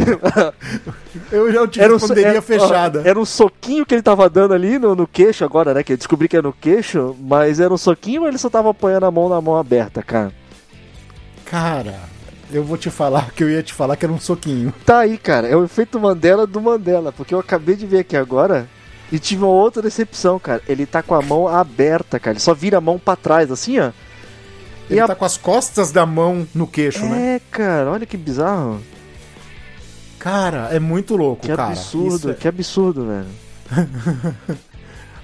Eu 1.31 1.51
já 1.51 1.67
te 1.67 1.79
Era 1.81 1.93
um, 1.95 1.99
era- 2.17 2.41
fechada. 2.41 3.01
ó, 3.03 3.07
Era 3.07 3.19
um 3.19 3.25
soquinho 3.25 3.85
que 3.85 3.93
ele 3.95 4.01
tava 4.01 4.29
dando 4.29 4.53
ali 4.53 4.77
no, 4.79 4.95
no 4.95 5.07
queixo 5.07 5.43
agora, 5.43 5.73
né? 5.73 5.83
Que 5.83 5.93
eu 5.93 5.97
descobri 5.97 6.27
que 6.27 6.35
era 6.37 6.47
no 6.47 6.53
queixo, 6.53 7.15
mas 7.19 7.59
era 7.59 7.73
um 7.73 7.77
soquinho 7.77 8.21
ou 8.23 8.27
ele 8.27 8.37
só 8.37 8.49
tava 8.49 8.69
apoiando 8.71 9.05
a 9.05 9.11
mão 9.11 9.29
na 9.29 9.39
mão 9.41 9.57
aberta, 9.57 10.01
cara? 10.01 10.31
Cara, 11.45 11.99
eu 12.51 12.63
vou 12.63 12.77
te 12.77 12.89
falar 12.89 13.31
que 13.31 13.43
eu 13.43 13.49
ia 13.49 13.63
te 13.63 13.73
falar 13.73 13.95
que 13.95 14.05
era 14.05 14.13
um 14.13 14.19
soquinho. 14.19 14.73
Tá 14.85 14.99
aí, 14.99 15.17
cara. 15.17 15.47
É 15.47 15.55
o 15.55 15.63
efeito 15.63 15.99
Mandela 15.99 16.45
do 16.45 16.61
Mandela, 16.61 17.11
porque 17.11 17.33
eu 17.33 17.39
acabei 17.39 17.75
de 17.75 17.85
ver 17.85 17.99
aqui 17.99 18.15
agora 18.15 18.67
e 19.11 19.17
tive 19.19 19.43
uma 19.43 19.51
outra 19.53 19.81
decepção, 19.81 20.37
cara. 20.39 20.61
Ele 20.67 20.85
tá 20.85 21.01
com 21.01 21.15
a 21.15 21.21
mão 21.21 21.47
aberta, 21.47 22.19
cara. 22.19 22.33
Ele 22.33 22.39
só 22.39 22.53
vira 22.53 22.77
a 22.77 22.81
mão 22.81 22.99
pra 22.99 23.15
trás, 23.15 23.51
assim, 23.51 23.79
ó. 23.79 23.91
Ele 24.89 24.99
a- 24.99 25.07
tá 25.07 25.15
com 25.15 25.25
as 25.25 25.37
costas 25.37 25.91
da 25.91 26.05
mão 26.05 26.47
no 26.53 26.65
queixo, 26.67 27.05
né? 27.05 27.35
É, 27.35 27.41
cara, 27.51 27.91
olha 27.91 28.05
que 28.05 28.17
bizarro. 28.17 28.79
Cara, 30.19 30.67
é 30.71 30.79
muito 30.79 31.15
louco, 31.15 31.41
Que 31.43 31.47
cara. 31.47 31.67
absurdo, 31.67 32.31
é- 32.31 32.33
que 32.33 32.47
absurdo, 32.47 33.05
velho. 33.07 33.25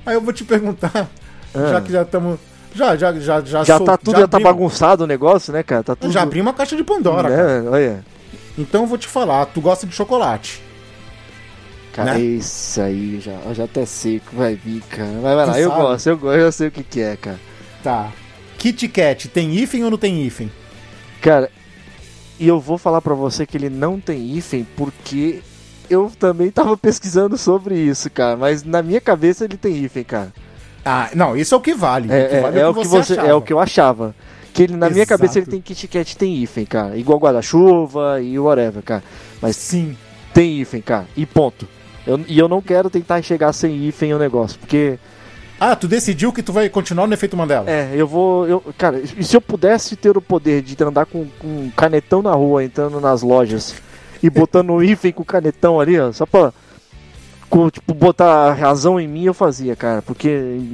Aí 0.05 0.13
eu 0.15 0.21
vou 0.21 0.31
te 0.33 0.43
perguntar, 0.43 1.09
Ah. 1.53 1.67
já 1.71 1.81
que 1.81 1.91
já 1.91 2.01
estamos. 2.03 2.39
Já, 2.73 2.95
já, 2.95 3.13
já, 3.13 3.41
já, 3.41 3.63
Já 3.63 3.77
sou- 3.77 3.85
tá 3.85 3.97
tudo, 3.97 4.19
já, 4.19 4.27
tá 4.27 4.37
abrimos- 4.37 4.43
bagunçado 4.43 5.03
o 5.05 5.07
negócio, 5.07 5.51
né, 5.53 5.63
cara? 5.63 5.81
Tá 5.83 5.95
tudo. 5.95 6.11
Já 6.11 6.21
abri 6.23 6.41
uma 6.41 6.53
caixa 6.53 6.75
de 6.75 6.83
Pandora, 6.83 7.29
cara. 7.29 7.61
né? 7.61 7.69
Olha. 7.69 8.05
Então 8.57 8.81
eu 8.81 8.87
vou 8.87 8.97
te 8.97 9.07
falar, 9.07 9.45
tu 9.47 9.61
gosta 9.61 9.87
de 9.87 9.93
chocolate. 9.95 10.61
Cara, 11.93 12.13
Né? 12.15 12.19
isso 12.19 12.81
aí, 12.81 13.19
já, 13.21 13.31
eu 13.45 13.53
já 13.55 13.63
até 13.63 13.85
sei 13.85 14.19
que 14.19 14.35
vai 14.35 14.55
vir, 14.55 14.81
cara. 14.89 15.09
Vai, 15.21 15.35
vai 15.35 15.45
lá, 15.45 15.53
Tu 15.53 15.59
eu 15.59 15.69
sabe? 15.69 15.81
gosto, 15.81 16.07
eu 16.07 16.17
gosto, 16.17 16.37
eu 16.39 16.51
sei 16.51 16.67
o 16.67 16.71
que 16.71 16.83
que 16.83 16.99
é, 17.01 17.15
cara. 17.15 17.39
Tá. 17.81 18.11
Kit 18.57 18.87
Kat, 18.89 19.29
tem 19.29 19.55
hífen 19.55 19.83
ou 19.85 19.91
não 19.91 19.97
tem 19.97 20.21
hífen? 20.25 20.51
Cara, 21.21 21.49
e 22.39 22.47
eu 22.47 22.59
vou 22.59 22.77
falar 22.77 23.01
pra 23.01 23.13
você 23.13 23.45
que 23.45 23.57
ele 23.57 23.69
não 23.69 23.99
tem 23.99 24.35
hífen 24.35 24.65
porque 24.75 25.41
eu 25.89 26.11
também 26.19 26.49
tava 26.51 26.75
pesquisando 26.77 27.37
sobre 27.37 27.77
isso, 27.77 28.09
cara. 28.09 28.35
Mas 28.37 28.63
na 28.63 28.81
minha 28.81 28.99
cabeça 29.01 29.45
ele 29.45 29.57
tem 29.57 29.75
hífen, 29.83 30.03
cara. 30.03 30.33
Ah, 30.83 31.09
não, 31.15 31.35
isso 31.35 31.55
é 31.55 31.57
o 31.57 31.61
que 31.61 31.73
vale. 31.73 32.11
É, 32.11 32.25
o 32.25 32.29
que 32.29 32.35
é- 32.35 32.41
vale 32.41 32.59
é 32.59 32.67
o 32.67 32.73
que 32.73 32.87
você, 32.87 33.19
é 33.19 33.33
o 33.33 33.41
que 33.41 33.51
eu 33.53 33.59
achava. 33.59 34.13
Que 34.53 34.63
ele, 34.63 34.77
na 34.77 34.89
minha 34.89 35.03
Exato. 35.03 35.19
cabeça 35.19 35.39
ele 35.39 35.47
tem 35.47 35.59
Kit 35.59 35.87
Kat 35.87 36.15
tem 36.17 36.35
hífen, 36.41 36.65
cara. 36.65 36.95
Igual 36.97 37.19
guarda-chuva 37.19 38.21
e 38.21 38.37
whatever, 38.39 38.81
cara. 38.83 39.03
Mas 39.41 39.55
Sim. 39.57 39.97
tem 40.33 40.61
hífen, 40.61 40.81
cara. 40.81 41.05
E 41.17 41.25
ponto. 41.25 41.67
Eu- 42.07 42.21
e 42.27 42.37
eu 42.39 42.47
não 42.47 42.61
quero 42.61 42.89
tentar 42.89 43.21
chegar 43.21 43.51
sem 43.51 43.75
hífen 43.87 44.13
o 44.13 44.19
negócio, 44.19 44.59
porque 44.59 44.97
Ah, 45.59 45.75
tu 45.75 45.87
decidiu 45.87 46.33
que 46.33 46.43
tu 46.43 46.51
vai 46.51 46.69
continuar 46.69 47.07
no 47.07 47.13
efeito 47.13 47.37
Mandela? 47.37 47.69
É, 47.69 47.91
eu 47.95 48.07
vou. 48.07 48.47
Eu, 48.47 48.63
cara, 48.77 48.99
e 48.99 49.23
se 49.23 49.35
eu 49.35 49.41
pudesse 49.41 49.95
ter 49.95 50.17
o 50.17 50.21
poder 50.21 50.61
de 50.61 50.81
andar 50.83 51.05
com, 51.05 51.25
com 51.39 51.47
um 51.47 51.71
canetão 51.75 52.21
na 52.21 52.33
rua, 52.33 52.63
entrando 52.63 52.99
nas 52.99 53.21
lojas 53.21 53.75
e 54.21 54.29
botando 54.29 54.71
um 54.71 54.83
hífen 54.83 55.11
com 55.11 55.23
canetão 55.23 55.79
ali, 55.79 55.99
ó, 55.99 56.11
só 56.11 56.25
pra 56.25 56.51
tipo, 57.71 57.93
botar 57.93 58.53
razão 58.53 58.99
em 58.99 59.07
mim, 59.07 59.25
eu 59.25 59.33
fazia, 59.33 59.75
cara. 59.75 60.01
Porque 60.01 60.27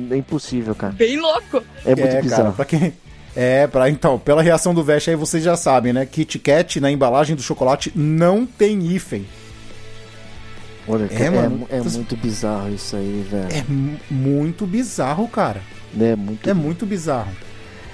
é 0.10 0.16
impossível, 0.16 0.74
cara. 0.74 0.94
Bem 0.94 1.20
louco. 1.20 1.64
É 1.86 1.96
muito 1.96 2.00
é, 2.02 2.08
cara, 2.08 2.22
bizarro. 2.22 2.54
pra 2.54 2.66
quem. 2.66 2.94
É, 3.36 3.66
pra, 3.68 3.90
então, 3.90 4.20
pela 4.20 4.42
reação 4.42 4.74
do 4.74 4.84
Vest 4.84 5.08
aí 5.08 5.16
vocês 5.16 5.44
já 5.44 5.56
sabem, 5.56 5.94
né? 5.94 6.06
Kit 6.06 6.38
Kat 6.40 6.80
na 6.80 6.92
embalagem 6.92 7.36
do 7.36 7.42
chocolate 7.42 7.92
não 7.96 8.46
tem 8.46 8.80
hífen. 8.86 9.26
Olha, 10.88 11.06
É, 11.06 11.08
cara, 11.10 11.24
é, 11.24 11.30
mano. 11.30 11.58
mu- 11.60 11.68
é 11.70 11.82
muito 11.82 12.16
bizarro 12.18 12.70
isso 12.74 12.96
aí, 12.96 13.26
velho. 13.30 13.48
É 13.52 13.64
mu- 13.68 14.00
muito 14.10 14.66
bizarro, 14.66 15.28
cara. 15.28 15.62
É, 16.00 16.16
muito 16.16 16.50
É 16.50 16.54
muito 16.54 16.86
bizarro. 16.86 17.32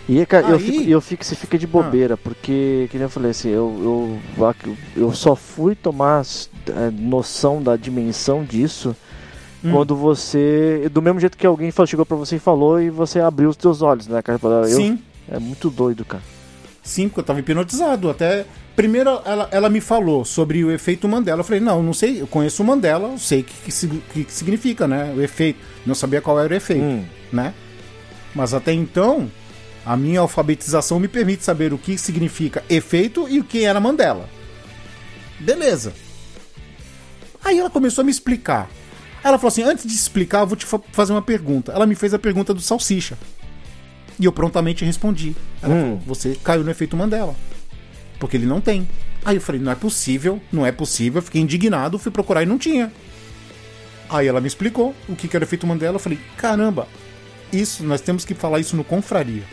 E 0.10 0.26
cara, 0.26 0.48
eu 0.48 0.56
Aí- 0.56 0.60
fico, 0.62 0.90
eu 0.90 1.02
fico, 1.02 1.26
você 1.26 1.36
fica 1.36 1.58
de 1.58 1.68
bobeira, 1.68 2.16
porque, 2.16 2.88
que 2.90 2.96
nem 2.98 3.04
eu 3.04 3.10
falei 3.10 3.32
assim, 3.32 3.50
eu, 3.50 4.20
eu, 4.38 4.80
eu 4.96 5.12
só 5.14 5.36
fui 5.36 5.76
tomar 5.76 6.24
eh, 6.68 6.92
noção 6.98 7.62
da 7.62 7.76
dimensão 7.76 8.42
disso 8.44 8.96
Hum. 9.64 9.72
quando 9.72 9.96
você. 9.98 10.88
Do 10.94 11.02
mesmo 11.02 11.20
jeito 11.20 11.38
que 11.38 11.46
alguém 11.46 11.72
chegou 11.86 12.06
pra 12.06 12.16
você 12.16 12.38
e 12.38 12.40
falou, 12.40 12.80
e 12.82 12.90
você 12.90 13.20
abriu 13.20 13.50
os 13.50 13.58
teus 13.58 13.82
olhos, 13.82 14.08
né, 14.08 14.22
cara? 14.22 14.40
Eu- 14.42 14.66
Sim, 14.66 15.00
É 15.30 15.40
muito 15.40 15.70
doido, 15.70 16.06
cara. 16.06 16.24
Sim, 16.88 17.08
porque 17.08 17.20
eu 17.20 17.24
tava 17.24 17.40
hipnotizado. 17.40 18.10
Até. 18.10 18.46
Primeiro 18.76 19.10
ela, 19.26 19.48
ela 19.52 19.70
me 19.70 19.82
falou 19.82 20.24
sobre 20.24 20.64
o 20.64 20.72
efeito 20.72 21.08
Mandela. 21.08 21.40
Eu 21.40 21.44
falei, 21.44 21.60
não, 21.60 21.82
não 21.82 21.94
sei, 21.94 22.22
eu 22.22 22.28
conheço 22.28 22.62
o 22.62 22.66
Mandela, 22.66 23.10
eu 23.10 23.18
sei 23.18 23.42
o 23.42 23.44
que, 23.44 23.72
que, 23.72 24.24
que 24.26 24.32
significa, 24.34 24.88
né? 24.88 25.14
O 25.18 25.22
efeito. 25.22 25.60
Não 25.86 25.96
sabia 25.96 26.22
qual 26.22 26.40
era 26.40 26.54
o 26.54 26.56
efeito. 26.56 26.84
Hum. 26.84 27.04
né? 27.34 27.54
Mas 28.36 28.54
até 28.54 28.72
então, 28.74 29.32
a 29.84 29.98
minha 29.98 30.20
alfabetização 30.20 31.00
me 31.00 31.08
permite 31.08 31.44
saber 31.44 31.74
o 31.74 31.78
que 31.78 31.98
significa 31.98 32.64
efeito 32.70 33.28
e 33.28 33.40
o 33.40 33.44
que 33.44 33.64
era 33.64 33.80
Mandela. 33.80 34.30
Beleza. 35.40 35.94
Aí 37.44 37.58
ela 37.60 37.70
começou 37.70 38.02
a 38.02 38.06
me 38.06 38.12
explicar. 38.12 38.70
Ela 39.24 39.38
falou 39.38 39.48
assim: 39.50 39.64
antes 39.64 39.86
de 39.86 39.94
explicar, 39.94 40.42
eu 40.42 40.48
vou 40.48 40.56
te 40.58 40.66
fa- 40.66 40.80
fazer 40.92 41.14
uma 41.14 41.22
pergunta. 41.22 41.72
Ela 41.72 41.86
me 41.88 41.96
fez 41.96 42.14
a 42.14 42.20
pergunta 42.20 42.54
do 42.54 42.62
salsicha. 42.62 43.18
E 44.20 44.26
eu 44.26 44.32
prontamente 44.32 44.84
respondi. 44.84 45.36
Ela 45.62 45.74
Hum. 45.74 45.82
falou: 45.82 46.02
você 46.06 46.38
caiu 46.44 46.64
no 46.64 46.72
efeito 46.72 46.98
Mandela. 46.98 47.36
Porque 48.20 48.36
ele 48.38 48.46
não 48.48 48.60
tem. 48.60 48.88
Aí 49.24 49.36
eu 49.38 49.42
falei: 49.42 49.62
não 49.62 49.72
é 49.72 49.76
possível, 49.76 50.42
não 50.52 50.66
é 50.66 50.72
possível. 50.72 51.20
Eu 51.20 51.24
fiquei 51.24 51.42
indignado, 51.42 52.00
fui 52.00 52.12
procurar 52.12 52.44
e 52.44 52.46
não 52.46 52.58
tinha. 52.58 52.92
Aí 54.10 54.26
ela 54.28 54.40
me 54.42 54.48
explicou 54.48 54.96
o 55.08 55.16
que 55.16 55.28
que 55.28 55.36
era 55.36 55.44
o 55.44 55.48
efeito 55.48 55.68
Mandela. 55.68 55.96
Eu 55.96 56.00
falei: 56.00 56.20
caramba, 56.38 56.88
isso, 57.54 57.84
nós 57.84 58.02
temos 58.02 58.26
que 58.26 58.34
falar 58.34 58.60
isso 58.60 58.76
no 58.76 58.84
Confraria. 58.84 59.44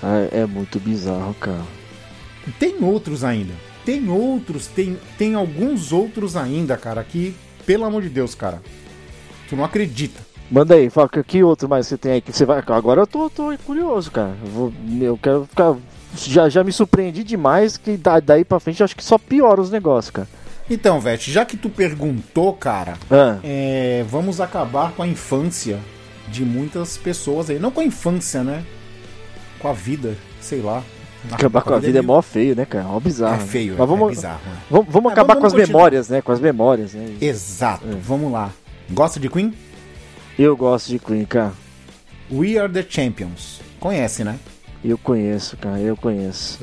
Cara, 0.00 0.28
é 0.32 0.46
muito 0.46 0.78
bizarro, 0.78 1.34
cara. 1.34 1.64
Tem 2.58 2.76
outros 2.82 3.24
ainda. 3.24 3.52
Tem 3.84 4.08
outros, 4.08 4.66
tem, 4.66 4.96
tem 5.16 5.34
alguns 5.34 5.92
outros 5.92 6.36
ainda, 6.36 6.76
cara, 6.76 7.02
que, 7.02 7.34
pelo 7.66 7.84
amor 7.84 8.02
de 8.02 8.08
Deus, 8.08 8.34
cara. 8.34 8.62
Tu 9.48 9.56
não 9.56 9.64
acredita. 9.64 10.20
Manda 10.50 10.74
aí, 10.74 10.88
fala 10.88 11.08
que, 11.08 11.42
outro 11.44 11.68
mais 11.68 11.86
você 11.86 11.98
tem 11.98 12.12
aí 12.12 12.20
que 12.20 12.32
você 12.32 12.44
vai. 12.44 12.62
Agora 12.66 13.02
eu 13.02 13.06
tô, 13.06 13.28
tô 13.28 13.52
curioso, 13.66 14.10
cara. 14.10 14.34
Eu, 14.44 14.50
vou, 14.50 14.72
eu 15.00 15.18
quero 15.22 15.44
ficar. 15.46 15.74
Já, 16.16 16.48
já 16.48 16.64
me 16.64 16.72
surpreendi 16.72 17.22
demais 17.22 17.76
que 17.76 17.96
da- 17.98 18.18
daí 18.18 18.44
pra 18.44 18.58
frente 18.58 18.80
eu 18.80 18.84
acho 18.84 18.96
que 18.96 19.04
só 19.04 19.18
piora 19.18 19.60
os 19.60 19.70
negócios, 19.70 20.10
cara. 20.10 20.28
Então, 20.70 20.98
Vete, 21.00 21.30
já 21.30 21.44
que 21.44 21.56
tu 21.56 21.68
perguntou, 21.68 22.52
cara, 22.54 22.94
Ah, 23.10 23.38
é, 23.44 24.04
vamos 24.08 24.40
acabar 24.40 24.92
com 24.92 25.02
a 25.02 25.06
infância 25.06 25.78
de 26.28 26.44
muitas 26.44 26.96
pessoas 26.96 27.50
aí. 27.50 27.58
Não 27.58 27.70
com 27.70 27.80
a 27.80 27.84
infância, 27.84 28.42
né? 28.42 28.64
Com 29.58 29.68
a 29.68 29.72
vida, 29.72 30.16
sei 30.40 30.60
lá. 30.62 30.82
acabar 31.30 31.62
com 31.62 31.74
a 31.74 31.78
vida 31.78 31.98
é 31.98 32.02
mó 32.02 32.20
feio, 32.22 32.54
né, 32.56 32.64
cara? 32.64 32.86
Ó, 32.88 32.98
bizarro. 33.00 33.42
É 33.42 33.46
feio, 33.46 33.74
Mas 33.78 33.88
vamos, 33.88 34.08
é 34.08 34.14
bizarro. 34.14 34.40
né? 34.46 34.56
vamos, 34.70 34.86
vamos 34.90 35.12
acabar 35.12 35.34
vamos- 35.34 35.40
com 35.42 35.46
as 35.46 35.52
vamos 35.52 35.66
continuar. 35.66 35.78
memórias, 35.78 36.08
né? 36.08 36.22
Com 36.22 36.32
as 36.32 36.40
memórias, 36.40 36.94
né? 36.94 37.16
Exato, 37.20 37.86
É. 37.86 37.94
vamos 38.02 38.30
lá. 38.32 38.50
Gosta 38.90 39.18
de 39.20 39.28
Queen? 39.28 39.52
Eu 40.38 40.56
gosto 40.56 40.88
de 40.88 40.98
Queen, 40.98 41.24
cara. 41.24 41.52
We 42.30 42.58
Are 42.58 42.72
The 42.72 42.84
Champions. 42.88 43.60
Conhece, 43.80 44.22
né? 44.24 44.38
Eu 44.84 44.96
conheço, 44.98 45.56
cara. 45.56 45.78
Eu 45.80 45.96
conheço. 45.96 46.60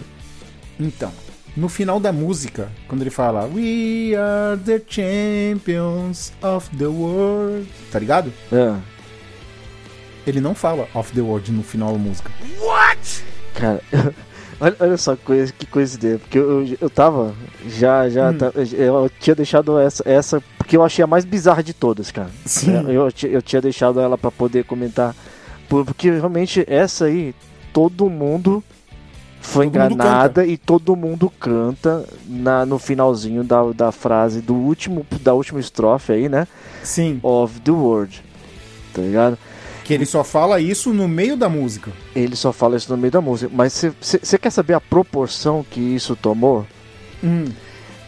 Então, 0.79 1.11
no 1.55 1.67
final 1.67 1.99
da 1.99 2.11
música, 2.11 2.69
quando 2.87 3.01
ele 3.01 3.09
fala 3.09 3.45
We 3.45 4.13
are 4.15 4.59
the 4.63 4.81
champions 4.87 6.31
of 6.41 6.69
the 6.77 6.87
world, 6.87 7.67
tá 7.91 7.99
ligado? 7.99 8.31
Ah, 8.51 8.79
Ele 10.27 10.39
não 10.41 10.53
fala 10.55 10.87
of 10.93 11.13
the 11.13 11.21
world 11.21 11.51
no 11.51 11.63
final 11.63 11.93
da 11.93 11.97
música. 11.99 12.31
cara, 13.53 13.81
olha, 14.59 14.75
olha 14.79 14.97
só 14.97 15.15
que 15.15 15.23
coisa, 15.23 15.53
que 15.53 15.65
coincidência. 15.65 16.19
Porque 16.19 16.37
eu, 16.37 16.65
eu, 16.67 16.77
eu 16.81 16.89
tava. 16.89 17.33
Já, 17.67 18.09
já. 18.09 18.29
Hum. 18.31 18.37
tá- 18.37 18.51
eu 18.55 19.09
tinha 19.19 19.35
deixado 19.35 19.77
essa, 19.79 20.03
essa. 20.05 20.43
Porque 20.65 20.75
eu 20.75 20.83
achei 20.83 21.03
a 21.03 21.07
mais 21.07 21.23
bizarra 21.23 21.61
de 21.61 21.73
todas, 21.75 22.09
cara. 22.09 22.29
Sim. 22.43 22.73
Eu, 22.73 22.89
eu, 23.07 23.09
eu 23.29 23.41
tinha 23.43 23.61
deixado 23.61 23.99
ela 23.99 24.17
pra 24.17 24.31
poder 24.31 24.63
comentar. 24.65 25.15
por- 25.69 25.85
Porque 25.85 26.09
realmente 26.09 26.65
essa 26.67 27.05
aí, 27.05 27.35
todo 27.71 28.09
mundo 28.09 28.63
foi 29.41 29.67
Todo 29.69 29.79
mundo 29.79 29.93
enganada 29.93 30.43
e 30.43 30.57
todo 30.57 30.95
mundo 30.95 31.31
canta 31.39 32.03
na, 32.27 32.65
no 32.65 32.79
finalzinho 32.79 33.43
da, 33.43 33.61
da 33.73 33.91
frase 33.91 34.41
do 34.41 34.55
último, 34.55 35.05
da 35.21 35.35
última 35.35 35.59
estrofe 35.59 36.13
aí, 36.13 36.27
né? 36.27 36.47
Sim, 36.81 37.19
Of 37.21 37.59
the 37.61 37.69
world. 37.71 38.23
Tá 38.91 39.03
ligado? 39.03 39.37
que 39.83 39.93
ele 39.93 40.07
só 40.07 40.23
fala 40.23 40.59
isso 40.59 40.91
no 40.91 41.07
meio 41.07 41.37
da 41.37 41.47
música. 41.47 41.91
Ele 42.15 42.35
só 42.35 42.51
fala 42.51 42.75
isso 42.75 42.89
no 42.91 42.97
meio 42.97 43.11
da 43.11 43.21
música. 43.21 43.51
Mas 43.53 43.85
você 44.01 44.35
quer 44.39 44.49
saber 44.49 44.73
a 44.73 44.81
proporção 44.81 45.63
que 45.69 45.79
isso 45.79 46.15
tomou? 46.15 46.65
Hum, 47.23 47.45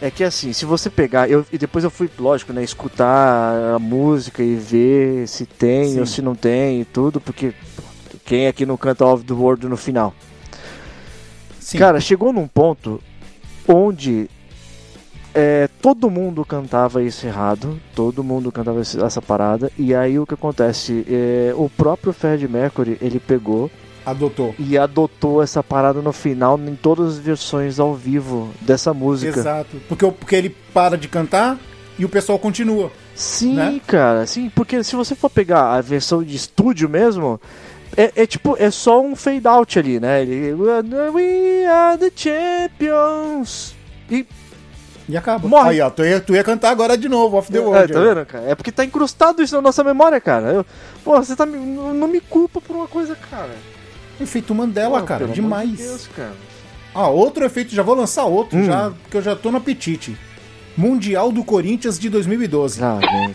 É 0.00 0.10
que 0.10 0.22
assim, 0.22 0.52
se 0.52 0.64
você 0.64 0.88
pegar, 0.88 1.28
eu, 1.28 1.44
e 1.52 1.58
depois 1.58 1.82
eu 1.82 1.90
fui, 1.90 2.08
lógico, 2.18 2.52
né, 2.52 2.62
escutar 2.62 3.74
a 3.74 3.78
música 3.78 4.42
e 4.42 4.54
ver 4.54 5.26
se 5.26 5.44
tem 5.44 5.92
Sim. 5.92 6.00
ou 6.00 6.06
se 6.06 6.22
não 6.22 6.36
tem 6.36 6.82
e 6.82 6.84
tudo, 6.84 7.20
porque 7.20 7.52
quem 8.24 8.46
aqui 8.46 8.64
não 8.64 8.76
canta 8.76 9.04
Of 9.04 9.24
the 9.24 9.32
World 9.32 9.66
no 9.66 9.76
final? 9.76 10.14
sim. 11.58 11.78
Cara, 11.78 12.00
chegou 12.00 12.32
num 12.32 12.46
ponto 12.46 13.02
onde 13.66 14.30
é, 15.34 15.68
todo 15.82 16.08
mundo 16.08 16.44
cantava 16.44 17.02
isso 17.02 17.26
errado, 17.26 17.78
todo 17.94 18.24
mundo 18.24 18.50
cantava 18.50 18.80
essa 18.80 19.20
parada, 19.20 19.70
e 19.76 19.94
aí 19.94 20.18
o 20.18 20.26
que 20.26 20.34
acontece? 20.34 21.04
É, 21.08 21.52
o 21.56 21.68
próprio 21.68 22.12
Fred 22.12 22.46
Mercury, 22.48 22.96
ele 23.00 23.20
pegou 23.20 23.70
adotou. 24.10 24.54
e 24.58 24.76
adotou 24.76 25.42
essa 25.42 25.62
parada 25.62 26.00
no 26.00 26.12
final 26.12 26.58
em 26.58 26.74
todas 26.74 27.14
as 27.14 27.18
versões 27.18 27.78
ao 27.78 27.94
vivo 27.94 28.50
dessa 28.60 28.92
música. 28.94 29.38
Exato. 29.38 29.76
Porque, 29.88 30.06
porque 30.10 30.36
ele 30.36 30.56
para 30.72 30.96
de 30.96 31.08
cantar 31.08 31.58
e 31.98 32.04
o 32.04 32.08
pessoal 32.08 32.38
continua. 32.38 32.90
Sim, 33.14 33.54
né? 33.54 33.80
cara, 33.86 34.26
sim, 34.26 34.50
porque 34.54 34.84
se 34.84 34.94
você 34.94 35.14
for 35.14 35.28
pegar 35.28 35.72
a 35.72 35.80
versão 35.80 36.22
de 36.22 36.36
estúdio 36.36 36.88
mesmo, 36.88 37.40
é, 37.96 38.12
é 38.14 38.26
tipo, 38.26 38.56
é 38.58 38.70
só 38.70 39.00
um 39.00 39.16
fade 39.16 39.48
out 39.48 39.76
ali, 39.78 39.98
né? 39.98 40.22
Ele, 40.22 40.54
We 40.54 41.66
are 41.66 41.98
the 41.98 42.12
champions. 42.14 43.74
E, 44.08 44.24
E 45.08 45.16
acaba. 45.16 45.48
Morre. 45.48 45.70
Aí, 45.70 45.80
ó, 45.80 45.90
tu 45.90 46.04
ia, 46.04 46.20
tu 46.20 46.34
ia 46.34 46.44
cantar 46.44 46.70
agora 46.70 46.96
de 46.96 47.08
novo, 47.08 47.38
Off 47.38 47.50
the 47.50 47.58
é, 47.58 47.60
World. 47.60 47.92
tá 47.92 48.00
vendo, 48.00 48.26
cara? 48.26 48.44
É 48.44 48.54
porque 48.54 48.70
tá 48.70 48.84
incrustado 48.84 49.42
isso 49.42 49.56
na 49.56 49.62
nossa 49.62 49.82
memória, 49.82 50.20
cara. 50.20 50.52
Eu, 50.52 50.66
pô, 51.02 51.16
você 51.16 51.34
tá 51.34 51.44
não 51.44 52.06
me 52.06 52.20
culpa 52.20 52.60
por 52.60 52.76
uma 52.76 52.86
coisa, 52.86 53.16
cara. 53.30 53.50
Efeito 54.20 54.54
Mandela, 54.54 55.00
Pô, 55.00 55.06
cara, 55.06 55.20
pelo 55.20 55.32
amor 55.32 55.34
demais. 55.34 55.70
de 55.70 55.76
Deus, 55.76 56.08
cara. 56.16 56.32
Ah, 56.94 57.08
outro 57.08 57.44
efeito, 57.44 57.74
já 57.74 57.82
vou 57.82 57.94
lançar 57.94 58.24
outro, 58.24 58.58
Hum. 58.58 58.64
já, 58.64 58.90
porque 59.02 59.16
eu 59.18 59.22
já 59.22 59.36
tô 59.36 59.50
no 59.50 59.58
apetite. 59.58 60.16
Mundial 60.76 61.30
do 61.32 61.44
Corinthians 61.44 61.98
de 61.98 62.08
2012. 62.08 62.82
Ah, 62.82 62.98
vem, 63.00 63.34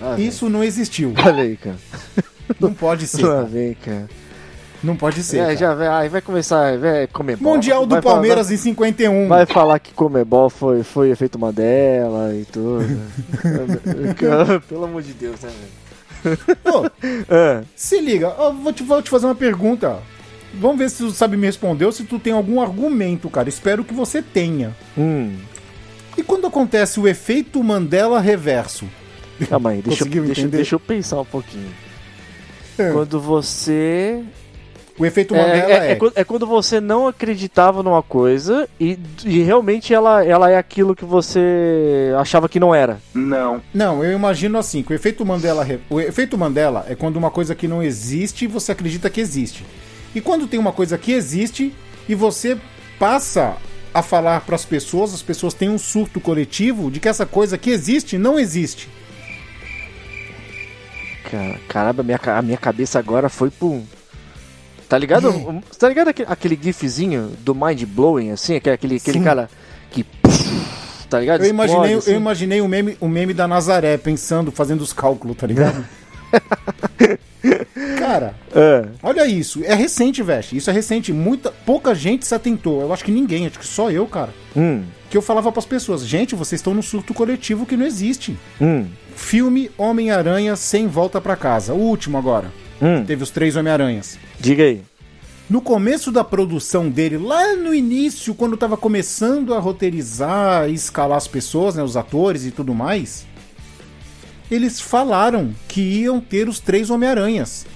Ah, 0.00 0.14
vem. 0.14 0.26
Isso 0.26 0.48
não 0.48 0.62
existiu. 0.62 1.12
Olha 1.24 1.42
aí, 1.42 1.56
cara. 1.56 1.76
Não 2.60 2.72
pode 2.74 3.06
ser. 3.06 3.26
Ah, 3.26 3.42
vem, 3.42 3.74
cara. 3.74 4.08
Não 4.82 4.94
pode 4.94 5.22
ser. 5.24 5.38
É, 5.38 5.56
já 5.56 5.74
vai, 5.74 5.88
aí 5.88 6.08
vai 6.08 6.20
começar, 6.20 6.78
vai 6.78 7.08
comer 7.08 7.36
bola. 7.36 7.56
Mundial 7.56 7.84
do 7.84 7.94
Vai 7.96 8.02
falar- 8.02 8.14
Palmeiras 8.14 8.50
em 8.52 8.56
51. 8.56 9.26
Vai 9.26 9.44
falar 9.44 9.78
que 9.80 9.92
Comebol 9.92 10.48
foi, 10.48 10.84
foi 10.84 11.10
efeito 11.10 11.36
Mandela 11.36 12.32
e 12.34 12.44
tudo. 12.44 12.84
Pelo 14.68 14.84
amor 14.84 15.02
de 15.02 15.12
Deus, 15.14 15.40
né, 15.40 15.48
velho? 15.48 15.87
Ô, 16.64 16.86
É. 17.34 17.62
se 17.76 18.00
liga, 18.00 18.30
vou, 18.62 18.72
te, 18.72 18.82
vou 18.82 19.02
te 19.02 19.10
fazer 19.10 19.26
uma 19.26 19.34
pergunta. 19.34 19.98
Vamos 20.54 20.78
ver 20.78 20.90
se 20.90 20.98
tu 20.98 21.10
sabe 21.10 21.36
me 21.36 21.46
responder 21.46 21.84
ou 21.84 21.92
se 21.92 22.04
tu 22.04 22.18
tem 22.18 22.32
algum 22.32 22.60
argumento, 22.60 23.28
cara. 23.28 23.48
Espero 23.48 23.84
que 23.84 23.92
você 23.94 24.22
tenha. 24.22 24.74
Hum. 24.96 25.36
E 26.16 26.22
quando 26.22 26.46
acontece 26.46 26.98
o 26.98 27.06
efeito 27.06 27.62
Mandela 27.62 28.20
reverso? 28.20 28.86
Calma 29.48 29.70
aí, 29.70 29.80
deixa, 29.82 30.04
eu- 30.04 30.24
deixa, 30.24 30.48
deixa 30.48 30.74
eu 30.74 30.80
pensar 30.80 31.20
um 31.20 31.24
pouquinho. 31.24 31.70
É. 32.78 32.90
Quando 32.92 33.20
você. 33.20 34.22
O 34.98 35.06
efeito 35.06 35.34
É, 35.34 35.38
Mandela 35.38 35.72
é- 35.72 35.88
é. 35.88 35.92
é 35.92 35.94
quando- 35.94 36.12
é 36.16 36.24
quando 36.24 36.46
você 36.46 36.80
não 36.80 37.06
acreditava 37.06 37.82
numa 37.84 38.02
coisa 38.02 38.68
e, 38.80 38.98
e 39.24 39.42
realmente 39.42 39.94
ela, 39.94 40.24
ela 40.24 40.50
é 40.50 40.56
aquilo 40.56 40.94
que 40.96 41.04
você 41.04 42.12
achava 42.18 42.48
que 42.48 42.58
não 42.58 42.74
era. 42.74 42.98
Não, 43.72 44.02
eu 44.02 44.12
imagino 44.12 44.58
assim, 44.58 44.82
que 44.82 44.92
o 44.92 44.94
efeito 44.96 45.24
Mandela, 45.24 45.64
o 45.88 46.00
efeito 46.00 46.36
Mandela 46.36 46.84
é 46.88 46.94
quando 46.96 47.16
uma 47.16 47.30
coisa 47.30 47.54
que 47.54 47.68
não 47.68 47.80
existe, 47.82 48.46
você 48.48 48.72
acredita 48.72 49.08
que 49.08 49.20
existe. 49.20 49.64
E 50.14 50.20
quando 50.20 50.46
tem 50.48 50.58
uma 50.58 50.72
coisa 50.72 50.98
que 50.98 51.12
existe 51.12 51.72
e 52.08 52.14
você 52.14 52.56
passa 52.98 53.56
a 53.94 54.02
falar 54.02 54.40
para 54.40 54.56
as 54.56 54.64
pessoas, 54.64 55.14
as 55.14 55.22
pessoas 55.22 55.54
têm 55.54 55.68
um 55.68 55.78
surto 55.78 56.18
coletivo 56.20 56.90
de 56.90 56.98
que 56.98 57.08
essa 57.08 57.24
coisa 57.24 57.56
que 57.56 57.70
existe 57.70 58.18
não 58.18 58.38
existe. 58.38 58.88
cara. 61.30 61.60
Caramba, 61.68 62.02
minha, 62.02 62.18
a 62.24 62.42
minha 62.42 62.56
cabeça 62.58 62.98
agora 62.98 63.28
foi 63.28 63.50
pro. 63.50 63.82
Tá 64.88 64.96
ligado? 64.96 65.28
Hum. 65.30 65.60
Tá 65.78 65.88
ligado 65.88 66.08
aquele, 66.08 66.28
aquele 66.30 66.58
gifzinho 66.60 67.32
do 67.40 67.54
mind 67.54 67.82
blowing, 67.84 68.30
assim? 68.30 68.56
Aquele, 68.56 68.96
aquele, 68.96 69.20
cara 69.20 69.50
que. 69.90 70.04
Tá 71.10 71.20
ligado? 71.20 71.44
Eu 71.44 71.50
imaginei, 71.50 71.80
Explode, 71.82 71.98
assim. 71.98 72.10
eu 72.12 72.16
imaginei 72.16 72.60
o 72.60 72.68
meme, 72.68 72.96
o 73.00 73.08
meme 73.08 73.32
da 73.34 73.46
Nazaré 73.48 73.96
pensando, 73.96 74.50
fazendo 74.50 74.80
os 74.82 74.92
cálculos, 74.92 75.36
tá 75.36 75.46
ligado? 75.46 75.84
Cara, 77.98 78.34
É. 78.54 78.86
olha 79.02 79.26
isso. 79.26 79.62
É 79.64 79.74
recente, 79.74 80.22
Veste. 80.22 80.56
Isso 80.56 80.70
é 80.70 80.72
recente. 80.72 81.12
Muita, 81.12 81.50
pouca 81.50 81.94
gente 81.94 82.26
se 82.26 82.34
atentou. 82.34 82.80
Eu 82.80 82.92
acho 82.92 83.04
que 83.04 83.12
ninguém, 83.12 83.46
acho 83.46 83.58
que 83.58 83.66
só 83.66 83.90
eu, 83.90 84.06
cara. 84.06 84.30
Hum, 84.56 84.82
Que 85.10 85.16
eu 85.16 85.22
falava 85.22 85.50
pras 85.52 85.64
pessoas: 85.66 86.04
gente, 86.06 86.34
vocês 86.34 86.58
estão 86.60 86.74
no 86.74 86.82
surto 86.82 87.14
coletivo 87.14 87.64
que 87.66 87.76
não 87.76 87.86
existe. 87.86 88.36
hum, 88.60 88.86
Filme 89.14 89.70
Homem-Aranha 89.76 90.54
sem 90.56 90.86
volta 90.86 91.20
pra 91.20 91.36
casa. 91.36 91.74
O 91.74 91.78
último 91.78 92.16
agora. 92.18 92.46
Hum. 92.80 93.04
Teve 93.04 93.22
os 93.22 93.30
três 93.30 93.56
Homem-Aranhas. 93.56 94.18
Diga 94.38 94.64
aí. 94.64 94.82
No 95.48 95.62
começo 95.62 96.12
da 96.12 96.22
produção 96.22 96.90
dele, 96.90 97.16
lá 97.16 97.56
no 97.56 97.74
início, 97.74 98.34
quando 98.34 98.56
tava 98.56 98.76
começando 98.76 99.54
a 99.54 99.58
roteirizar 99.58 100.68
e 100.68 100.74
escalar 100.74 101.16
as 101.16 101.26
pessoas, 101.26 101.74
né, 101.74 101.82
os 101.82 101.96
atores 101.96 102.44
e 102.44 102.50
tudo 102.50 102.74
mais, 102.74 103.26
eles 104.50 104.78
falaram 104.78 105.54
que 105.66 105.80
iam 105.80 106.20
ter 106.20 106.48
os 106.48 106.60
três 106.60 106.90
Homem-Aranhas. 106.90 107.66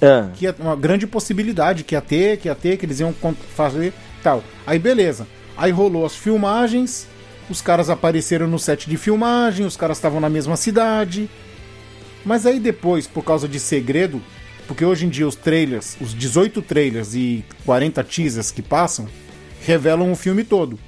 É. 0.00 0.26
Que 0.34 0.46
é 0.48 0.54
uma 0.58 0.76
grande 0.76 1.06
possibilidade 1.06 1.84
que 1.84 1.94
ia 1.94 2.00
ter, 2.00 2.38
que 2.38 2.48
ia 2.48 2.54
ter, 2.54 2.76
que 2.76 2.86
eles 2.86 2.98
iam 2.98 3.14
fazer 3.54 3.92
tal. 4.22 4.42
Aí 4.66 4.78
beleza. 4.78 5.26
Aí 5.56 5.70
rolou 5.70 6.04
as 6.06 6.14
filmagens, 6.14 7.06
os 7.50 7.60
caras 7.60 7.90
apareceram 7.90 8.46
no 8.46 8.58
set 8.58 8.88
de 8.88 8.96
filmagem, 8.96 9.66
os 9.66 9.76
caras 9.76 9.98
estavam 9.98 10.20
na 10.20 10.28
mesma 10.28 10.56
cidade. 10.56 11.28
Mas 12.28 12.44
aí 12.44 12.60
depois, 12.60 13.06
por 13.06 13.24
causa 13.24 13.48
de 13.48 13.58
segredo, 13.58 14.20
porque 14.66 14.84
hoje 14.84 15.06
em 15.06 15.08
dia 15.08 15.26
os 15.26 15.34
trailers, 15.34 15.96
os 15.98 16.12
18 16.14 16.60
trailers 16.60 17.14
e 17.14 17.42
40 17.64 18.04
teasers 18.04 18.50
que 18.50 18.60
passam, 18.60 19.08
revelam 19.62 20.12
o 20.12 20.14
filme 20.14 20.44
todo. 20.44 20.78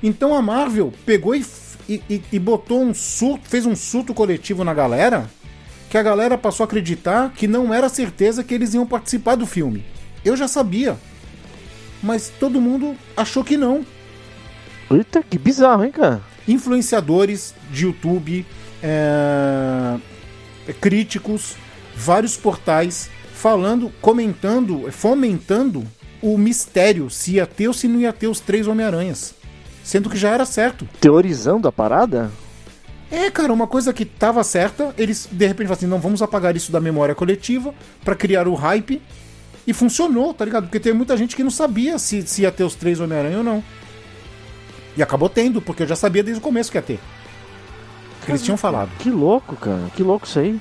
Então 0.00 0.32
a 0.32 0.40
Marvel 0.40 0.92
pegou 1.04 1.34
e, 1.34 1.44
e- 1.88 2.22
e 2.32 2.38
botou 2.38 2.84
um 2.84 2.94
surto, 2.94 3.48
fez 3.48 3.66
um 3.66 3.74
surto 3.74 4.14
coletivo 4.14 4.62
na 4.62 4.72
galera, 4.72 5.28
que 5.90 5.98
a 5.98 6.02
galera 6.04 6.38
passou 6.38 6.62
a 6.62 6.66
acreditar 6.68 7.32
que 7.32 7.48
não 7.48 7.74
era 7.74 7.88
certeza 7.88 8.44
que 8.44 8.54
eles 8.54 8.74
iam 8.74 8.86
participar 8.86 9.34
do 9.34 9.44
filme. 9.44 9.84
Eu 10.24 10.36
já 10.36 10.46
sabia. 10.46 10.96
Mas 12.00 12.32
todo 12.38 12.60
mundo 12.60 12.94
achou 13.16 13.42
que 13.42 13.56
não. 13.56 13.84
Eita, 14.88 15.20
que 15.20 15.36
bizarro, 15.36 15.84
hein, 15.84 15.90
cara? 15.90 16.22
influenciadores 16.46 17.56
de 17.72 17.86
YouTube, 17.86 18.46
é, 18.82 19.96
críticos, 20.80 21.56
vários 21.94 22.36
portais 22.36 23.10
falando, 23.32 23.92
comentando, 24.00 24.90
fomentando 24.90 25.84
o 26.22 26.36
mistério 26.38 27.10
se 27.10 27.34
ia 27.34 27.46
ter 27.46 27.68
ou 27.68 27.74
se 27.74 27.86
não 27.86 28.00
ia 28.00 28.12
ter 28.12 28.26
os 28.26 28.40
três 28.40 28.66
Homem-Aranhas. 28.66 29.34
Sendo 29.84 30.10
que 30.10 30.16
já 30.16 30.30
era 30.30 30.44
certo. 30.44 30.88
Teorizando 31.00 31.68
a 31.68 31.72
parada? 31.72 32.30
É, 33.10 33.30
cara, 33.30 33.52
uma 33.52 33.68
coisa 33.68 33.92
que 33.92 34.04
tava 34.04 34.42
certa, 34.42 34.92
eles 34.98 35.28
de 35.30 35.46
repente 35.46 35.68
falam 35.68 35.78
assim: 35.78 35.86
não, 35.86 36.00
vamos 36.00 36.22
apagar 36.22 36.56
isso 36.56 36.72
da 36.72 36.80
memória 36.80 37.14
coletiva 37.14 37.72
pra 38.04 38.16
criar 38.16 38.48
o 38.48 38.54
hype. 38.54 39.00
E 39.66 39.72
funcionou, 39.72 40.32
tá 40.32 40.44
ligado? 40.44 40.64
Porque 40.64 40.78
tem 40.78 40.92
muita 40.92 41.16
gente 41.16 41.34
que 41.34 41.42
não 41.42 41.50
sabia 41.50 41.98
se, 41.98 42.22
se 42.22 42.42
ia 42.42 42.52
ter 42.52 42.62
os 42.62 42.76
três 42.76 43.00
Homem-Aranha 43.00 43.38
ou 43.38 43.44
não. 43.44 43.64
E 44.96 45.02
acabou 45.02 45.28
tendo, 45.28 45.60
porque 45.60 45.82
eu 45.82 45.86
já 45.88 45.96
sabia 45.96 46.22
desde 46.22 46.38
o 46.38 46.42
começo 46.42 46.70
que 46.70 46.78
ia 46.78 46.82
ter. 46.82 47.00
Que 48.26 48.32
eles 48.32 48.42
tinham 48.42 48.56
falado. 48.56 48.90
Que 48.98 49.08
louco, 49.10 49.56
cara. 49.56 49.84
Que 49.96 50.02
louco 50.02 50.26
isso 50.26 50.38
aí. 50.38 50.60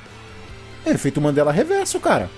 É 0.86 0.92
efeito 0.92 1.20
Mandela 1.20 1.52
reverso, 1.52 2.00
cara. 2.00 2.30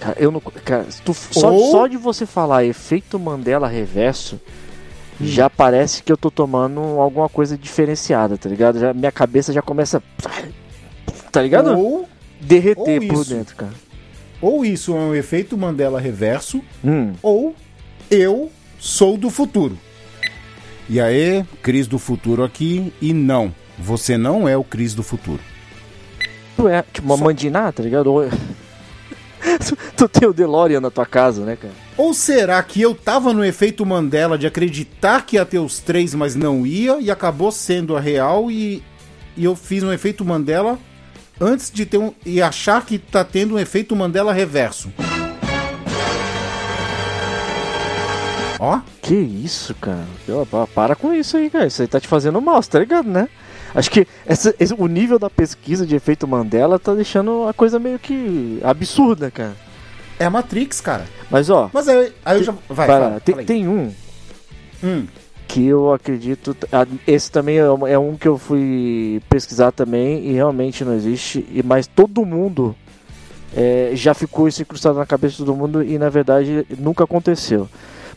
Cara, 0.00 0.16
eu 0.18 0.30
não. 0.30 0.40
Cara, 0.40 0.86
tu- 1.04 1.12
só, 1.14 1.52
Ou- 1.52 1.70
só 1.70 1.86
de 1.86 1.96
você 1.96 2.24
falar 2.26 2.64
efeito 2.64 3.18
Mandela 3.18 3.66
reverso, 3.68 4.36
Hum. 5.20 5.26
já 5.26 5.48
parece 5.50 6.02
que 6.02 6.10
eu 6.12 6.16
tô 6.16 6.30
tomando 6.30 6.80
alguma 7.00 7.28
coisa 7.28 7.56
diferenciada, 7.58 8.36
tá 8.38 8.48
ligado? 8.48 8.78
Já, 8.78 8.92
minha 8.94 9.12
cabeça 9.12 9.52
já 9.52 9.62
começa. 9.62 10.02
Tá 11.30 11.42
ligado? 11.42 11.76
Ou, 11.76 12.08
Derreter 12.40 13.00
ou 13.02 13.08
por 13.08 13.22
isso. 13.22 13.34
dentro, 13.34 13.56
cara. 13.56 13.72
ou 14.40 14.64
isso 14.64 14.92
é 14.92 14.98
um 15.00 15.14
efeito 15.14 15.56
Mandela 15.56 15.98
reverso, 16.00 16.62
Hum. 16.84 17.14
ou 17.22 17.54
eu 18.10 18.50
sou 18.78 19.16
do 19.16 19.30
futuro. 19.30 19.78
E 20.88 21.00
aí, 21.00 21.44
Cris 21.62 21.86
do 21.86 21.98
futuro 21.98 22.44
aqui, 22.44 22.92
e 23.00 23.14
não, 23.14 23.54
você 23.78 24.16
não 24.16 24.48
é 24.48 24.56
o 24.56 24.64
Cris 24.64 24.94
do 24.94 25.02
futuro. 25.02 25.40
Tu 26.56 26.68
é 26.68 26.82
tipo 26.92 27.06
uma 27.06 27.16
Só- 27.18 27.24
mandiná, 27.24 27.70
tá 27.72 27.82
ligado? 27.82 28.12
Ou- 28.12 28.28
tu, 29.96 30.08
tem 30.08 30.28
o 30.28 30.32
DeLorean 30.32 30.80
na 30.80 30.90
tua 30.90 31.04
casa, 31.06 31.44
né, 31.44 31.56
cara? 31.56 31.74
Ou 31.96 32.14
será 32.14 32.62
que 32.62 32.80
eu 32.80 32.94
tava 32.94 33.32
no 33.32 33.44
efeito 33.44 33.84
Mandela 33.84 34.36
de 34.38 34.46
acreditar 34.46 35.24
que 35.26 35.36
ia 35.36 35.44
ter 35.44 35.58
os 35.58 35.78
três, 35.80 36.14
mas 36.14 36.34
não 36.34 36.66
ia, 36.66 36.98
e 37.00 37.10
acabou 37.10 37.52
sendo 37.52 37.96
a 37.96 38.00
real, 38.00 38.50
e, 38.50 38.82
e 39.36 39.44
eu 39.44 39.54
fiz 39.54 39.82
um 39.82 39.92
efeito 39.92 40.24
Mandela 40.24 40.78
antes 41.40 41.70
de 41.70 41.84
ter 41.84 41.98
um. 41.98 42.12
e 42.24 42.40
achar 42.40 42.84
que 42.86 42.98
tá 42.98 43.22
tendo 43.24 43.54
um 43.54 43.58
efeito 43.58 43.94
Mandela 43.94 44.32
reverso? 44.32 44.92
Ó, 48.58 48.80
Que 49.02 49.14
isso, 49.14 49.74
cara? 49.74 50.06
Para 50.74 50.94
com 50.94 51.12
isso 51.12 51.36
aí, 51.36 51.50
cara. 51.50 51.66
Isso 51.66 51.82
aí 51.82 51.88
tá 51.88 52.00
te 52.00 52.08
fazendo 52.08 52.40
mal, 52.40 52.62
você 52.62 52.70
tá 52.70 52.78
ligado, 52.78 53.08
né? 53.08 53.28
Acho 53.74 53.90
que 53.90 54.06
essa- 54.24 54.54
esse- 54.60 54.74
o 54.78 54.86
nível 54.86 55.18
da 55.18 55.28
pesquisa 55.28 55.84
de 55.86 55.96
efeito 55.96 56.28
Mandela 56.28 56.78
tá 56.78 56.94
deixando 56.94 57.46
a 57.48 57.52
coisa 57.52 57.78
meio 57.78 57.98
que 57.98 58.60
absurda, 58.62 59.30
cara. 59.30 59.56
é 60.18 60.24
a 60.24 60.30
Matrix, 60.30 60.80
cara. 60.80 61.04
Mas 61.30 61.50
ó, 61.50 61.68
Mas 61.72 61.88
aí, 61.88 62.12
aí 62.24 62.38
eu 62.38 62.44
já. 62.44 62.54
Vai, 62.68 62.86
fala, 62.86 63.20
tem, 63.20 63.34
tem 63.44 63.68
um 63.68 63.92
Hum, 64.82 65.06
que 65.48 65.66
eu 65.66 65.92
acredito. 65.92 66.56
ah, 66.72 66.86
Esse 67.06 67.32
também 67.32 67.58
é 67.58 67.68
um- 67.70 67.86
é 67.86 67.98
um 67.98 68.16
que 68.16 68.28
eu 68.28 68.38
fui 68.38 69.20
pesquisar 69.28 69.72
também 69.72 70.24
e 70.24 70.32
realmente 70.32 70.84
não 70.84 70.94
existe. 70.94 71.44
E 71.50 71.62
mas 71.64 71.86
todo 71.88 72.24
mundo 72.24 72.76
é, 73.56 73.90
já 73.94 74.14
ficou 74.14 74.46
isso 74.46 74.62
incrustado 74.62 74.98
na 74.98 75.06
cabeça 75.06 75.32
de 75.32 75.38
todo 75.44 75.54
mundo 75.56 75.82
e 75.82 75.98
na 75.98 76.08
verdade 76.10 76.64
nunca 76.78 77.02
aconteceu. 77.04 77.68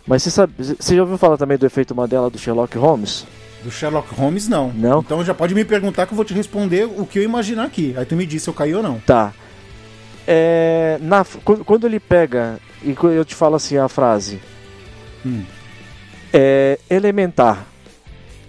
Mas 0.06 0.22
você 0.24 0.30
sabe, 0.32 0.54
você 0.58 0.96
já 0.96 1.02
ouviu 1.02 1.18
falar 1.18 1.38
também 1.38 1.58
do 1.58 1.66
efeito 1.66 1.94
Mandela 1.96 2.30
do 2.30 2.38
Sherlock 2.38 2.78
Holmes? 2.78 3.26
Do 3.64 3.72
Sherlock 3.72 4.14
Holmes, 4.14 4.48
não. 4.48 4.72
Não? 4.74 5.00
Então 5.00 5.24
já 5.26 5.34
pode 5.34 5.54
me 5.56 5.66
perguntar 5.66 6.06
que 6.06 6.14
eu 6.14 6.16
vou 6.16 6.26
te 6.26 6.34
responder 6.34 6.86
o 6.86 7.06
que 7.06 7.20
eu 7.20 7.24
imaginar 7.24 7.64
aqui. 7.66 7.94
Aí 7.98 8.06
tu 8.06 8.16
me 8.16 8.26
diz 8.26 8.44
se 8.44 8.50
eu 8.50 8.54
caí 8.54 8.74
ou 8.76 8.84
não. 8.84 9.00
Tá. 9.00 9.34
É, 10.28 10.98
na, 11.02 11.26
quando, 11.66 11.88
ele 11.88 12.00
pega 12.00 12.60
e 12.84 12.96
eu 13.02 13.24
te 13.26 13.34
falo 13.34 13.56
assim 13.56 13.78
a 13.78 13.88
frase 13.88 14.40
Hum. 15.26 15.44
é 16.34 16.78
elementar. 16.90 17.66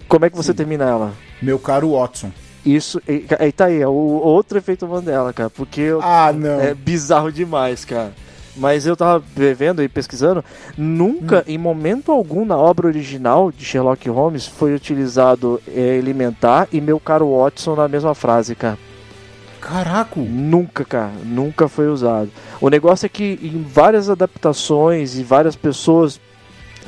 Como 0.07 0.25
é 0.25 0.29
que 0.29 0.35
você 0.35 0.53
termina 0.53 0.85
ela? 0.85 1.13
Meu 1.41 1.57
caro 1.57 1.91
Watson. 1.93 2.31
Isso, 2.65 3.01
aí 3.39 3.51
tá 3.51 3.65
aí, 3.65 3.81
é 3.81 3.87
o 3.87 3.91
outro 3.93 4.57
efeito 4.57 4.85
Mandela, 4.87 5.31
cara, 5.31 5.49
porque 5.49 5.87
Ah, 6.01 6.33
não. 6.33 6.59
é 6.59 6.73
bizarro 6.73 7.31
demais, 7.31 7.85
cara. 7.85 8.13
Mas 8.59 8.85
eu 8.85 8.95
tava 8.95 9.23
vendo 9.55 9.81
e 9.81 9.87
pesquisando, 9.87 10.43
nunca, 10.77 11.43
em 11.47 11.57
momento 11.57 12.11
algum 12.11 12.45
na 12.45 12.57
obra 12.57 12.87
original 12.87 13.51
de 13.51 13.63
Sherlock 13.63 14.07
Holmes 14.09 14.45
foi 14.45 14.75
utilizado 14.75 15.61
é, 15.67 15.95
elementar 15.97 16.67
e 16.71 16.81
meu 16.81 16.99
caro 16.99 17.37
Watson 17.37 17.75
na 17.75 17.87
mesma 17.87 18.13
frase, 18.13 18.53
cara. 18.55 18.77
Caraca. 19.61 20.19
Nunca, 20.19 20.83
cara, 20.85 21.11
nunca 21.23 21.67
foi 21.67 21.87
usado. 21.87 22.29
O 22.59 22.69
negócio 22.69 23.05
é 23.05 23.09
que 23.09 23.39
em 23.41 23.63
várias 23.63 24.09
adaptações 24.09 25.17
e 25.17 25.23
várias 25.23 25.55
pessoas 25.55 26.19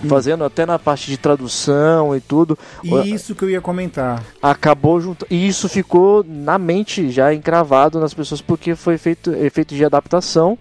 fazendo 0.07 0.43
até 0.43 0.65
na 0.65 0.79
parte 0.79 1.11
de 1.11 1.17
tradução 1.17 2.15
e 2.15 2.19
tudo, 2.19 2.57
Isso 3.05 3.35
que 3.35 3.43
eu 3.43 3.49
ia 3.49 3.61
comentar. 3.61 4.23
acabou 4.41 4.99
junto. 4.99 5.25
E 5.29 5.47
isso 5.47 5.69
ficou 5.69 6.25
na 6.27 6.57
mente 6.57 7.11
já 7.11 7.33
encravado 7.33 7.99
nas 7.99 8.13
pessoas 8.13 8.41
porque 8.41 8.75
foi 8.75 8.97
feito 8.97 9.31
efeito 9.31 9.75
de 9.75 9.85
adaptação 9.85 10.57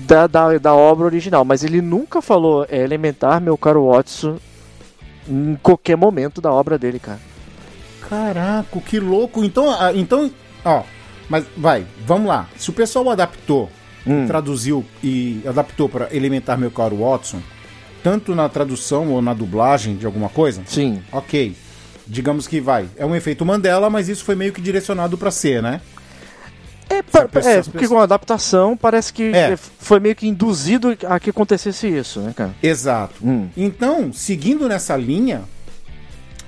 da, 0.00 0.26
da, 0.26 0.58
da 0.58 0.74
obra 0.74 1.06
original. 1.06 1.44
Mas 1.44 1.62
ele 1.64 1.80
nunca 1.80 2.20
falou 2.22 2.66
é 2.68 2.78
elementar, 2.82 3.40
meu 3.40 3.56
caro 3.56 3.90
Watson, 3.90 4.38
em 5.28 5.56
qualquer 5.62 5.96
momento 5.96 6.40
da 6.40 6.52
obra 6.52 6.78
dele, 6.78 6.98
cara. 6.98 7.20
Caraca, 8.08 8.80
que 8.80 8.98
louco. 8.98 9.44
Então, 9.44 9.70
ah, 9.70 9.92
então, 9.94 10.30
ó, 10.64 10.82
mas 11.28 11.44
vai, 11.56 11.84
vamos 12.06 12.28
lá. 12.28 12.48
Se 12.56 12.70
o 12.70 12.72
pessoal 12.72 13.08
adaptou, 13.10 13.68
Hum. 14.06 14.26
traduziu 14.26 14.86
e 15.04 15.42
adaptou 15.46 15.86
para 15.86 16.08
elementar 16.16 16.56
meu 16.56 16.70
caro 16.70 16.96
Watson, 16.96 17.40
tanto 18.02 18.34
na 18.34 18.48
tradução 18.48 19.08
ou 19.10 19.20
na 19.20 19.34
dublagem 19.34 19.96
de 19.96 20.06
alguma 20.06 20.30
coisa, 20.30 20.62
Sim. 20.64 21.02
ok. 21.12 21.54
Digamos 22.06 22.46
que 22.46 22.58
vai. 22.58 22.88
É 22.96 23.04
um 23.04 23.14
efeito 23.14 23.44
Mandela, 23.44 23.90
mas 23.90 24.08
isso 24.08 24.24
foi 24.24 24.34
meio 24.34 24.50
que 24.52 24.62
direcionado 24.62 25.18
para 25.18 25.30
ser, 25.30 25.62
né? 25.62 25.82
É, 26.90 27.02
pessoa- 27.02 27.52
é, 27.52 27.62
porque 27.62 27.86
com 27.88 27.98
a 27.98 28.02
adaptação 28.04 28.76
parece 28.76 29.12
que 29.12 29.24
É. 29.34 29.52
é, 29.52 29.56
foi 29.56 30.00
meio 30.00 30.14
que 30.16 30.26
induzido 30.26 30.96
a 31.06 31.20
que 31.20 31.30
acontecesse 31.30 31.86
isso, 31.88 32.20
né, 32.20 32.32
cara? 32.34 32.54
Exato. 32.62 33.14
Hum. 33.22 33.48
Então, 33.56 34.12
seguindo 34.12 34.68
nessa 34.68 34.96
linha, 34.96 35.42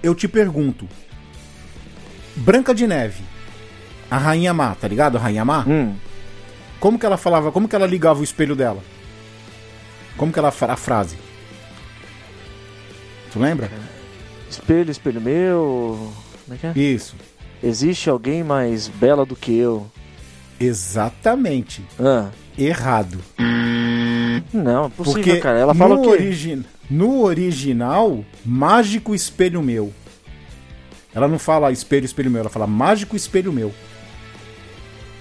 eu 0.02 0.14
te 0.14 0.26
pergunto: 0.26 0.88
Branca 2.36 2.74
de 2.74 2.86
Neve, 2.86 3.22
A 4.10 4.16
Rainha 4.18 4.52
Má, 4.54 4.74
tá 4.74 4.88
ligado? 4.88 5.16
A 5.16 5.20
Rainha 5.20 5.44
Má? 5.44 5.64
Hum. 5.66 5.94
Como 6.78 6.98
que 6.98 7.04
ela 7.04 7.16
falava, 7.18 7.52
como 7.52 7.68
que 7.68 7.76
ela 7.76 7.86
ligava 7.86 8.20
o 8.20 8.24
espelho 8.24 8.56
dela? 8.56 8.82
Como 10.16 10.32
que 10.32 10.38
ela 10.38 10.48
a 10.48 10.76
frase? 10.76 11.16
Tu 13.32 13.38
lembra? 13.38 13.70
Espelho, 14.50 14.90
espelho 14.90 15.20
meu. 15.20 16.12
Como 16.44 16.54
é 16.54 16.58
que 16.58 16.66
é? 16.66 16.72
Isso. 16.82 17.14
Existe 17.62 18.08
alguém 18.10 18.42
mais 18.42 18.88
bela 18.88 19.24
do 19.24 19.36
que 19.36 19.56
eu? 19.56 19.86
Exatamente. 20.60 21.82
Ah. 21.98 22.28
Errado. 22.58 23.18
Não, 24.52 24.86
é 24.86 24.88
possível, 24.90 25.22
Porque 25.22 25.36
cara. 25.40 25.58
Ela 25.58 25.74
fala 25.74 25.94
no, 25.94 26.00
o 26.02 26.04
quê? 26.04 26.10
origi- 26.10 26.62
no 26.90 27.22
original, 27.22 28.24
mágico 28.44 29.14
espelho 29.14 29.62
meu. 29.62 29.92
Ela 31.14 31.26
não 31.26 31.38
fala 31.38 31.72
espelho, 31.72 32.04
espelho 32.04 32.30
meu, 32.30 32.40
ela 32.40 32.50
fala 32.50 32.66
mágico 32.66 33.16
espelho 33.16 33.52
meu. 33.52 33.72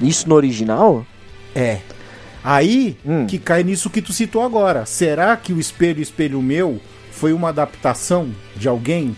Isso 0.01 0.27
no 0.27 0.35
original? 0.35 1.05
É. 1.55 1.79
Aí 2.43 2.97
Hum. 3.05 3.25
que 3.25 3.37
cai 3.39 3.63
nisso 3.63 3.89
que 3.89 4.01
tu 4.01 4.13
citou 4.13 4.43
agora. 4.43 4.85
Será 4.85 5.35
que 5.35 5.51
o 5.53 5.59
espelho, 5.59 6.01
espelho 6.01 6.41
meu 6.41 6.79
foi 7.11 7.33
uma 7.33 7.49
adaptação 7.49 8.29
de 8.55 8.67
alguém? 8.67 9.15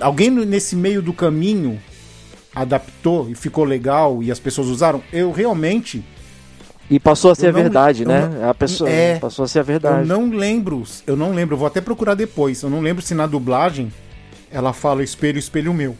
Alguém 0.00 0.30
nesse 0.30 0.74
meio 0.76 1.02
do 1.02 1.12
caminho 1.12 1.80
adaptou 2.54 3.28
e 3.30 3.34
ficou 3.34 3.64
legal 3.64 4.22
e 4.22 4.30
as 4.30 4.38
pessoas 4.38 4.68
usaram? 4.68 5.02
Eu 5.12 5.30
realmente 5.32 6.04
E 6.90 6.98
passou 7.00 7.30
a 7.30 7.34
ser 7.34 7.46
Eu 7.46 7.50
a 7.50 7.52
verdade, 7.52 8.02
eu 8.02 8.08
né? 8.08 8.28
não- 8.28 8.50
a 8.50 8.54
pessoa 8.54 8.90
é. 8.90 9.18
passou 9.18 9.44
a 9.44 9.48
ser 9.48 9.60
a 9.60 9.62
eu 9.62 9.66
verdade. 9.66 10.06
não 10.08 10.28
lembro, 10.30 10.82
eu 11.06 11.16
não 11.16 11.32
lembro, 11.32 11.54
eu 11.54 11.58
vou 11.58 11.66
até 11.66 11.80
procurar 11.80 12.14
depois. 12.14 12.62
Eu 12.62 12.68
não 12.70 12.80
lembro 12.80 13.02
se 13.02 13.14
na 13.14 13.26
dublagem 13.26 13.90
ela 14.50 14.72
fala 14.72 15.02
espelho, 15.02 15.38
espelho 15.38 15.72
meu. 15.72 15.96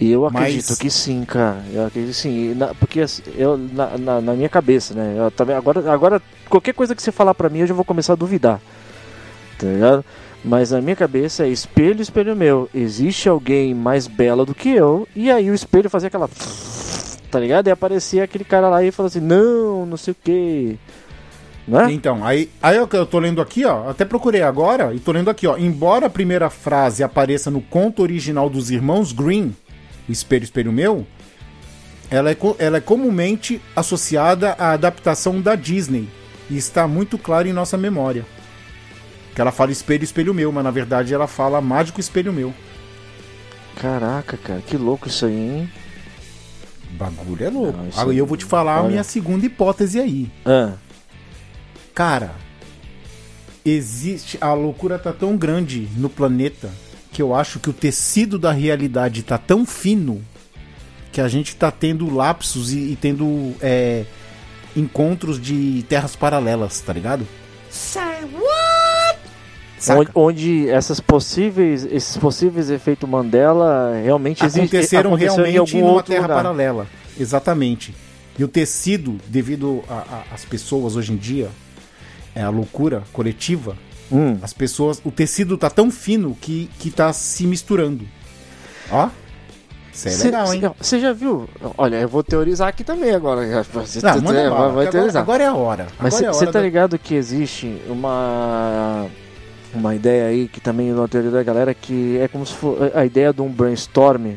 Eu 0.00 0.28
Mas- 0.30 0.42
acredito 0.42 0.76
que 0.78 0.90
sim, 0.90 1.24
cara. 1.24 1.64
Eu 1.72 1.86
acredito 1.86 2.14
que 2.14 2.20
sim. 2.20 2.54
Na- 2.54 2.72
porque 2.74 3.00
assim, 3.00 3.22
eu, 3.36 3.56
na, 3.58 3.98
na, 3.98 4.20
na 4.20 4.32
minha 4.34 4.48
cabeça, 4.48 4.94
né? 4.94 5.14
Eu 5.18 5.28
também, 5.30 5.56
agora, 5.56 5.92
agora, 5.92 6.22
qualquer 6.48 6.72
coisa 6.72 6.94
que 6.94 7.02
você 7.02 7.10
falar 7.10 7.34
pra 7.34 7.48
mim, 7.48 7.60
eu 7.60 7.66
já 7.66 7.74
vou 7.74 7.84
começar 7.84 8.12
a 8.12 8.16
duvidar. 8.16 8.60
Tá 9.58 9.66
ligado? 9.66 10.04
Mas 10.44 10.70
na 10.70 10.80
minha 10.80 10.96
cabeça 10.96 11.44
é 11.44 11.48
espelho, 11.48 12.00
espelho 12.00 12.36
meu. 12.36 12.68
Existe 12.74 13.28
alguém 13.28 13.74
mais 13.74 14.06
bela 14.06 14.44
do 14.44 14.54
que 14.54 14.70
eu. 14.70 15.06
E 15.14 15.30
aí 15.30 15.50
o 15.50 15.54
espelho 15.54 15.90
fazia 15.90 16.08
aquela. 16.08 16.28
Tá 17.30 17.38
ligado? 17.38 17.66
E 17.66 17.70
aparecia 17.70 18.24
aquele 18.24 18.42
cara 18.42 18.70
lá 18.70 18.82
e 18.82 18.90
falou 18.90 19.08
assim: 19.08 19.20
Não, 19.20 19.84
não 19.84 19.98
sei 19.98 20.12
o 20.12 20.16
que. 20.24 20.78
Né? 21.68 21.92
Então, 21.92 22.24
aí, 22.24 22.48
aí 22.62 22.78
eu, 22.78 22.88
eu 22.90 23.04
tô 23.04 23.18
lendo 23.18 23.42
aqui, 23.42 23.66
ó. 23.66 23.90
Até 23.90 24.06
procurei 24.06 24.40
agora 24.40 24.94
e 24.94 24.98
tô 24.98 25.12
lendo 25.12 25.28
aqui, 25.28 25.46
ó. 25.46 25.58
Embora 25.58 26.06
a 26.06 26.10
primeira 26.10 26.48
frase 26.48 27.02
apareça 27.02 27.50
no 27.50 27.60
conto 27.60 28.00
original 28.00 28.48
dos 28.48 28.70
irmãos 28.70 29.12
Green, 29.12 29.54
espelho, 30.08 30.44
espelho 30.44 30.72
meu, 30.72 31.06
ela 32.10 32.30
é, 32.30 32.36
ela 32.58 32.78
é 32.78 32.80
comumente 32.80 33.60
associada 33.76 34.52
à 34.58 34.72
adaptação 34.72 35.42
da 35.42 35.54
Disney 35.54 36.08
e 36.48 36.56
está 36.56 36.88
muito 36.88 37.18
claro 37.18 37.46
em 37.46 37.52
nossa 37.52 37.76
memória. 37.76 38.24
Que 39.38 39.42
ela 39.42 39.52
fala 39.52 39.70
espelho, 39.70 40.02
espelho 40.02 40.34
meu, 40.34 40.50
mas 40.50 40.64
na 40.64 40.70
verdade 40.72 41.14
ela 41.14 41.28
fala 41.28 41.60
mágico 41.60 42.00
espelho 42.00 42.32
meu. 42.32 42.52
Caraca, 43.80 44.36
cara, 44.36 44.60
que 44.62 44.76
louco 44.76 45.06
isso 45.06 45.26
aí, 45.26 45.32
hein? 45.32 45.70
Bagulho 46.90 47.44
é 47.44 47.48
louco. 47.48 47.78
Não, 47.78 48.10
Aí 48.10 48.18
eu 48.18 48.26
vou 48.26 48.36
te 48.36 48.44
falar 48.44 48.78
a 48.78 48.80
olha. 48.80 48.88
minha 48.88 49.04
segunda 49.04 49.46
hipótese 49.46 50.00
aí. 50.00 50.28
Ah, 50.44 50.72
Cara, 51.94 52.34
existe. 53.64 54.36
A 54.40 54.52
loucura 54.54 54.98
tá 54.98 55.12
tão 55.12 55.36
grande 55.36 55.88
no 55.96 56.08
planeta 56.10 56.68
que 57.12 57.22
eu 57.22 57.32
acho 57.32 57.60
que 57.60 57.70
o 57.70 57.72
tecido 57.72 58.40
da 58.40 58.50
realidade 58.50 59.22
tá 59.22 59.38
tão 59.38 59.64
fino 59.64 60.20
que 61.12 61.20
a 61.20 61.28
gente 61.28 61.54
tá 61.54 61.70
tendo 61.70 62.12
lapsos 62.12 62.72
e, 62.72 62.78
e 62.90 62.96
tendo 63.00 63.54
é, 63.60 64.04
encontros 64.74 65.40
de 65.40 65.84
terras 65.88 66.16
paralelas, 66.16 66.80
tá 66.80 66.92
ligado? 66.92 67.24
Saca? 67.70 68.18
Onde, 69.90 70.10
onde 70.14 70.68
essas 70.70 71.00
possíveis, 71.00 71.84
esses 71.84 72.16
possíveis 72.16 72.70
efeitos 72.70 73.08
Mandela 73.08 73.92
realmente 74.02 74.44
existem. 74.44 74.64
aconteceram 74.64 75.10
aconteceram 75.14 75.44
realmente 75.44 75.76
numa 75.78 75.90
outro 75.92 76.12
terra 76.12 76.22
lugar. 76.22 76.36
paralela. 76.36 76.86
Exatamente. 77.18 77.94
E 78.38 78.44
o 78.44 78.48
tecido, 78.48 79.16
devido 79.26 79.82
às 80.32 80.44
pessoas 80.44 80.96
hoje 80.96 81.12
em 81.12 81.16
dia, 81.16 81.48
é 82.34 82.42
a 82.42 82.50
loucura 82.50 83.02
coletiva, 83.12 83.76
Hum. 84.10 84.38
As 84.40 84.54
pessoas. 84.54 85.02
O 85.04 85.10
tecido 85.10 85.58
tá 85.58 85.68
tão 85.68 85.90
fino 85.90 86.34
que, 86.40 86.70
que 86.78 86.90
tá 86.90 87.12
se 87.12 87.46
misturando. 87.46 88.06
Ó. 88.90 89.10
Isso 89.92 90.08
é 90.08 90.10
Cê- 90.12 90.24
legal, 90.24 90.54
hein? 90.54 90.60
cê- 90.62 90.70
Você 90.80 90.98
já 90.98 91.12
viu? 91.12 91.46
Olha, 91.76 91.96
eu 91.96 92.08
vou 92.08 92.22
teorizar 92.22 92.68
aqui 92.68 92.82
também 92.82 93.10
agora. 93.14 93.42
Você 93.64 94.00
Não, 94.00 94.14
manda 94.22 94.48
vai, 94.48 94.50
vai 94.50 94.68
agora, 94.70 94.90
teorizar. 94.90 95.22
agora 95.22 95.44
é 95.44 95.46
a 95.48 95.54
hora. 95.54 95.88
Mas 96.00 96.14
é 96.22 96.26
você 96.32 96.44
hora 96.44 96.46
tá 96.46 96.58
da- 96.58 96.64
ligado 96.64 96.98
que 96.98 97.14
existe 97.14 97.82
uma 97.86 99.06
uma 99.78 99.94
ideia 99.94 100.26
aí 100.26 100.48
que 100.48 100.60
também 100.60 100.92
na 100.92 101.08
teoria 101.08 101.30
da 101.30 101.42
galera 101.42 101.72
que 101.72 102.18
é 102.18 102.28
como 102.28 102.44
se 102.44 102.54
fosse 102.54 102.90
a 102.94 103.04
ideia 103.04 103.32
de 103.32 103.40
um 103.40 103.48
brainstorm, 103.48 104.36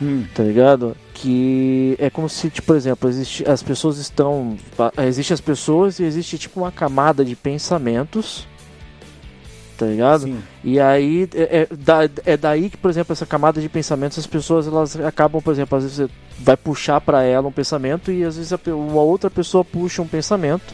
Hum, 0.00 0.24
tá 0.34 0.42
ligado? 0.42 0.96
Que 1.14 1.96
é 1.98 2.10
como 2.10 2.28
se, 2.28 2.50
tipo, 2.50 2.66
por 2.66 2.76
exemplo, 2.76 3.08
existe, 3.08 3.48
as 3.48 3.62
pessoas 3.62 3.98
estão. 3.98 4.56
Existe 5.06 5.32
as 5.32 5.40
pessoas 5.40 5.98
e 5.98 6.04
existe 6.04 6.36
tipo 6.36 6.60
uma 6.60 6.72
camada 6.72 7.24
de 7.24 7.36
pensamentos. 7.36 8.46
Tá 9.76 9.86
ligado? 9.86 10.22
sim. 10.22 10.38
E 10.62 10.78
aí 10.78 11.28
é, 11.34 11.62
é 11.62 12.32
é 12.32 12.36
daí 12.36 12.70
que, 12.70 12.76
por 12.76 12.90
exemplo, 12.90 13.12
essa 13.12 13.26
camada 13.26 13.60
de 13.60 13.68
pensamentos, 13.68 14.18
as 14.18 14.26
pessoas 14.26 14.68
elas 14.68 14.94
acabam, 15.00 15.42
por 15.42 15.52
exemplo, 15.52 15.76
às 15.76 15.82
vezes 15.84 15.96
você 15.98 16.08
vai 16.38 16.56
puxar 16.56 17.00
pra 17.00 17.22
ela 17.24 17.48
um 17.48 17.52
pensamento 17.52 18.12
e 18.12 18.22
às 18.22 18.36
vezes 18.36 18.52
a 18.52 18.58
uma 18.68 19.02
outra 19.02 19.28
pessoa 19.28 19.64
puxa 19.64 20.00
um 20.00 20.06
pensamento, 20.06 20.72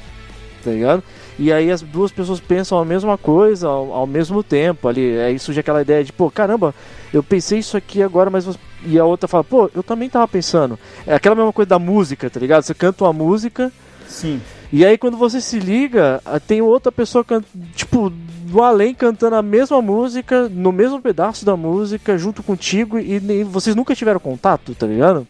tá 0.63 0.71
ligado? 0.71 1.03
E 1.43 1.51
aí 1.51 1.71
as 1.71 1.81
duas 1.81 2.13
pessoas 2.13 2.39
pensam 2.39 2.79
a 2.79 2.85
mesma 2.85 3.17
coisa 3.17 3.67
ao, 3.67 3.93
ao 3.95 4.07
mesmo 4.07 4.43
tempo 4.43 4.87
ali. 4.87 5.19
Aí 5.19 5.39
surge 5.39 5.59
aquela 5.61 5.81
ideia 5.81 6.05
de, 6.05 6.13
pô, 6.13 6.31
caramba, 6.31 6.75
eu 7.15 7.23
pensei 7.23 7.61
isso 7.61 7.79
aqui 7.79 8.03
agora, 8.03 8.29
mas 8.29 8.47
e 8.85 8.99
a 8.99 9.07
outra 9.07 9.27
fala, 9.27 9.43
pô, 9.43 9.71
eu 9.75 9.83
também 9.83 10.11
tava 10.11 10.29
pensando. 10.29 10.79
É 11.07 11.15
aquela 11.15 11.35
mesma 11.35 11.51
coisa 11.51 11.71
da 11.71 11.79
música, 11.79 12.29
tá 12.29 12.39
ligado? 12.39 12.63
Você 12.63 12.75
canta 12.75 13.05
uma 13.05 13.13
música 13.15 13.73
Sim. 14.07 14.39
e 14.71 14.85
aí 14.85 14.99
quando 14.99 15.17
você 15.17 15.41
se 15.41 15.59
liga, 15.59 16.21
tem 16.47 16.61
outra 16.61 16.93
pessoa, 16.93 17.25
can- 17.25 17.43
tipo, 17.75 18.11
do 18.11 18.63
além 18.63 18.93
cantando 18.95 19.37
a 19.37 19.43
mesma 19.43 19.81
música, 19.81 20.47
no 20.47 20.71
mesmo 20.73 21.01
pedaço 21.01 21.47
da 21.47 21.57
música, 21.57 22.19
junto 22.19 22.43
contigo, 22.43 22.99
e 22.99 23.19
nem- 23.19 23.45
vocês 23.45 23.75
nunca 23.75 23.95
tiveram 23.95 24.21
contato, 24.21 24.75
tá 24.75 24.87
ligado? 24.87 25.27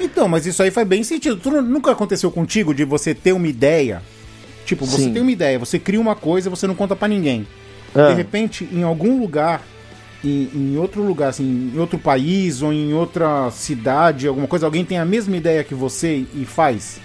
Então, 0.00 0.26
mas 0.26 0.46
isso 0.46 0.60
aí 0.64 0.72
faz 0.72 0.86
bem 0.88 1.04
sentido. 1.04 1.36
Tu 1.36 1.48
nu- 1.48 1.62
nunca 1.62 1.92
aconteceu 1.92 2.28
contigo 2.28 2.74
de 2.74 2.84
você 2.84 3.14
ter 3.14 3.32
uma 3.32 3.46
ideia? 3.46 4.02
Tipo, 4.64 4.86
você 4.86 5.02
Sim. 5.04 5.12
tem 5.12 5.22
uma 5.22 5.30
ideia, 5.32 5.58
você 5.58 5.78
cria 5.78 6.00
uma 6.00 6.14
coisa 6.14 6.48
e 6.48 6.50
você 6.50 6.66
não 6.66 6.74
conta 6.74 6.96
pra 6.96 7.06
ninguém. 7.08 7.46
Ah, 7.94 8.08
De 8.08 8.14
repente, 8.14 8.68
em 8.72 8.82
algum 8.82 9.20
lugar, 9.20 9.62
em, 10.24 10.48
em 10.54 10.76
outro 10.78 11.02
lugar, 11.02 11.28
assim, 11.28 11.70
em 11.74 11.78
outro 11.78 11.98
país 11.98 12.62
ou 12.62 12.72
em 12.72 12.92
outra 12.94 13.50
cidade, 13.50 14.26
alguma 14.26 14.46
coisa, 14.46 14.66
alguém 14.66 14.84
tem 14.84 14.98
a 14.98 15.04
mesma 15.04 15.36
ideia 15.36 15.62
que 15.62 15.74
você 15.74 16.24
e 16.34 16.44
faz? 16.44 16.98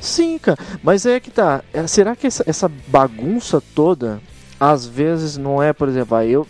Sim, 0.00 0.36
cara, 0.38 0.58
mas 0.82 1.06
é 1.06 1.18
que 1.20 1.30
tá. 1.30 1.62
é, 1.72 1.86
Será 1.86 2.14
que 2.16 2.26
essa, 2.26 2.42
essa 2.46 2.70
bagunça 2.88 3.62
toda, 3.74 4.20
às 4.62 4.86
vezes 4.86 5.36
não 5.36 5.60
é, 5.60 5.72
por 5.72 5.88
exemplo, 5.88 6.10
vai, 6.10 6.28
eu. 6.28 6.46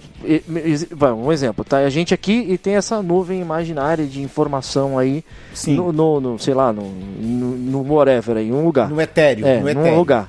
vai, 0.90 1.12
um 1.12 1.32
exemplo, 1.32 1.64
tá? 1.64 1.78
A 1.78 1.88
gente 1.88 2.12
aqui 2.12 2.44
e 2.46 2.58
tem 2.58 2.74
essa 2.74 3.02
nuvem 3.02 3.40
imaginária 3.40 4.04
de 4.04 4.20
informação 4.20 4.98
aí, 4.98 5.24
Sim. 5.54 5.76
no, 5.76 5.92
no, 5.94 6.20
no, 6.20 6.38
sei 6.38 6.52
lá, 6.52 6.74
no, 6.74 6.82
no, 6.82 7.56
no 7.56 7.94
whatever, 7.94 8.36
em 8.36 8.52
um 8.52 8.66
lugar. 8.66 8.90
No 8.90 9.00
etéreo. 9.00 9.46
É, 9.46 9.60
no 9.60 9.68
etéreo. 9.70 9.96
lugar. 9.96 10.28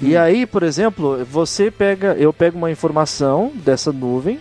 E 0.00 0.16
aí, 0.16 0.46
por 0.46 0.62
exemplo, 0.62 1.24
você 1.24 1.72
pega, 1.72 2.14
eu 2.16 2.32
pego 2.32 2.56
uma 2.56 2.70
informação 2.70 3.50
dessa 3.52 3.90
nuvem, 3.90 4.38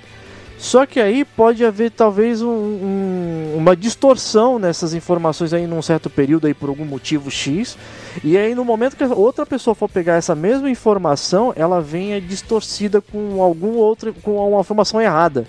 só 0.57 0.85
que 0.87 0.99
aí 0.99 1.23
pode 1.23 1.63
haver 1.63 1.91
talvez 1.91 2.41
um- 2.41 2.47
um- 2.49 3.53
uma 3.57 3.75
distorção 3.75 4.57
nessas 4.57 4.93
informações 4.95 5.53
aí 5.53 5.67
num 5.67 5.81
certo 5.83 6.09
período 6.09 6.47
aí 6.47 6.53
por 6.53 6.67
algum 6.69 6.83
motivo 6.85 7.29
X. 7.29 7.77
E 8.23 8.35
aí 8.35 8.55
no 8.55 8.65
momento 8.65 8.95
que 8.97 9.03
a 9.03 9.07
outra 9.07 9.45
pessoa 9.45 9.75
for 9.75 9.87
pegar 9.87 10.15
essa 10.15 10.33
mesma 10.33 10.69
informação, 10.69 11.53
ela 11.55 11.79
venha 11.79 12.19
distorcida 12.19 12.99
com 13.01 13.41
algum 13.41 13.75
outro, 13.75 14.13
com 14.23 14.35
uma 14.49 14.61
informação 14.61 14.99
errada. 14.99 15.45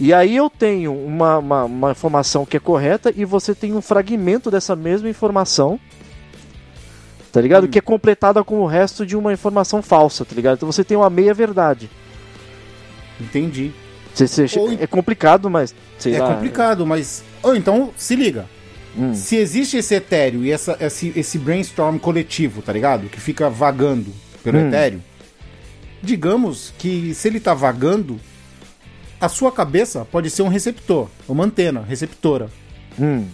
E 0.00 0.12
aí 0.12 0.36
eu 0.36 0.50
tenho 0.50 0.92
uma, 0.92 1.38
uma, 1.38 1.64
uma 1.64 1.90
informação 1.92 2.44
que 2.44 2.56
é 2.56 2.60
correta 2.60 3.12
e 3.16 3.24
você 3.24 3.54
tem 3.54 3.74
um 3.74 3.80
fragmento 3.80 4.50
dessa 4.50 4.74
mesma 4.74 5.08
informação 5.08 5.78
tá 7.30 7.40
ligado? 7.42 7.64
Hum. 7.64 7.68
Que 7.68 7.78
é 7.78 7.82
completada 7.82 8.42
com 8.42 8.60
o 8.60 8.66
resto 8.66 9.04
de 9.04 9.14
uma 9.16 9.32
informação 9.32 9.82
falsa, 9.82 10.24
tá 10.24 10.34
ligado? 10.34 10.56
Então 10.56 10.72
você 10.72 10.82
tem 10.82 10.96
uma 10.96 11.10
meia 11.10 11.34
verdade. 11.34 11.90
Entendi. 13.20 13.70
Ou- 14.58 14.72
É 14.80 14.86
complicado, 14.86 15.48
mas 15.50 15.74
é 16.04 16.18
lá. 16.18 16.34
complicado, 16.34 16.86
mas. 16.86 17.22
Ou 17.42 17.54
então, 17.56 17.92
se 17.96 18.16
liga. 18.16 18.46
Hum. 18.96 19.14
Se 19.14 19.36
existe 19.36 19.76
esse 19.76 19.94
etéreo 19.94 20.44
e 20.44 20.50
essa, 20.50 20.76
esse, 20.80 21.12
esse 21.14 21.38
brainstorm 21.38 21.98
coletivo, 21.98 22.62
tá 22.62 22.72
ligado? 22.72 23.08
Que 23.08 23.20
fica 23.20 23.48
vagando 23.48 24.12
pelo 24.42 24.58
Hum. 24.58 24.68
etéreo. 24.68 25.02
Digamos 26.02 26.72
que 26.78 27.14
se 27.14 27.28
ele 27.28 27.38
tá 27.40 27.54
vagando, 27.54 28.20
a 29.20 29.28
sua 29.28 29.50
cabeça 29.52 30.04
pode 30.04 30.30
ser 30.30 30.42
um 30.42 30.48
receptor, 30.48 31.08
uma 31.28 31.44
antena 31.44 31.82
receptora. 31.82 32.48
Hum. 32.98 33.24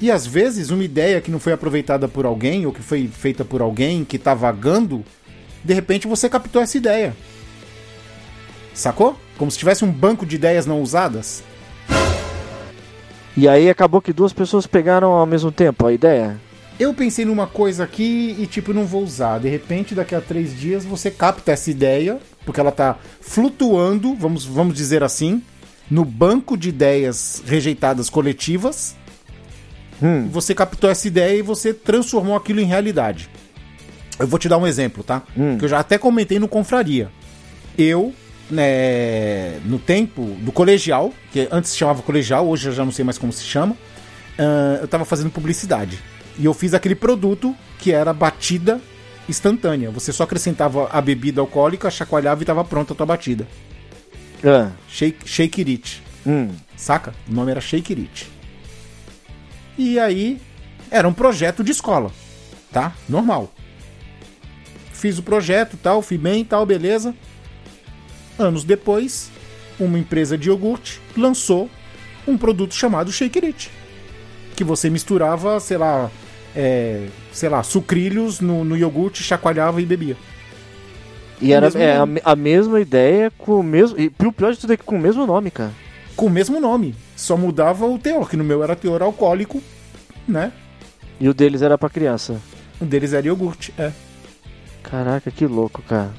E 0.00 0.10
às 0.10 0.26
vezes 0.26 0.70
uma 0.70 0.82
ideia 0.84 1.20
que 1.20 1.30
não 1.30 1.38
foi 1.38 1.52
aproveitada 1.52 2.08
por 2.08 2.26
alguém 2.26 2.66
ou 2.66 2.72
que 2.72 2.82
foi 2.82 3.06
feita 3.08 3.44
por 3.44 3.60
alguém 3.62 4.04
que 4.04 4.18
tá 4.18 4.34
vagando, 4.34 5.04
de 5.64 5.72
repente 5.74 6.06
você 6.08 6.28
captou 6.28 6.60
essa 6.60 6.76
ideia. 6.76 7.14
Sacou? 8.74 9.18
Como 9.42 9.50
se 9.50 9.58
tivesse 9.58 9.84
um 9.84 9.90
banco 9.90 10.24
de 10.24 10.36
ideias 10.36 10.66
não 10.66 10.80
usadas. 10.80 11.42
E 13.36 13.48
aí 13.48 13.68
acabou 13.68 14.00
que 14.00 14.12
duas 14.12 14.32
pessoas 14.32 14.68
pegaram 14.68 15.10
ao 15.10 15.26
mesmo 15.26 15.50
tempo 15.50 15.84
a 15.84 15.92
ideia. 15.92 16.40
Eu 16.78 16.94
pensei 16.94 17.24
numa 17.24 17.48
coisa 17.48 17.82
aqui 17.82 18.36
e 18.38 18.46
tipo, 18.46 18.72
não 18.72 18.86
vou 18.86 19.02
usar. 19.02 19.40
De 19.40 19.48
repente, 19.48 19.96
daqui 19.96 20.14
a 20.14 20.20
três 20.20 20.56
dias, 20.56 20.84
você 20.84 21.10
capta 21.10 21.50
essa 21.50 21.72
ideia, 21.72 22.20
porque 22.46 22.60
ela 22.60 22.70
tá 22.70 22.96
flutuando, 23.20 24.14
vamos, 24.14 24.44
vamos 24.44 24.76
dizer 24.76 25.02
assim, 25.02 25.42
no 25.90 26.04
banco 26.04 26.56
de 26.56 26.68
ideias 26.68 27.42
rejeitadas 27.44 28.08
coletivas. 28.08 28.94
Hum. 30.00 30.28
Você 30.30 30.54
captou 30.54 30.88
essa 30.88 31.08
ideia 31.08 31.36
e 31.36 31.42
você 31.42 31.74
transformou 31.74 32.36
aquilo 32.36 32.60
em 32.60 32.66
realidade. 32.66 33.28
Eu 34.20 34.28
vou 34.28 34.38
te 34.38 34.48
dar 34.48 34.58
um 34.58 34.68
exemplo, 34.68 35.02
tá? 35.02 35.24
Hum. 35.36 35.58
Que 35.58 35.64
eu 35.64 35.68
já 35.68 35.80
até 35.80 35.98
comentei 35.98 36.38
no 36.38 36.46
Confraria. 36.46 37.10
Eu, 37.76 38.14
né, 38.50 39.58
no 39.64 39.78
tempo 39.78 40.36
do 40.40 40.52
colegial, 40.52 41.12
que 41.32 41.48
antes 41.50 41.70
se 41.70 41.76
chamava 41.78 42.02
colegial, 42.02 42.46
hoje 42.48 42.68
eu 42.68 42.72
já 42.72 42.84
não 42.84 42.92
sei 42.92 43.04
mais 43.04 43.18
como 43.18 43.32
se 43.32 43.44
chama, 43.44 43.76
ah, 44.38 44.78
eu 44.80 44.88
tava 44.88 45.04
fazendo 45.04 45.30
publicidade. 45.30 45.98
E 46.38 46.44
eu 46.44 46.54
fiz 46.54 46.74
aquele 46.74 46.94
produto 46.94 47.54
que 47.78 47.92
era 47.92 48.12
batida 48.12 48.80
instantânea. 49.28 49.90
Você 49.90 50.12
só 50.12 50.24
acrescentava 50.24 50.88
a 50.90 51.00
bebida 51.00 51.40
alcoólica, 51.40 51.90
chacoalhava 51.90 52.42
e 52.42 52.46
tava 52.46 52.64
pronta 52.64 52.92
a 52.92 52.96
tua 52.96 53.06
batida. 53.06 53.46
Ah. 54.44 54.70
Shake, 54.88 55.28
shake 55.28 55.60
It. 55.62 56.02
Hum. 56.26 56.50
Saca? 56.76 57.14
O 57.28 57.34
nome 57.34 57.50
era 57.50 57.60
Shake 57.60 57.92
It. 57.92 58.30
E 59.78 59.98
aí, 59.98 60.40
era 60.90 61.08
um 61.08 61.12
projeto 61.12 61.64
de 61.64 61.72
escola, 61.72 62.10
tá? 62.70 62.92
Normal. 63.08 63.52
Fiz 64.92 65.18
o 65.18 65.22
projeto, 65.22 65.76
tal, 65.82 66.02
fui 66.02 66.18
bem, 66.18 66.44
tal, 66.44 66.66
beleza. 66.66 67.14
Anos 68.38 68.64
depois, 68.64 69.30
uma 69.78 69.98
empresa 69.98 70.36
de 70.36 70.48
iogurte 70.48 71.00
lançou 71.16 71.68
um 72.26 72.36
produto 72.36 72.74
chamado 72.74 73.12
Shake 73.12 73.44
It. 73.44 73.70
Que 74.56 74.64
você 74.64 74.88
misturava, 74.88 75.58
sei 75.60 75.76
lá, 75.76 76.10
é, 76.54 77.06
sei 77.32 77.48
lá, 77.48 77.62
sucrilhos 77.62 78.40
no, 78.40 78.64
no 78.64 78.76
iogurte, 78.76 79.22
chacoalhava 79.22 79.80
e 79.80 79.86
bebia. 79.86 80.16
E 81.40 81.52
era 81.52 81.66
é, 81.76 81.96
a, 81.96 82.32
a 82.32 82.36
mesma 82.36 82.80
ideia 82.80 83.32
com 83.36 83.58
o 83.58 83.62
mesmo. 83.62 83.98
E 83.98 84.06
o 84.06 84.32
pior 84.32 84.52
de 84.52 84.58
tudo 84.60 84.72
é 84.72 84.76
que 84.76 84.84
com 84.84 84.96
o 84.96 85.00
mesmo 85.00 85.26
nome, 85.26 85.50
cara. 85.50 85.72
Com 86.14 86.26
o 86.26 86.30
mesmo 86.30 86.60
nome. 86.60 86.94
Só 87.16 87.36
mudava 87.36 87.84
o 87.86 87.98
teor, 87.98 88.28
que 88.28 88.36
no 88.36 88.44
meu 88.44 88.62
era 88.62 88.76
teor 88.76 89.02
alcoólico, 89.02 89.60
né? 90.28 90.52
E 91.18 91.28
o 91.28 91.34
deles 91.34 91.62
era 91.62 91.76
pra 91.76 91.90
criança. 91.90 92.40
Um 92.80 92.86
deles 92.86 93.12
era 93.12 93.26
iogurte, 93.26 93.74
é. 93.76 93.92
Caraca, 94.82 95.30
que 95.30 95.46
louco, 95.46 95.82
cara. 95.82 96.12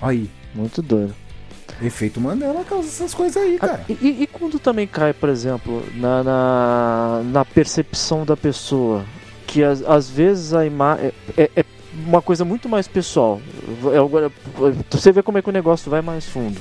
Aí, 0.00 0.30
Muito 0.54 0.82
doido. 0.82 1.14
efeito 1.82 2.20
Mandela 2.20 2.64
causa 2.64 2.88
essas 2.88 3.14
coisas 3.14 3.36
aí, 3.42 3.58
cara. 3.58 3.80
Ah, 3.82 3.84
E, 3.88 3.92
e- 4.06 4.22
e 4.22 4.26
quando 4.26 4.58
também 4.58 4.86
cai, 4.86 5.12
por 5.12 5.28
exemplo, 5.28 5.82
na, 5.94 6.22
na, 6.22 7.22
na 7.24 7.44
percepção 7.44 8.24
da 8.24 8.36
pessoa, 8.36 9.04
que 9.46 9.62
às, 9.64 9.82
às 9.82 10.08
vezes 10.10 10.52
a 10.52 10.66
imagem 10.66 11.12
é, 11.36 11.50
é 11.56 11.64
uma 12.06 12.20
coisa 12.20 12.44
muito 12.44 12.68
mais 12.68 12.86
pessoal. 12.86 13.40
É, 13.92 13.98
agora, 13.98 14.30
você 14.90 15.10
vê 15.12 15.22
como 15.22 15.38
é 15.38 15.42
que 15.42 15.48
o 15.48 15.52
negócio 15.52 15.90
vai 15.90 16.02
mais 16.02 16.26
fundo. 16.26 16.60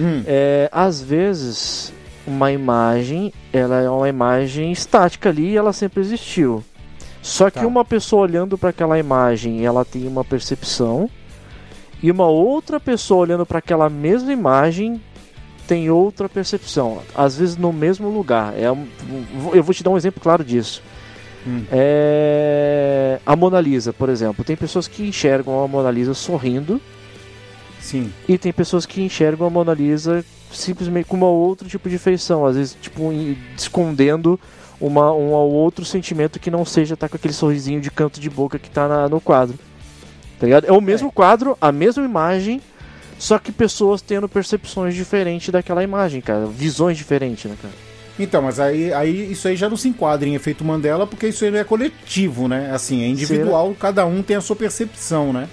Hum, 0.00 0.22
É, 0.26 0.68
às 0.72 1.00
vezes 1.02 1.92
uma 2.26 2.52
imagem, 2.52 3.32
ela 3.52 3.80
é 3.80 3.88
uma 3.88 4.08
imagem 4.08 4.70
estática 4.72 5.28
ali 5.30 5.50
e 5.52 5.56
ela 5.56 5.72
sempre 5.72 6.00
existiu. 6.00 6.62
Só 7.22 7.50
que 7.50 7.60
Tá. 7.60 7.66
uma 7.66 7.84
pessoa 7.84 8.22
olhando 8.22 8.56
para 8.58 8.70
aquela 8.70 8.98
imagem, 8.98 9.64
ela 9.64 9.84
tem 9.84 10.06
uma 10.06 10.24
percepção, 10.24 11.08
e 12.02 12.10
uma 12.10 12.26
outra 12.26 12.78
pessoa 12.78 13.20
olhando 13.22 13.44
para 13.46 13.58
aquela 13.58 13.88
mesma 13.88 14.32
imagem 14.32 15.00
tem 15.66 15.90
outra 15.90 16.28
percepção, 16.28 16.98
às 17.14 17.36
vezes 17.36 17.56
no 17.56 17.72
mesmo 17.72 18.08
lugar. 18.08 18.54
É 18.58 18.70
um- 18.72 18.86
eu 19.52 19.62
vou 19.62 19.74
te 19.74 19.82
dar 19.82 19.90
um 19.90 19.96
exemplo 19.96 20.20
claro 20.20 20.42
disso. 20.42 20.82
Hum. 21.46 21.62
É, 21.70 23.18
a 23.24 23.36
Mona 23.36 23.60
Lisa, 23.60 23.92
por 23.92 24.08
exemplo, 24.08 24.44
tem 24.44 24.56
pessoas 24.56 24.88
que 24.88 25.02
enxergam 25.02 25.62
a 25.62 25.68
Mona 25.68 25.90
Lisa 25.90 26.14
sorrindo 26.14 26.80
sim. 27.80 28.12
e 28.28 28.36
tem 28.38 28.52
pessoas 28.52 28.84
que 28.86 29.00
enxergam 29.02 29.46
a 29.46 29.50
Mona 29.50 29.72
Lisa 29.74 30.24
simplesmente 30.50 31.06
com 31.06 31.16
uma 31.16 31.28
outro 31.28 31.68
tipo 31.68 31.88
de 31.90 31.98
feição, 31.98 32.46
às 32.46 32.56
vezes 32.56 32.76
tipo 32.80 33.12
escondendo 33.56 34.38
uma, 34.80 35.12
um 35.12 35.32
ou 35.32 35.50
outro 35.52 35.84
sentimento 35.84 36.38
que 36.40 36.50
não 36.50 36.64
seja 36.64 36.94
estar 36.94 37.08
com 37.08 37.16
aquele 37.16 37.34
sorrisinho 37.34 37.80
de 37.80 37.90
canto 37.90 38.18
de 38.20 38.30
boca 38.30 38.58
que 38.58 38.70
tá 38.70 38.88
na- 38.88 39.08
no 39.08 39.20
quadro. 39.20 39.58
Tá 40.38 40.46
ligado? 40.46 40.66
É 40.66 40.72
o 40.72 40.80
mesmo 40.80 41.10
quadro, 41.10 41.56
a 41.60 41.72
mesma 41.72 42.04
imagem, 42.04 42.60
só 43.18 43.38
que 43.38 43.50
pessoas 43.50 44.00
tendo 44.00 44.28
percepções 44.28 44.94
diferentes 44.94 45.48
daquela 45.50 45.82
imagem, 45.82 46.20
cara, 46.20 46.46
visões 46.46 46.96
diferentes, 46.96 47.50
né, 47.50 47.56
cara? 47.60 47.74
Então, 48.20 48.42
mas 48.42 48.58
aí, 48.58 48.92
aí 48.92 49.30
isso 49.32 49.46
aí 49.48 49.54
já 49.56 49.68
não 49.68 49.76
se 49.76 49.88
enquadra 49.88 50.28
em 50.28 50.34
efeito 50.34 50.64
Mandela, 50.64 51.06
porque 51.06 51.28
isso 51.28 51.44
aí 51.44 51.50
não 51.50 51.58
é 51.58 51.64
coletivo, 51.64 52.48
né? 52.48 52.70
Assim, 52.72 53.02
é 53.02 53.06
individual, 53.08 53.74
cada 53.78 54.04
um 54.06 54.22
tem 54.22 54.36
a 54.36 54.40
sua 54.40 54.56
percepção, 54.56 55.32
né? 55.32 55.48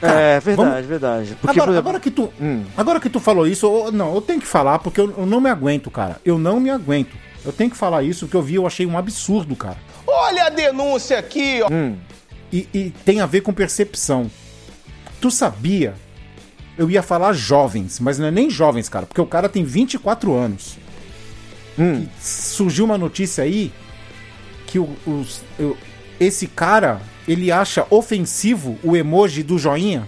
Tá, 0.00 0.08
é 0.18 0.40
verdade, 0.40 0.70
vamos- 0.70 0.86
verdade. 0.86 1.36
Porque, 1.40 1.58
Agora, 1.58 1.72
exemplo, 1.72 1.88
agora 1.90 2.00
que 2.00 2.10
tu, 2.10 2.32
hum, 2.40 2.64
agora 2.76 2.98
que 3.00 3.10
tu 3.10 3.20
falou 3.20 3.46
isso, 3.46 3.66
eu- 3.66 3.92
não, 3.92 4.14
eu 4.14 4.20
tenho 4.22 4.40
que 4.40 4.46
falar 4.46 4.78
porque 4.78 5.00
eu, 5.00 5.12
eu 5.18 5.26
não 5.26 5.40
me 5.40 5.50
aguento, 5.50 5.90
cara. 5.90 6.16
Eu 6.24 6.38
não 6.38 6.58
me 6.58 6.70
aguento. 6.70 7.14
Eu 7.44 7.52
tenho 7.52 7.70
que 7.70 7.76
falar 7.76 8.02
isso 8.02 8.26
porque 8.26 8.36
eu 8.36 8.42
vi, 8.42 8.54
eu 8.54 8.66
achei 8.66 8.86
um 8.86 8.96
absurdo, 8.96 9.54
cara. 9.56 9.76
Olha 10.06 10.44
a 10.44 10.48
denúncia 10.48 11.18
aqui, 11.18 11.60
ó. 11.62 11.68
hum, 11.70 11.96
E, 12.52 12.68
e 12.74 12.90
tem 13.04 13.20
a 13.20 13.26
ver 13.26 13.40
com 13.42 13.52
percepção. 13.52 14.30
Tu 15.20 15.30
sabia? 15.30 15.94
Eu 16.78 16.90
ia 16.90 17.02
falar 17.02 17.32
jovens, 17.32 18.00
mas 18.00 18.18
não 18.18 18.26
é 18.26 18.30
nem 18.30 18.48
jovens, 18.50 18.88
cara, 18.88 19.06
porque 19.06 19.20
o 19.20 19.26
cara 19.26 19.48
tem 19.48 19.64
24 19.64 20.34
anos. 20.34 20.78
hum. 21.78 22.06
surgiu 22.20 22.84
uma 22.84 22.98
notícia 22.98 23.42
aí 23.44 23.72
que 24.66 24.78
o- 24.78 24.94
os- 25.06 25.42
eu- 25.58 25.76
esse 26.18 26.46
cara 26.46 27.00
ele 27.26 27.50
acha 27.52 27.86
ofensivo 27.90 28.78
o 28.82 28.96
emoji 28.96 29.42
do 29.42 29.56
joinha 29.58 30.06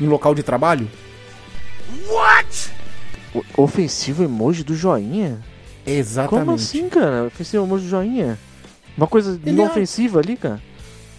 em 0.00 0.06
local 0.06 0.34
de 0.34 0.42
trabalho. 0.42 0.90
O- 3.34 3.62
Ofensivo 3.62 4.22
emoji 4.24 4.62
do 4.64 4.74
joinha? 4.76 5.40
Exatamente. 5.86 6.44
Como 6.44 6.54
assim, 6.56 6.88
cara? 6.88 7.24
Ofensivo 7.26 7.64
emoji 7.64 7.84
do 7.84 7.90
joinha? 7.90 8.38
Uma 8.96 9.06
coisa 9.06 9.40
Ele 9.44 9.56
não 9.56 9.64
é- 9.64 9.68
ofensiva 9.68 10.20
ali, 10.20 10.36
cara? 10.36 10.60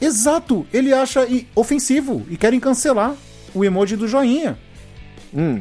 Exato. 0.04 0.66
Ele 0.74 0.94
acha 0.94 1.28
ofensivo 1.56 2.26
e 2.30 2.38
querem 2.38 2.60
cancelar 2.60 3.16
o 3.54 3.64
emoji 3.64 3.96
do 3.96 4.08
joinha. 4.08 4.58
Hum. 5.34 5.60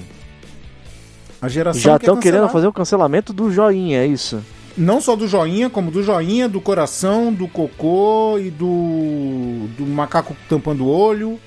A 1.41 1.49
geração 1.49 1.81
Já 1.81 1.99
quer 1.99 2.07
estão 2.07 2.21
querendo 2.21 2.49
fazer 2.49 2.67
o 2.67 2.73
cancelamento 2.73 3.33
do 3.33 3.51
joinha, 3.51 4.03
é 4.03 4.07
isso? 4.07 4.43
não 4.77 5.01
só 5.01 5.15
do 5.15 5.29
joinha, 5.29 5.69
como 5.69 5.91
do 5.91 6.03
joinha, 6.03 6.49
do 6.49 6.61
coração, 6.61 7.33
do 7.33 7.47
cocô 7.47 8.39
e 8.39 8.51
do 8.51 9.69
do 9.77 9.87
macaco 9.87 10.37
tampando 10.49 10.85
o 10.85 10.89
olho. 10.89 11.39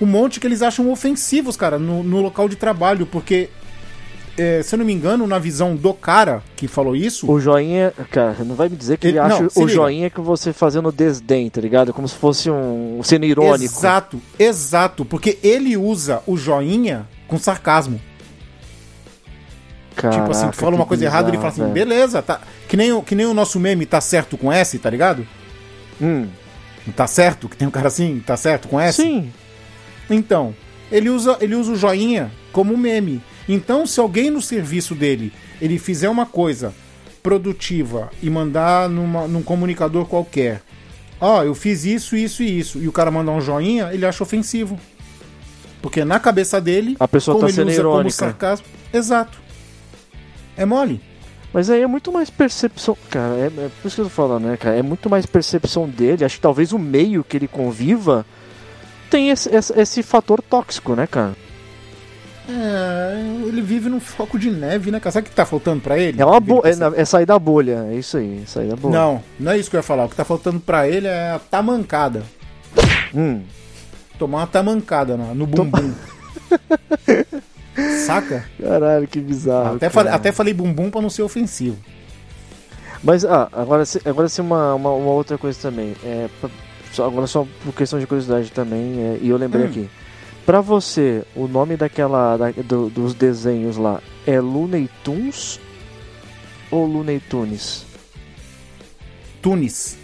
Um 0.00 0.06
monte 0.06 0.40
que 0.40 0.46
eles 0.46 0.62
acham 0.62 0.90
ofensivos, 0.90 1.56
cara, 1.56 1.78
no, 1.78 2.02
no 2.02 2.20
local 2.20 2.48
de 2.48 2.56
trabalho, 2.56 3.06
porque 3.06 3.50
é, 4.38 4.62
se 4.62 4.74
eu 4.74 4.78
não 4.78 4.86
me 4.86 4.92
engano, 4.92 5.26
na 5.26 5.38
visão 5.38 5.74
do 5.76 5.92
cara 5.92 6.42
que 6.56 6.66
falou 6.66 6.96
isso, 6.96 7.30
O 7.30 7.38
joinha, 7.40 7.92
cara, 8.10 8.36
não 8.44 8.54
vai 8.54 8.68
me 8.68 8.76
dizer 8.76 8.96
que 8.98 9.06
ele, 9.08 9.18
Ele- 9.18 9.26
acha 9.26 9.42
não, 9.42 9.48
o 9.54 9.60
liga. 9.60 9.72
joinha 9.72 10.10
que 10.10 10.20
você 10.20 10.52
fazendo 10.52 10.90
desdém, 10.92 11.48
tá 11.50 11.60
ligado? 11.60 11.92
Como 11.92 12.08
se 12.08 12.14
fosse 12.14 12.50
um 12.50 13.00
sendo 13.02 13.24
irônico. 13.26 13.64
Exato, 13.64 14.20
exato, 14.38 15.04
porque 15.04 15.38
ele 15.42 15.76
usa 15.76 16.22
o 16.26 16.36
joinha 16.36 17.06
com 17.28 17.38
sarcasmo. 17.38 18.00
tipo 19.94 20.06
assim, 20.06 20.40
Caraca, 20.40 20.50
tu 20.52 20.56
fala 20.56 20.74
uma 20.76 20.86
coisa 20.86 21.04
errada, 21.04 21.28
ele 21.28 21.36
fala 21.36 21.48
assim, 21.50 21.60
velho. 21.62 21.72
beleza, 21.74 22.22
tá. 22.22 22.40
Que 22.68 22.76
nem, 22.76 22.92
o- 22.92 23.02
que 23.02 23.14
nem 23.14 23.26
o 23.26 23.34
nosso 23.34 23.60
meme 23.60 23.84
tá 23.86 24.00
certo 24.00 24.38
com 24.38 24.50
S, 24.52 24.78
tá 24.78 24.88
ligado? 24.88 25.26
Hum. 26.00 26.26
Tá 26.96 27.06
certo? 27.06 27.48
Que 27.48 27.56
tem 27.56 27.68
um 27.68 27.70
cara 27.70 27.88
assim, 27.88 28.20
tá 28.26 28.36
certo 28.36 28.66
com 28.68 28.80
S? 28.80 29.00
Sim. 29.02 29.30
Então, 30.10 30.54
ele 30.92 31.08
usa, 31.10 31.36
ele 31.40 31.56
usa 31.56 31.72
o 31.72 31.76
joinha 31.76 32.30
como 32.52 32.76
meme. 32.76 33.20
Então, 33.48 33.86
se 33.86 33.98
alguém 33.98 34.30
no 34.30 34.40
serviço 34.40 34.94
dele 34.94 35.32
ele 35.60 35.78
fizer 35.78 36.08
uma 36.08 36.26
coisa 36.26 36.72
produtiva 37.22 38.10
e 38.22 38.28
mandar 38.28 38.88
numa, 38.88 39.26
num 39.26 39.42
comunicador 39.42 40.06
qualquer, 40.06 40.62
ó, 41.20 41.42
eu 41.42 41.54
fiz 41.54 41.84
isso, 41.84 42.16
isso 42.16 42.42
e 42.42 42.58
isso, 42.58 42.78
e 42.78 42.86
o 42.86 42.92
cara 42.92 43.10
mandar 43.10 43.32
um 43.32 43.40
joinha, 43.40 43.90
ele 43.92 44.04
acha 44.06 44.22
ofensivo. 44.22 44.78
Porque 45.80 46.04
na 46.04 46.20
cabeça 46.20 46.60
dele, 46.60 46.96
A 47.00 47.08
pessoa 47.08 47.36
como 47.36 47.48
tá 47.48 47.52
sendo 47.52 47.72
irônica. 47.72 48.10
sarcasmo, 48.12 48.66
exato. 48.92 49.40
É 50.56 50.64
mole. 50.64 51.00
Mas 51.52 51.68
aí 51.68 51.82
é 51.82 51.86
muito 51.86 52.10
mais 52.12 52.30
percepção. 52.30 52.96
Cara, 53.10 53.34
é, 53.34 53.46
é 53.46 53.70
por 53.80 53.88
isso 53.88 53.96
que 53.96 54.00
eu 54.00 54.06
tô 54.06 54.10
falando, 54.10 54.44
né, 54.44 54.56
cara? 54.56 54.76
É 54.76 54.82
muito 54.82 55.10
mais 55.10 55.26
percepção 55.26 55.88
dele. 55.88 56.24
Acho 56.24 56.36
que 56.36 56.40
talvez 56.40 56.72
o 56.72 56.78
meio 56.78 57.22
que 57.24 57.36
ele 57.36 57.48
conviva 57.48 58.24
tem 59.12 59.28
esse, 59.28 59.54
esse, 59.54 59.78
esse 59.78 60.02
fator 60.02 60.40
tóxico, 60.40 60.96
né, 60.96 61.06
cara? 61.06 61.34
É, 62.48 63.22
ele 63.46 63.60
vive 63.60 63.90
num 63.90 64.00
foco 64.00 64.38
de 64.38 64.50
neve, 64.50 64.90
né, 64.90 64.98
cara? 64.98 65.12
Sabe 65.12 65.26
o 65.26 65.30
que 65.30 65.36
tá 65.36 65.44
faltando 65.44 65.82
pra 65.82 65.98
ele? 65.98 66.20
É 66.20 66.24
uma 66.24 66.40
bo... 66.40 66.62
tá 66.62 66.68
é, 66.68 67.02
é 67.02 67.04
sair 67.04 67.26
da 67.26 67.38
bolha, 67.38 67.86
é 67.90 67.94
isso 67.94 68.16
aí, 68.16 68.40
é 68.42 68.46
sair 68.46 68.68
da 68.68 68.74
bolha. 68.74 68.94
Não, 68.94 69.22
não 69.38 69.52
é 69.52 69.58
isso 69.58 69.68
que 69.68 69.76
eu 69.76 69.80
ia 69.80 69.82
falar. 69.82 70.06
O 70.06 70.08
que 70.08 70.16
tá 70.16 70.24
faltando 70.24 70.58
pra 70.58 70.88
ele 70.88 71.06
é 71.06 71.32
a 71.32 71.38
tamancada. 71.38 72.22
Hum, 73.14 73.42
Tomar 74.18 74.38
uma 74.38 74.46
tamancada 74.46 75.16
no, 75.16 75.34
no 75.34 75.46
bumbum. 75.46 75.92
Saca? 78.06 78.44
caralho, 78.60 79.06
que 79.06 79.20
bizarro. 79.20 79.76
Até, 79.76 79.90
falei, 79.90 80.12
até 80.12 80.32
falei 80.32 80.54
bumbum 80.54 80.90
pra 80.90 81.02
não 81.02 81.10
ser 81.10 81.22
ofensivo. 81.22 81.76
Mas 83.04 83.24
ah, 83.24 83.48
agora, 83.52 83.82
agora 84.04 84.28
sim 84.28 84.42
uma, 84.42 84.74
uma, 84.74 84.90
uma 84.92 85.10
outra 85.10 85.36
coisa 85.36 85.58
também. 85.60 85.94
É, 86.04 86.28
pra- 86.40 86.50
só- 86.92 87.06
agora 87.06 87.26
só 87.26 87.46
por 87.64 87.72
questão 87.74 87.98
de 87.98 88.06
curiosidade 88.06 88.50
também, 88.52 89.00
é, 89.00 89.18
e 89.20 89.28
eu 89.30 89.36
lembrei 89.36 89.64
Hum. 89.64 89.68
aqui. 89.68 89.90
Pra 90.46 90.60
você, 90.60 91.22
o 91.36 91.46
nome 91.46 91.76
daquela 91.76 92.36
da- 92.36 92.50
do- 92.50 92.90
dos 92.90 93.14
desenhos 93.14 93.76
lá 93.76 94.00
é 94.26 94.40
Looney 94.40 94.88
Tunes 95.04 95.60
ou 96.70 96.84
Looney 96.86 97.20
Tunes? 97.20 97.84
Tunis. 99.40 99.96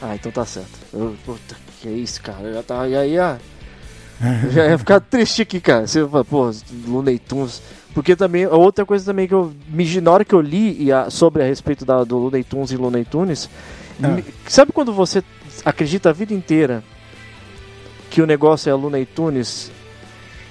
Ah, 0.00 0.14
então 0.14 0.30
tá 0.30 0.44
certo. 0.44 0.78
Eu, 0.92 1.14
puta, 1.24 1.56
que 1.80 1.88
isso, 1.88 2.22
cara. 2.22 2.42
Eu 2.42 2.54
já 2.54 2.62
tava. 2.62 2.88
E 2.88 2.96
aí, 2.96 3.18
ah. 3.18 3.38
já 4.50 4.66
ia 4.66 4.78
ficar 4.78 5.00
triste 5.00 5.42
aqui, 5.42 5.60
cara. 5.60 5.86
Você 5.86 6.06
fala, 6.06 6.24
pô, 6.24 6.50
Looney 6.86 7.18
Tunes. 7.18 7.62
Porque 7.94 8.14
também, 8.14 8.46
outra 8.46 8.84
coisa 8.86 9.04
também 9.04 9.26
que 9.26 9.34
eu. 9.34 9.52
me- 9.68 10.00
Na 10.00 10.12
hora 10.12 10.24
que 10.24 10.34
eu 10.34 10.40
li 10.40 10.88
e 10.88 11.10
sobre 11.10 11.42
a 11.42 11.46
respeito 11.46 11.84
da, 11.84 12.04
do 12.04 12.16
Looney 12.18 12.44
Tunes 12.44 12.70
e 12.70 12.76
Looney 12.76 13.04
Tunes. 13.04 13.48
Ah. 14.02 14.22
sabe 14.46 14.70
quando 14.72 14.92
você 14.92 15.22
acredita 15.64 16.10
a 16.10 16.12
vida 16.12 16.32
inteira 16.34 16.82
que 18.10 18.22
o 18.22 18.26
negócio 18.26 18.70
é 18.70 18.74
Looney 18.74 19.06
Tunes? 19.06 19.70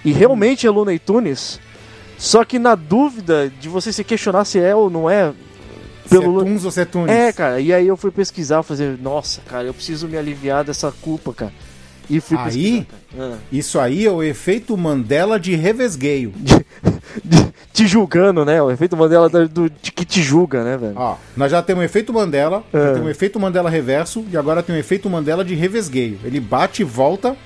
E 0.05 0.11
realmente 0.11 0.65
é 0.67 0.69
Looney 0.69 0.99
Tunes? 0.99 1.59
Só 2.17 2.43
que 2.43 2.57
na 2.57 2.75
dúvida 2.75 3.51
de 3.59 3.69
você 3.69 3.91
se 3.93 4.03
questionar 4.03 4.45
se 4.45 4.59
é 4.59 4.75
ou 4.75 4.89
não 4.89 5.09
é. 5.09 5.33
Se 6.05 6.15
é 6.15 6.19
Pelo, 6.19 6.43
Tuns 6.43 6.65
ou 6.65 6.71
se 6.71 6.81
é 6.81 6.85
Tunis? 6.85 7.13
é, 7.13 7.31
cara, 7.33 7.59
e 7.59 7.73
aí 7.73 7.87
eu 7.87 7.97
fui 7.97 8.11
pesquisar, 8.11 8.63
fazer, 8.63 8.97
nossa, 9.01 9.41
cara, 9.41 9.65
eu 9.65 9.73
preciso 9.73 10.07
me 10.07 10.17
aliviar 10.17 10.63
dessa 10.63 10.91
culpa, 10.91 11.33
cara. 11.33 11.53
E 12.09 12.21
fui 12.21 12.37
Aí? 12.37 12.45
pesquisar. 12.45 12.85
cara. 13.17 13.33
Ah. 13.33 13.37
Isso 13.51 13.79
aí 13.79 14.05
é 14.05 14.11
o 14.11 14.23
efeito 14.23 14.77
Mandela 14.77 15.37
de 15.39 15.55
revesgueio. 15.55 16.33
Te 17.77 17.85
julgando, 17.85 18.43
né? 18.43 18.59
O 18.59 18.71
efeito 18.71 18.97
Mandela 18.97 19.29
da- 19.29 19.43
do, 19.45 19.69
de 19.69 19.91
que 19.91 20.03
te 20.03 20.19
julga, 20.23 20.63
né, 20.63 20.77
velho? 20.77 20.93
Ó, 20.95 21.15
nós 21.35 21.51
já 21.51 21.61
temos 21.61 21.83
o 21.83 21.85
efeito 21.85 22.11
Mandela, 22.11 22.63
É. 22.73 22.79
já 22.79 22.93
temos 22.93 23.07
o 23.07 23.11
efeito 23.11 23.39
Mandela 23.39 23.69
reverso 23.69 24.25
e 24.31 24.35
agora 24.35 24.63
tem 24.63 24.75
o 24.75 24.79
efeito 24.79 25.07
Mandela 25.07 25.45
de 25.45 25.53
revesgueio. 25.53 26.17
Ele 26.23 26.39
bate 26.39 26.81
e 26.81 26.85
volta, 26.85 27.37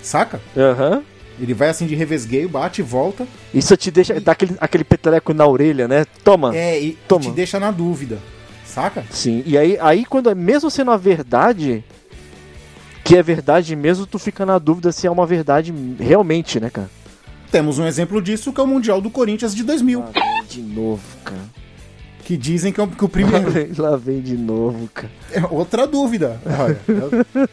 saca? 0.00 0.40
Aham. 0.56 1.02
Ele 1.40 1.52
vai 1.52 1.68
assim 1.68 1.84
de 1.84 1.96
revesgueio, 1.96 2.48
bate 2.48 2.80
e 2.80 2.84
volta. 2.84 3.26
Isso 3.52 3.76
te 3.76 3.90
deixa. 3.90 4.20
dá 4.20 4.30
aquele, 4.30 4.54
aquele 4.60 4.84
peteleco 4.84 5.34
na 5.34 5.44
orelha, 5.44 5.88
né? 5.88 6.06
Toma. 6.22 6.54
É, 6.56 6.78
e, 6.80 6.90
e 6.90 6.98
Toma. 7.08 7.22
te 7.22 7.30
deixa 7.32 7.58
na 7.58 7.72
dúvida, 7.72 8.18
saca? 8.64 9.04
Sim. 9.10 9.42
E 9.44 9.58
aí, 9.58 9.76
aí, 9.80 10.04
quando 10.04 10.30
é 10.30 10.34
mesmo 10.36 10.70
sendo 10.70 10.92
a 10.92 10.96
verdade, 10.96 11.82
que 13.02 13.16
é 13.16 13.22
verdade 13.22 13.74
mesmo, 13.74 14.06
tu 14.06 14.16
fica 14.16 14.46
na 14.46 14.60
dúvida 14.60 14.92
se 14.92 15.08
é 15.08 15.10
uma 15.10 15.26
verdade 15.26 15.74
realmente, 15.98 16.60
né, 16.60 16.70
cara? 16.70 16.88
Temos 17.54 17.78
um 17.78 17.86
exemplo 17.86 18.20
disso 18.20 18.52
que 18.52 18.60
é 18.60 18.64
o 18.64 18.66
Mundial 18.66 19.00
do 19.00 19.08
Corinthians 19.08 19.54
de 19.54 19.62
2000, 19.62 20.00
Lá 20.00 20.06
vem 20.12 20.44
de 20.48 20.60
novo, 20.60 21.00
cara. 21.24 21.38
que 22.24 22.36
dizem 22.36 22.72
que, 22.72 22.80
é 22.80 22.82
o- 22.82 22.88
que 22.88 23.04
o 23.04 23.06
Lá 23.06 23.08
primeiro... 23.12 23.48
vem, 23.48 23.70
lá 23.78 23.96
vem 23.96 24.20
de 24.20 24.36
novo, 24.36 24.88
cara. 24.92 25.12
É 25.30 25.40
outra 25.48 25.86
dúvida. 25.86 26.40
Olha, 26.44 26.80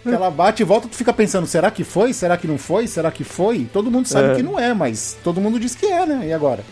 ela 0.03 0.31
bate 0.31 0.63
e 0.63 0.65
volta, 0.65 0.87
tu 0.87 0.95
fica 0.95 1.13
pensando, 1.13 1.45
será 1.45 1.69
que 1.69 1.83
foi? 1.83 2.13
Será 2.13 2.35
que 2.35 2.47
não 2.47 2.57
foi? 2.57 2.87
Será 2.87 3.11
que 3.11 3.23
foi? 3.23 3.67
Todo 3.71 3.91
mundo 3.91 4.07
sabe 4.07 4.31
É. 4.31 4.35
que 4.37 4.41
não 4.41 4.57
é, 4.57 4.73
mas 4.73 5.15
todo 5.23 5.39
mundo 5.39 5.59
diz 5.59 5.75
que 5.75 5.85
é, 5.85 6.03
né? 6.03 6.25
E 6.29 6.33
agora? 6.33 6.63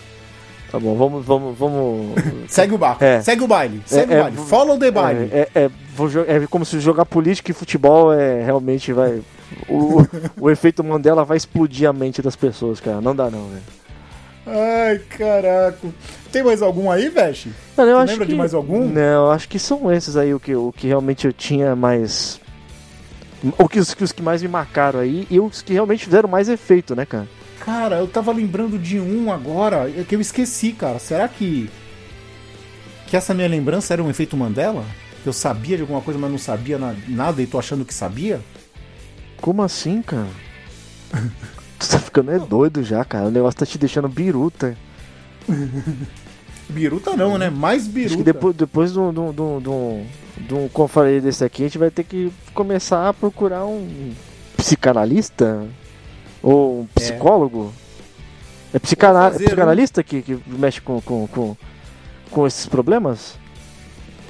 Tá 0.71 0.79
bom, 0.79 0.95
vamos, 0.97 1.23
vamos, 1.23 1.55
vamos. 1.55 2.15
Segue 2.47 2.73
o 2.73 2.79
barco, 2.79 3.03
É. 3.03 3.21
segue 3.21 3.43
o 3.43 3.47
baile, 3.47 3.79
segue 3.85 4.11
É, 4.11 4.15
o 4.15 4.19
é, 4.19 4.21
baile, 4.23 4.37
follow 4.37 4.79
the 4.79 4.89
baile. 4.89 5.29
É, 5.31 5.47
é, 5.53 5.61
é, 5.65 6.35
é 6.35 6.47
como 6.49 6.65
se 6.65 6.79
jogar 6.79 7.05
política 7.05 7.51
e 7.51 7.53
futebol 7.53 8.11
é 8.11 8.43
realmente 8.43 8.91
vai. 8.91 9.21
O, 9.67 10.05
o 10.39 10.49
efeito 10.49 10.83
Mandela 10.83 11.23
vai 11.25 11.37
explodir 11.37 11.89
a 11.89 11.93
mente 11.93 12.21
das 12.21 12.35
pessoas, 12.35 12.79
cara. 12.79 13.01
Não 13.01 13.15
dá 13.15 13.29
não, 13.29 13.47
velho. 13.49 13.63
Ai, 14.45 14.99
caraca. 15.17 15.77
Tem 16.31 16.43
mais 16.43 16.61
algum 16.61 16.89
aí, 16.89 17.09
Veste? 17.09 17.51
Mano, 17.77 17.91
eu 17.91 17.97
Tu 17.97 18.01
acho 18.01 18.11
lembra 18.11 18.25
que... 18.25 18.31
de 18.31 18.37
mais 18.37 18.53
algum? 18.53 18.87
Não, 18.87 19.31
acho 19.31 19.47
que 19.47 19.59
são 19.59 19.91
esses 19.91 20.15
aí 20.17 20.33
o 20.33 20.39
que, 20.39 20.55
o 20.55 20.71
que 20.71 20.87
realmente 20.87 21.25
eu 21.27 21.33
tinha 21.33 21.75
mais. 21.75 22.39
O 23.57 23.69
que, 23.69 23.79
os, 23.79 23.93
que 23.93 24.03
os 24.03 24.11
que 24.11 24.21
mais 24.21 24.41
me 24.41 24.47
marcaram 24.47 24.99
aí 24.99 25.25
e 25.29 25.39
os 25.39 25.61
que 25.61 25.73
realmente 25.73 26.03
fizeram 26.05 26.27
mais 26.29 26.49
efeito, 26.49 26.95
né, 26.95 27.05
cara? 27.05 27.27
Cara, 27.59 27.97
eu 27.97 28.07
tava 28.07 28.31
lembrando 28.31 28.77
de 28.77 28.99
um 28.99 29.31
agora 29.31 29.89
é 29.89 30.03
que 30.03 30.15
eu 30.15 30.21
esqueci, 30.21 30.71
cara. 30.73 30.99
Será 30.99 31.27
que. 31.27 31.69
Que 33.07 33.17
essa 33.17 33.33
minha 33.33 33.47
lembrança 33.47 33.93
era 33.93 34.03
um 34.03 34.09
efeito 34.09 34.35
Mandela? 34.37 34.83
Que 35.23 35.29
eu 35.29 35.33
sabia 35.33 35.75
de 35.75 35.81
alguma 35.81 36.01
coisa, 36.01 36.19
mas 36.19 36.29
não 36.31 36.37
sabia 36.37 36.77
na- 36.77 36.95
nada 37.07 37.41
e 37.41 37.47
tô 37.47 37.57
achando 37.59 37.83
que 37.85 37.93
sabia? 37.93 38.39
Como 39.41 39.61
assim, 39.63 40.01
cara? 40.01 40.27
tu 41.79 41.89
tá 41.89 41.99
ficando 41.99 42.31
é 42.31 42.39
doido 42.39 42.83
já, 42.83 43.03
cara. 43.05 43.27
O 43.27 43.31
negócio 43.31 43.59
tá 43.59 43.65
te 43.65 43.77
deixando 43.77 44.07
biruta. 44.07 44.77
Biruta 46.69 47.15
não, 47.15 47.37
né? 47.37 47.49
Mais 47.49 47.87
biruta. 47.87 48.13
Acho 48.13 48.17
que 48.17 48.23
depois, 48.23 48.55
depois 48.55 48.93
de 48.93 48.99
um, 48.99 49.11
de 49.11 49.19
um, 49.19 49.61
de 49.61 49.69
um, 49.69 50.05
de 50.37 50.69
confraria 50.69 51.19
desse 51.19 51.43
aqui, 51.43 51.63
a 51.63 51.65
gente 51.65 51.77
vai 51.77 51.89
ter 51.89 52.03
que 52.03 52.31
começar 52.53 53.09
a 53.09 53.13
procurar 53.13 53.65
um 53.65 54.13
psicanalista? 54.55 55.65
Ou 56.43 56.81
um 56.81 56.85
psicólogo? 56.87 57.73
É, 58.73 58.79
psicana 58.79 59.21
Vou 59.21 59.31
fazer 59.31 59.43
é 59.43 59.47
psicanalista 59.47 60.03
que, 60.03 60.21
que 60.21 60.39
mexe 60.45 60.79
com, 60.79 61.01
com, 61.01 61.27
com, 61.27 61.57
com 62.29 62.45
esses 62.45 62.67
problemas? 62.67 63.35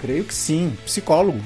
Creio 0.02 0.24
que 0.24 0.34
sim. 0.34 0.74
Psicólogo. 0.86 1.40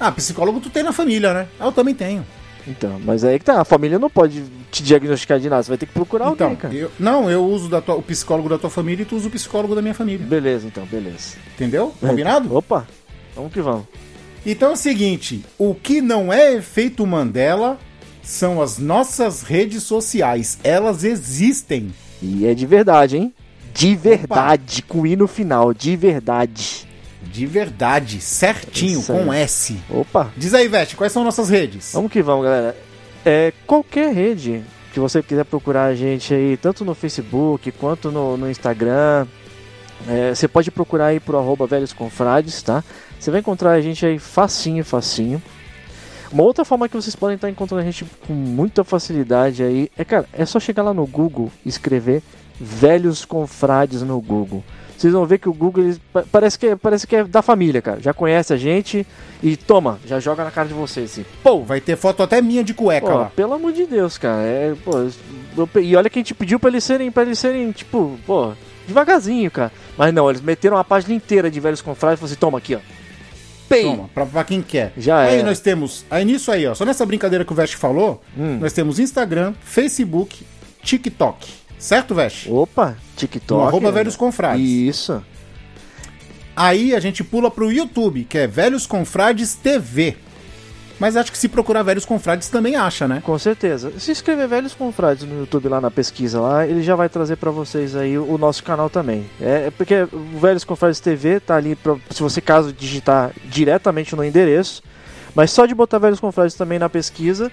Ah, 0.00 0.10
psicólogo 0.10 0.60
tu 0.60 0.70
tem 0.70 0.82
na 0.82 0.92
família, 0.92 1.34
né? 1.34 1.48
Ah, 1.60 1.66
eu 1.66 1.72
também 1.72 1.94
tenho. 1.94 2.24
Então, 2.68 3.00
mas 3.04 3.22
aí 3.22 3.38
que 3.38 3.44
tá, 3.44 3.60
a 3.60 3.64
família 3.64 3.98
não 3.98 4.10
pode 4.10 4.42
te 4.72 4.82
diagnosticar 4.82 5.38
de 5.38 5.48
nada, 5.48 5.62
você 5.62 5.68
vai 5.68 5.78
ter 5.78 5.86
que 5.86 5.92
procurar 5.92 6.30
então, 6.32 6.48
alguém, 6.48 6.60
cara. 6.60 6.74
eu- 6.74 6.90
não, 6.98 7.30
eu 7.30 7.44
uso 7.44 7.68
tua- 7.80 7.94
o 7.94 8.02
psicólogo 8.02 8.48
da 8.48 8.58
tua 8.58 8.68
família 8.70 9.02
e 9.02 9.06
tu 9.06 9.14
usa 9.16 9.28
o 9.28 9.30
psicólogo 9.30 9.74
da 9.74 9.80
minha 9.82 9.94
família. 9.94 10.26
Beleza, 10.26 10.66
então, 10.66 10.84
beleza. 10.86 11.36
Entendeu? 11.54 11.94
Combinado? 12.00 12.54
Opa, 12.54 12.86
vamos 13.34 13.52
que 13.52 13.60
vamos. 13.60 13.84
Então 14.44 14.70
é 14.70 14.72
o 14.72 14.76
seguinte: 14.76 15.44
o 15.58 15.74
que 15.74 16.00
não 16.00 16.32
é 16.32 16.54
efeito 16.54 17.06
Mandela 17.06 17.78
são 18.22 18.60
as 18.60 18.78
nossas 18.78 19.42
redes 19.42 19.84
sociais. 19.84 20.58
Elas 20.64 21.04
existem. 21.04 21.92
E 22.20 22.46
é 22.46 22.54
de 22.54 22.66
verdade, 22.66 23.16
hein? 23.16 23.32
De 23.72 23.94
verdade, 23.94 24.82
com 24.82 25.06
i 25.06 25.14
no 25.14 25.28
final, 25.28 25.72
de 25.74 25.94
verdade. 25.96 26.86
De 27.30 27.46
verdade, 27.46 28.20
certinho, 28.20 29.00
aí. 29.00 29.06
com 29.06 29.32
S. 29.32 29.78
Opa, 29.90 30.32
Diz 30.36 30.54
aí, 30.54 30.68
Veste, 30.68 30.96
quais 30.96 31.12
são 31.12 31.24
nossas 31.24 31.48
redes? 31.48 31.92
Vamos 31.92 32.10
que 32.10 32.22
vamos, 32.22 32.44
galera. 32.44 32.76
É, 33.24 33.52
qualquer 33.66 34.12
rede 34.14 34.62
que 34.92 35.00
você 35.00 35.22
quiser 35.22 35.44
procurar 35.44 35.84
a 35.86 35.94
gente 35.94 36.32
aí, 36.32 36.56
tanto 36.56 36.84
no 36.84 36.94
Facebook 36.94 37.70
quanto 37.72 38.10
no, 38.10 38.36
no 38.36 38.50
Instagram, 38.50 39.26
é, 40.08 40.34
você 40.34 40.46
pode 40.46 40.70
procurar 40.70 41.06
aí 41.06 41.20
pro 41.20 41.38
arroba 41.38 41.66
Velhos 41.66 41.92
Confrades, 41.92 42.62
tá? 42.62 42.82
Você 43.18 43.30
vai 43.30 43.40
encontrar 43.40 43.72
a 43.72 43.80
gente 43.80 44.04
aí 44.06 44.18
facinho, 44.18 44.84
facinho. 44.84 45.42
Uma 46.30 46.42
outra 46.42 46.64
forma 46.64 46.88
que 46.88 46.96
vocês 46.96 47.14
podem 47.16 47.36
estar 47.36 47.48
encontrando 47.48 47.82
a 47.82 47.84
gente 47.84 48.04
com 48.26 48.32
muita 48.32 48.84
facilidade 48.84 49.62
aí 49.62 49.90
é, 49.96 50.04
cara, 50.04 50.26
é 50.32 50.44
só 50.44 50.58
chegar 50.58 50.82
lá 50.82 50.92
no 50.92 51.06
Google 51.06 51.50
e 51.64 51.68
escrever 51.68 52.22
Velhos 52.60 53.24
Confrades 53.24 54.02
no 54.02 54.20
Google. 54.20 54.62
Vocês 54.96 55.12
vão 55.12 55.26
ver 55.26 55.38
que 55.38 55.48
o 55.48 55.52
Google 55.52 55.94
parece 56.32 56.58
que, 56.58 56.66
é- 56.68 56.76
parece 56.76 57.06
que 57.06 57.16
é 57.16 57.24
da 57.24 57.42
família, 57.42 57.82
cara. 57.82 58.00
Já 58.00 58.14
conhece 58.14 58.52
a 58.52 58.56
gente 58.56 59.06
e 59.42 59.56
toma, 59.56 59.98
já 60.06 60.18
joga 60.18 60.42
na 60.44 60.50
cara 60.50 60.68
de 60.68 60.74
vocês 60.74 61.12
assim. 61.12 61.24
Pô, 61.42 61.62
Vai 61.62 61.80
ter 61.80 61.96
foto 61.96 62.22
até 62.22 62.40
minha 62.40 62.64
de 62.64 62.72
cueca 62.72 63.06
Pô, 63.06 63.14
lá. 63.18 63.24
pelo 63.36 63.52
amor 63.54 63.72
de 63.72 63.84
Deus, 63.86 64.16
cara. 64.16 64.42
É, 64.42 64.74
pô, 64.84 64.92
eu 65.56 65.68
e 65.82 65.94
olha 65.96 66.08
que 66.08 66.18
a 66.18 66.20
gente 66.22 66.34
pediu 66.34 66.58
pra 66.58 66.70
eles 66.70 66.82
serem, 66.84 67.10
pra 67.10 67.22
eles 67.24 67.38
serem, 67.38 67.70
tipo, 67.72 68.18
pô, 68.26 68.52
devagarzinho, 68.86 69.50
cara. 69.50 69.70
Mas 69.98 70.12
não, 70.14 70.28
eles 70.30 70.40
meteram 70.40 70.76
uma 70.76 70.84
página 70.84 71.14
inteira 71.14 71.50
de 71.50 71.60
velhos 71.60 71.82
confrades 71.82 72.16
e 72.16 72.20
falaram 72.20 72.32
assim, 72.32 72.40
toma 72.40 72.58
aqui, 72.58 72.74
ó. 72.74 72.78
Pei! 73.68 73.82
Toma, 73.82 74.08
pra, 74.14 74.24
pra 74.24 74.44
quem 74.44 74.62
quer. 74.62 74.92
Já 74.96 75.18
aí 75.22 75.40
é. 75.40 75.42
nós 75.42 75.58
temos. 75.60 76.04
Aí 76.10 76.24
nisso 76.24 76.50
aí, 76.52 76.66
ó. 76.66 76.74
Só 76.74 76.84
nessa 76.84 77.04
brincadeira 77.04 77.44
que 77.44 77.52
o 77.52 77.56
Veste 77.56 77.76
falou, 77.76 78.22
Hum. 78.38 78.58
nós 78.60 78.72
temos 78.72 78.98
Instagram, 79.00 79.54
Facebook, 79.60 80.46
TikTok. 80.82 81.65
Certo, 81.78 82.14
Veste? 82.14 82.50
Opa, 82.50 82.96
TikTok. 83.16 83.60
No 83.60 83.66
arroba 83.66 83.88
né? 83.88 83.92
Velhos 83.92 84.16
Confrades. 84.16 84.64
Isso. 84.64 85.22
Aí 86.54 86.94
a 86.94 87.00
gente 87.00 87.22
pula 87.22 87.50
pro 87.50 87.70
YouTube, 87.70 88.24
que 88.24 88.38
é 88.38 88.46
Velhos 88.46 88.86
Confrades 88.86 89.54
TV. 89.54 90.16
Mas 90.98 91.14
acho 91.14 91.30
que 91.30 91.36
se 91.36 91.48
procurar 91.48 91.82
Velhos 91.82 92.06
Confrades 92.06 92.48
também 92.48 92.74
acha, 92.74 93.06
né? 93.06 93.22
Com 93.22 93.38
certeza. 93.38 93.92
Se 93.98 94.10
inscrever 94.10 94.48
Velhos 94.48 94.72
Confrades 94.72 95.24
no 95.24 95.40
YouTube 95.40 95.68
lá 95.68 95.80
na 95.80 95.90
pesquisa 95.90 96.40
lá, 96.40 96.66
ele 96.66 96.82
já 96.82 96.96
vai 96.96 97.08
trazer 97.08 97.36
pra 97.36 97.50
vocês 97.50 97.94
aí 97.94 98.16
o, 98.16 98.32
o 98.32 98.38
nosso 98.38 98.64
canal 98.64 98.88
também. 98.88 99.26
É, 99.38 99.66
é 99.66 99.70
porque 99.70 100.08
o 100.10 100.38
Velhos 100.40 100.64
Confrades 100.64 100.98
TV 100.98 101.38
tá 101.40 101.56
ali 101.56 101.76
pra, 101.76 101.96
se 102.10 102.22
você 102.22 102.40
caso 102.40 102.72
digitar 102.72 103.32
diretamente 103.44 104.16
no 104.16 104.24
endereço, 104.24 104.82
mas 105.34 105.50
só 105.50 105.66
de 105.66 105.74
botar 105.74 105.98
Velhos 105.98 106.18
Confrades 106.18 106.56
também 106.56 106.78
na 106.78 106.88
pesquisa, 106.88 107.52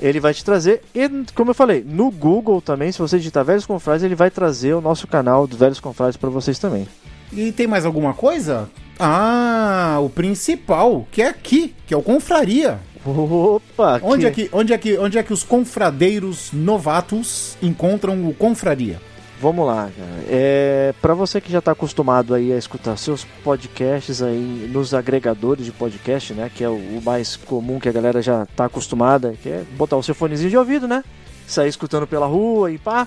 ele 0.00 0.20
vai 0.20 0.34
te 0.34 0.44
trazer. 0.44 0.82
E, 0.94 1.08
como 1.34 1.50
eu 1.50 1.54
falei, 1.54 1.84
no 1.86 2.10
Google 2.10 2.60
também, 2.60 2.92
se 2.92 2.98
você 2.98 3.18
digitar 3.18 3.44
Velhos 3.44 3.66
Confrades, 3.66 4.02
ele 4.02 4.14
vai 4.14 4.30
trazer 4.30 4.74
o 4.74 4.80
nosso 4.80 5.06
canal 5.06 5.46
dos 5.46 5.58
Velhos 5.58 5.80
Confrades 5.80 6.16
para 6.16 6.30
vocês 6.30 6.58
também. 6.58 6.86
E 7.32 7.52
tem 7.52 7.66
mais 7.66 7.84
alguma 7.84 8.14
coisa? 8.14 8.68
Ah, 8.98 9.98
o 10.00 10.08
principal, 10.08 11.06
que 11.12 11.22
é 11.22 11.28
aqui, 11.28 11.74
que 11.86 11.94
é 11.94 11.96
o 11.96 12.02
Confraria. 12.02 12.80
Opa! 13.04 14.00
Onde 14.02 14.26
é 14.26 14.30
que, 14.30 14.48
onde 14.52 14.72
é 14.72 14.78
que, 14.78 14.98
onde 14.98 15.18
é 15.18 15.22
que 15.22 15.32
os 15.32 15.42
confradeiros 15.44 16.50
novatos 16.52 17.56
encontram 17.62 18.28
o 18.28 18.34
Confraria? 18.34 19.00
Vamos 19.40 19.64
lá, 19.64 19.88
cara. 19.96 20.24
É, 20.28 20.92
para 21.00 21.14
você 21.14 21.40
que 21.40 21.52
já 21.52 21.60
está 21.60 21.70
acostumado 21.70 22.34
aí 22.34 22.52
a 22.52 22.58
escutar 22.58 22.96
seus 22.96 23.24
podcasts 23.44 24.20
aí 24.20 24.68
nos 24.72 24.92
agregadores 24.92 25.64
de 25.64 25.70
podcast, 25.70 26.34
né, 26.34 26.50
que 26.52 26.64
é 26.64 26.68
o, 26.68 26.74
o 26.74 27.00
mais 27.04 27.36
comum 27.36 27.78
que 27.78 27.88
a 27.88 27.92
galera 27.92 28.20
já 28.20 28.42
está 28.42 28.64
acostumada, 28.64 29.34
que 29.40 29.48
é 29.48 29.64
botar 29.76 29.96
o 29.96 30.02
seu 30.02 30.14
fonezinho 30.14 30.50
de 30.50 30.56
ouvido, 30.56 30.88
né, 30.88 31.04
sair 31.46 31.68
escutando 31.68 32.06
pela 32.06 32.26
rua 32.26 32.72
e 32.72 32.78
pá. 32.78 33.06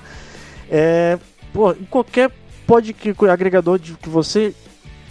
É, 0.70 1.20
pô, 1.52 1.76
qualquer 1.90 2.32
pod, 2.66 2.96
agregador 3.30 3.78
de, 3.78 3.94
que 3.96 4.08
você 4.08 4.56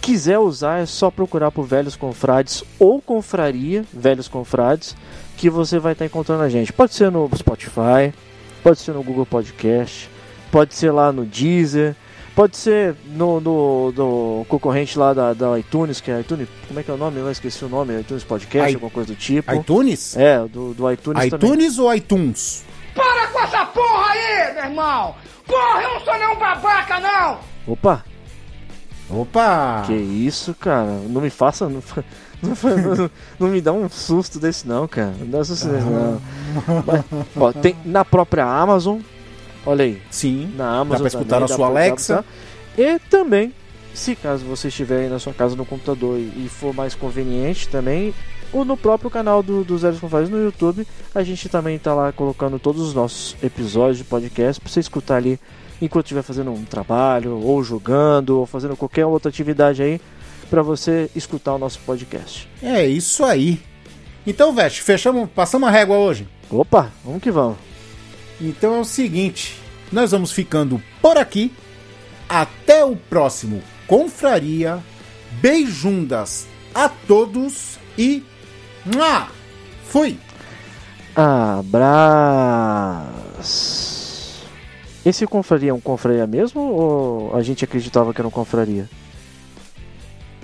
quiser 0.01 0.39
usar, 0.39 0.79
é 0.79 0.87
só 0.87 1.11
procurar 1.11 1.51
por 1.51 1.63
Velhos 1.67 1.95
Confrades 1.95 2.63
ou 2.79 2.99
Confraria 2.99 3.85
Velhos 3.93 4.27
Confrades, 4.27 4.95
que 5.37 5.51
você 5.51 5.77
vai 5.77 5.93
estar 5.93 6.05
tá 6.05 6.07
encontrando 6.07 6.41
a 6.41 6.49
gente. 6.49 6.73
Pode 6.73 6.95
ser 6.95 7.11
no 7.11 7.29
Spotify, 7.35 8.11
pode 8.63 8.79
ser 8.79 8.93
no 8.93 9.03
Google 9.03 9.27
Podcast, 9.27 10.09
pode 10.51 10.75
ser 10.75 10.91
lá 10.91 11.11
no 11.11 11.25
Deezer, 11.25 11.95
pode 12.35 12.57
ser 12.57 12.95
no, 13.05 13.39
no, 13.39 13.91
no 13.91 14.45
concorrente 14.47 14.99
lá 14.99 15.13
da, 15.13 15.33
da, 15.33 15.57
iTunes, 15.57 16.01
que 16.01 16.11
é 16.11 16.19
iTunes, 16.19 16.47
como 16.67 16.79
é 16.79 16.83
que 16.83 16.91
é 16.91 16.93
o 16.93 16.97
nome? 16.97 17.19
Eu 17.19 17.31
esqueci 17.31 17.63
o 17.63 17.69
nome, 17.69 17.99
iTunes 17.99 18.23
Podcast, 18.23 18.71
I, 18.71 18.75
alguma 18.75 18.91
coisa 18.91 19.13
do 19.13 19.15
tipo. 19.15 19.53
iTunes? 19.53 20.17
É, 20.17 20.39
do, 20.39 20.73
do 20.73 20.91
iTunes 20.91 21.25
iTunes 21.25 21.75
também. 21.75 21.79
ou 21.79 21.95
iTunes? 21.95 22.65
Para 22.93 23.27
com 23.27 23.39
essa 23.39 23.65
porra 23.65 24.11
aí, 24.11 24.53
meu 24.53 24.63
irmão! 24.65 25.15
Porra, 25.47 25.81
eu 25.81 25.93
não 25.93 25.99
sou 26.01 26.13
nenhum 26.13 26.35
babaca, 26.37 26.99
não! 26.99 27.39
Opa! 27.67 28.03
Opa! 29.09 29.83
Que 29.85 29.93
isso, 29.93 30.53
cara? 30.53 30.91
Não 31.07 31.21
me 31.21 31.29
faça... 31.29 31.67
Não, 31.67 31.81
não, 32.41 33.11
não, 33.39 33.47
me 33.49 33.61
dá 33.61 33.71
um 33.71 33.87
susto 33.87 34.39
desse 34.39 34.67
não, 34.67 34.87
cara. 34.87 35.13
Não 35.19 35.29
dá 35.29 35.43
susto 35.43 35.67
desse 35.67 35.85
não. 35.85 36.21
Mas, 36.85 37.05
ó, 37.35 37.51
tem 37.53 37.75
na 37.85 38.03
própria 38.03 38.45
Amazon, 38.45 38.99
Olha 39.65 39.85
aí. 39.85 40.01
Sim. 40.09 40.53
Na 40.55 40.79
Amazon. 40.79 40.89
Dá 40.89 40.97
pra 40.97 41.07
escutar 41.07 41.35
também, 41.35 41.49
na 41.49 41.55
sua 41.55 41.67
Alexa. 41.67 42.25
E 42.77 42.99
também, 43.09 43.53
se 43.93 44.15
caso 44.15 44.45
você 44.45 44.69
estiver 44.69 45.01
aí 45.01 45.09
na 45.09 45.19
sua 45.19 45.33
casa 45.33 45.55
no 45.55 45.65
computador 45.65 46.17
e 46.19 46.47
for 46.49 46.73
mais 46.73 46.95
conveniente 46.95 47.67
também, 47.67 48.13
ou 48.53 48.65
no 48.65 48.75
próprio 48.75 49.09
canal 49.09 49.41
do, 49.41 49.63
do 49.63 49.77
Zero 49.77 49.97
Confrades 49.97 50.29
no 50.29 50.43
YouTube, 50.43 50.85
a 51.13 51.23
gente 51.23 51.47
também 51.47 51.77
tá 51.79 51.93
lá 51.93 52.11
colocando 52.11 52.59
todos 52.59 52.81
os 52.81 52.93
nossos 52.93 53.35
episódios 53.41 53.97
de 53.97 54.03
podcast 54.03 54.59
para 54.61 54.71
você 54.71 54.79
escutar 54.79 55.17
ali 55.17 55.39
enquanto 55.81 56.05
estiver 56.05 56.21
fazendo 56.21 56.51
um 56.51 56.63
trabalho, 56.63 57.39
ou 57.39 57.63
jogando, 57.63 58.39
ou 58.39 58.45
fazendo 58.45 58.75
qualquer 58.75 59.05
outra 59.05 59.29
atividade 59.29 59.81
aí, 59.81 59.99
para 60.49 60.61
você 60.61 61.09
escutar 61.15 61.55
o 61.55 61.57
nosso 61.57 61.79
podcast. 61.79 62.47
É 62.61 62.85
isso 62.85 63.23
aí. 63.23 63.59
Então, 64.27 64.53
Veste, 64.53 64.83
fechamos, 64.83 65.27
passamos 65.33 65.67
a 65.67 65.71
régua 65.71 65.97
hoje. 65.97 66.27
Opa, 66.51 66.91
vamos 67.03 67.21
que 67.21 67.31
vamos. 67.31 67.70
Então 68.41 68.75
é 68.75 68.79
o 68.79 68.85
seguinte, 68.85 69.55
nós 69.91 70.11
vamos 70.11 70.31
ficando 70.31 70.81
por 71.01 71.17
aqui. 71.17 71.53
Até 72.27 72.83
o 72.83 72.95
próximo 72.95 73.61
Confraria. 73.87 74.79
Beijundas 75.41 76.47
a 76.73 76.89
todos 76.89 77.77
e 77.97 78.23
Mua! 78.85 79.27
fui. 79.85 80.17
Abraço. 81.15 81.91
Esse 85.05 85.27
confraria 85.27 85.71
é 85.71 85.73
um 85.73 85.79
confraria 85.79 86.25
mesmo 86.25 86.61
ou 86.61 87.35
a 87.35 87.41
gente 87.41 87.65
acreditava 87.65 88.13
que 88.13 88.21
era 88.21 88.27
um 88.27 88.31
confraria? 88.31 88.89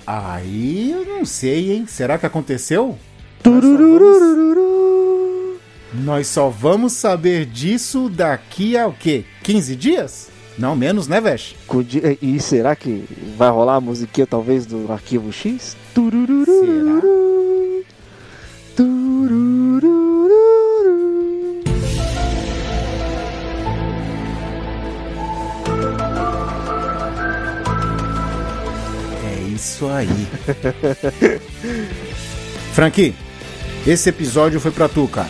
Aí 0.06 0.92
eu 0.92 1.06
não 1.06 1.26
sei, 1.26 1.72
hein? 1.74 1.86
Será 1.88 2.18
que 2.18 2.26
aconteceu? 2.26 2.98
Nós 5.94 6.28
só 6.28 6.50
vamos 6.50 6.94
saber 6.94 7.46
disso 7.46 8.10
daqui 8.10 8.78
a 8.78 8.88
o 8.88 8.94
quê? 8.94 9.24
15 9.44 9.76
dias? 9.76 10.30
Não, 10.58 10.76
menos, 10.76 11.08
né, 11.08 11.22
Vesh? 11.22 11.56
E 12.22 12.40
será 12.40 12.76
que 12.76 13.06
vai 13.38 13.50
rolar 13.50 13.76
a 13.76 13.82
musiquinha 13.82 14.28
talvez 14.28 14.66
do 14.66 14.92
arquivo 14.92 15.32
X? 15.32 15.78
Será? 16.46 17.02
É 29.24 29.42
isso 29.54 29.88
aí. 29.88 30.08
Frank, 32.74 33.14
esse 33.86 34.10
episódio 34.10 34.60
foi 34.60 34.72
pra 34.72 34.90
tu, 34.90 35.08
cara. 35.08 35.30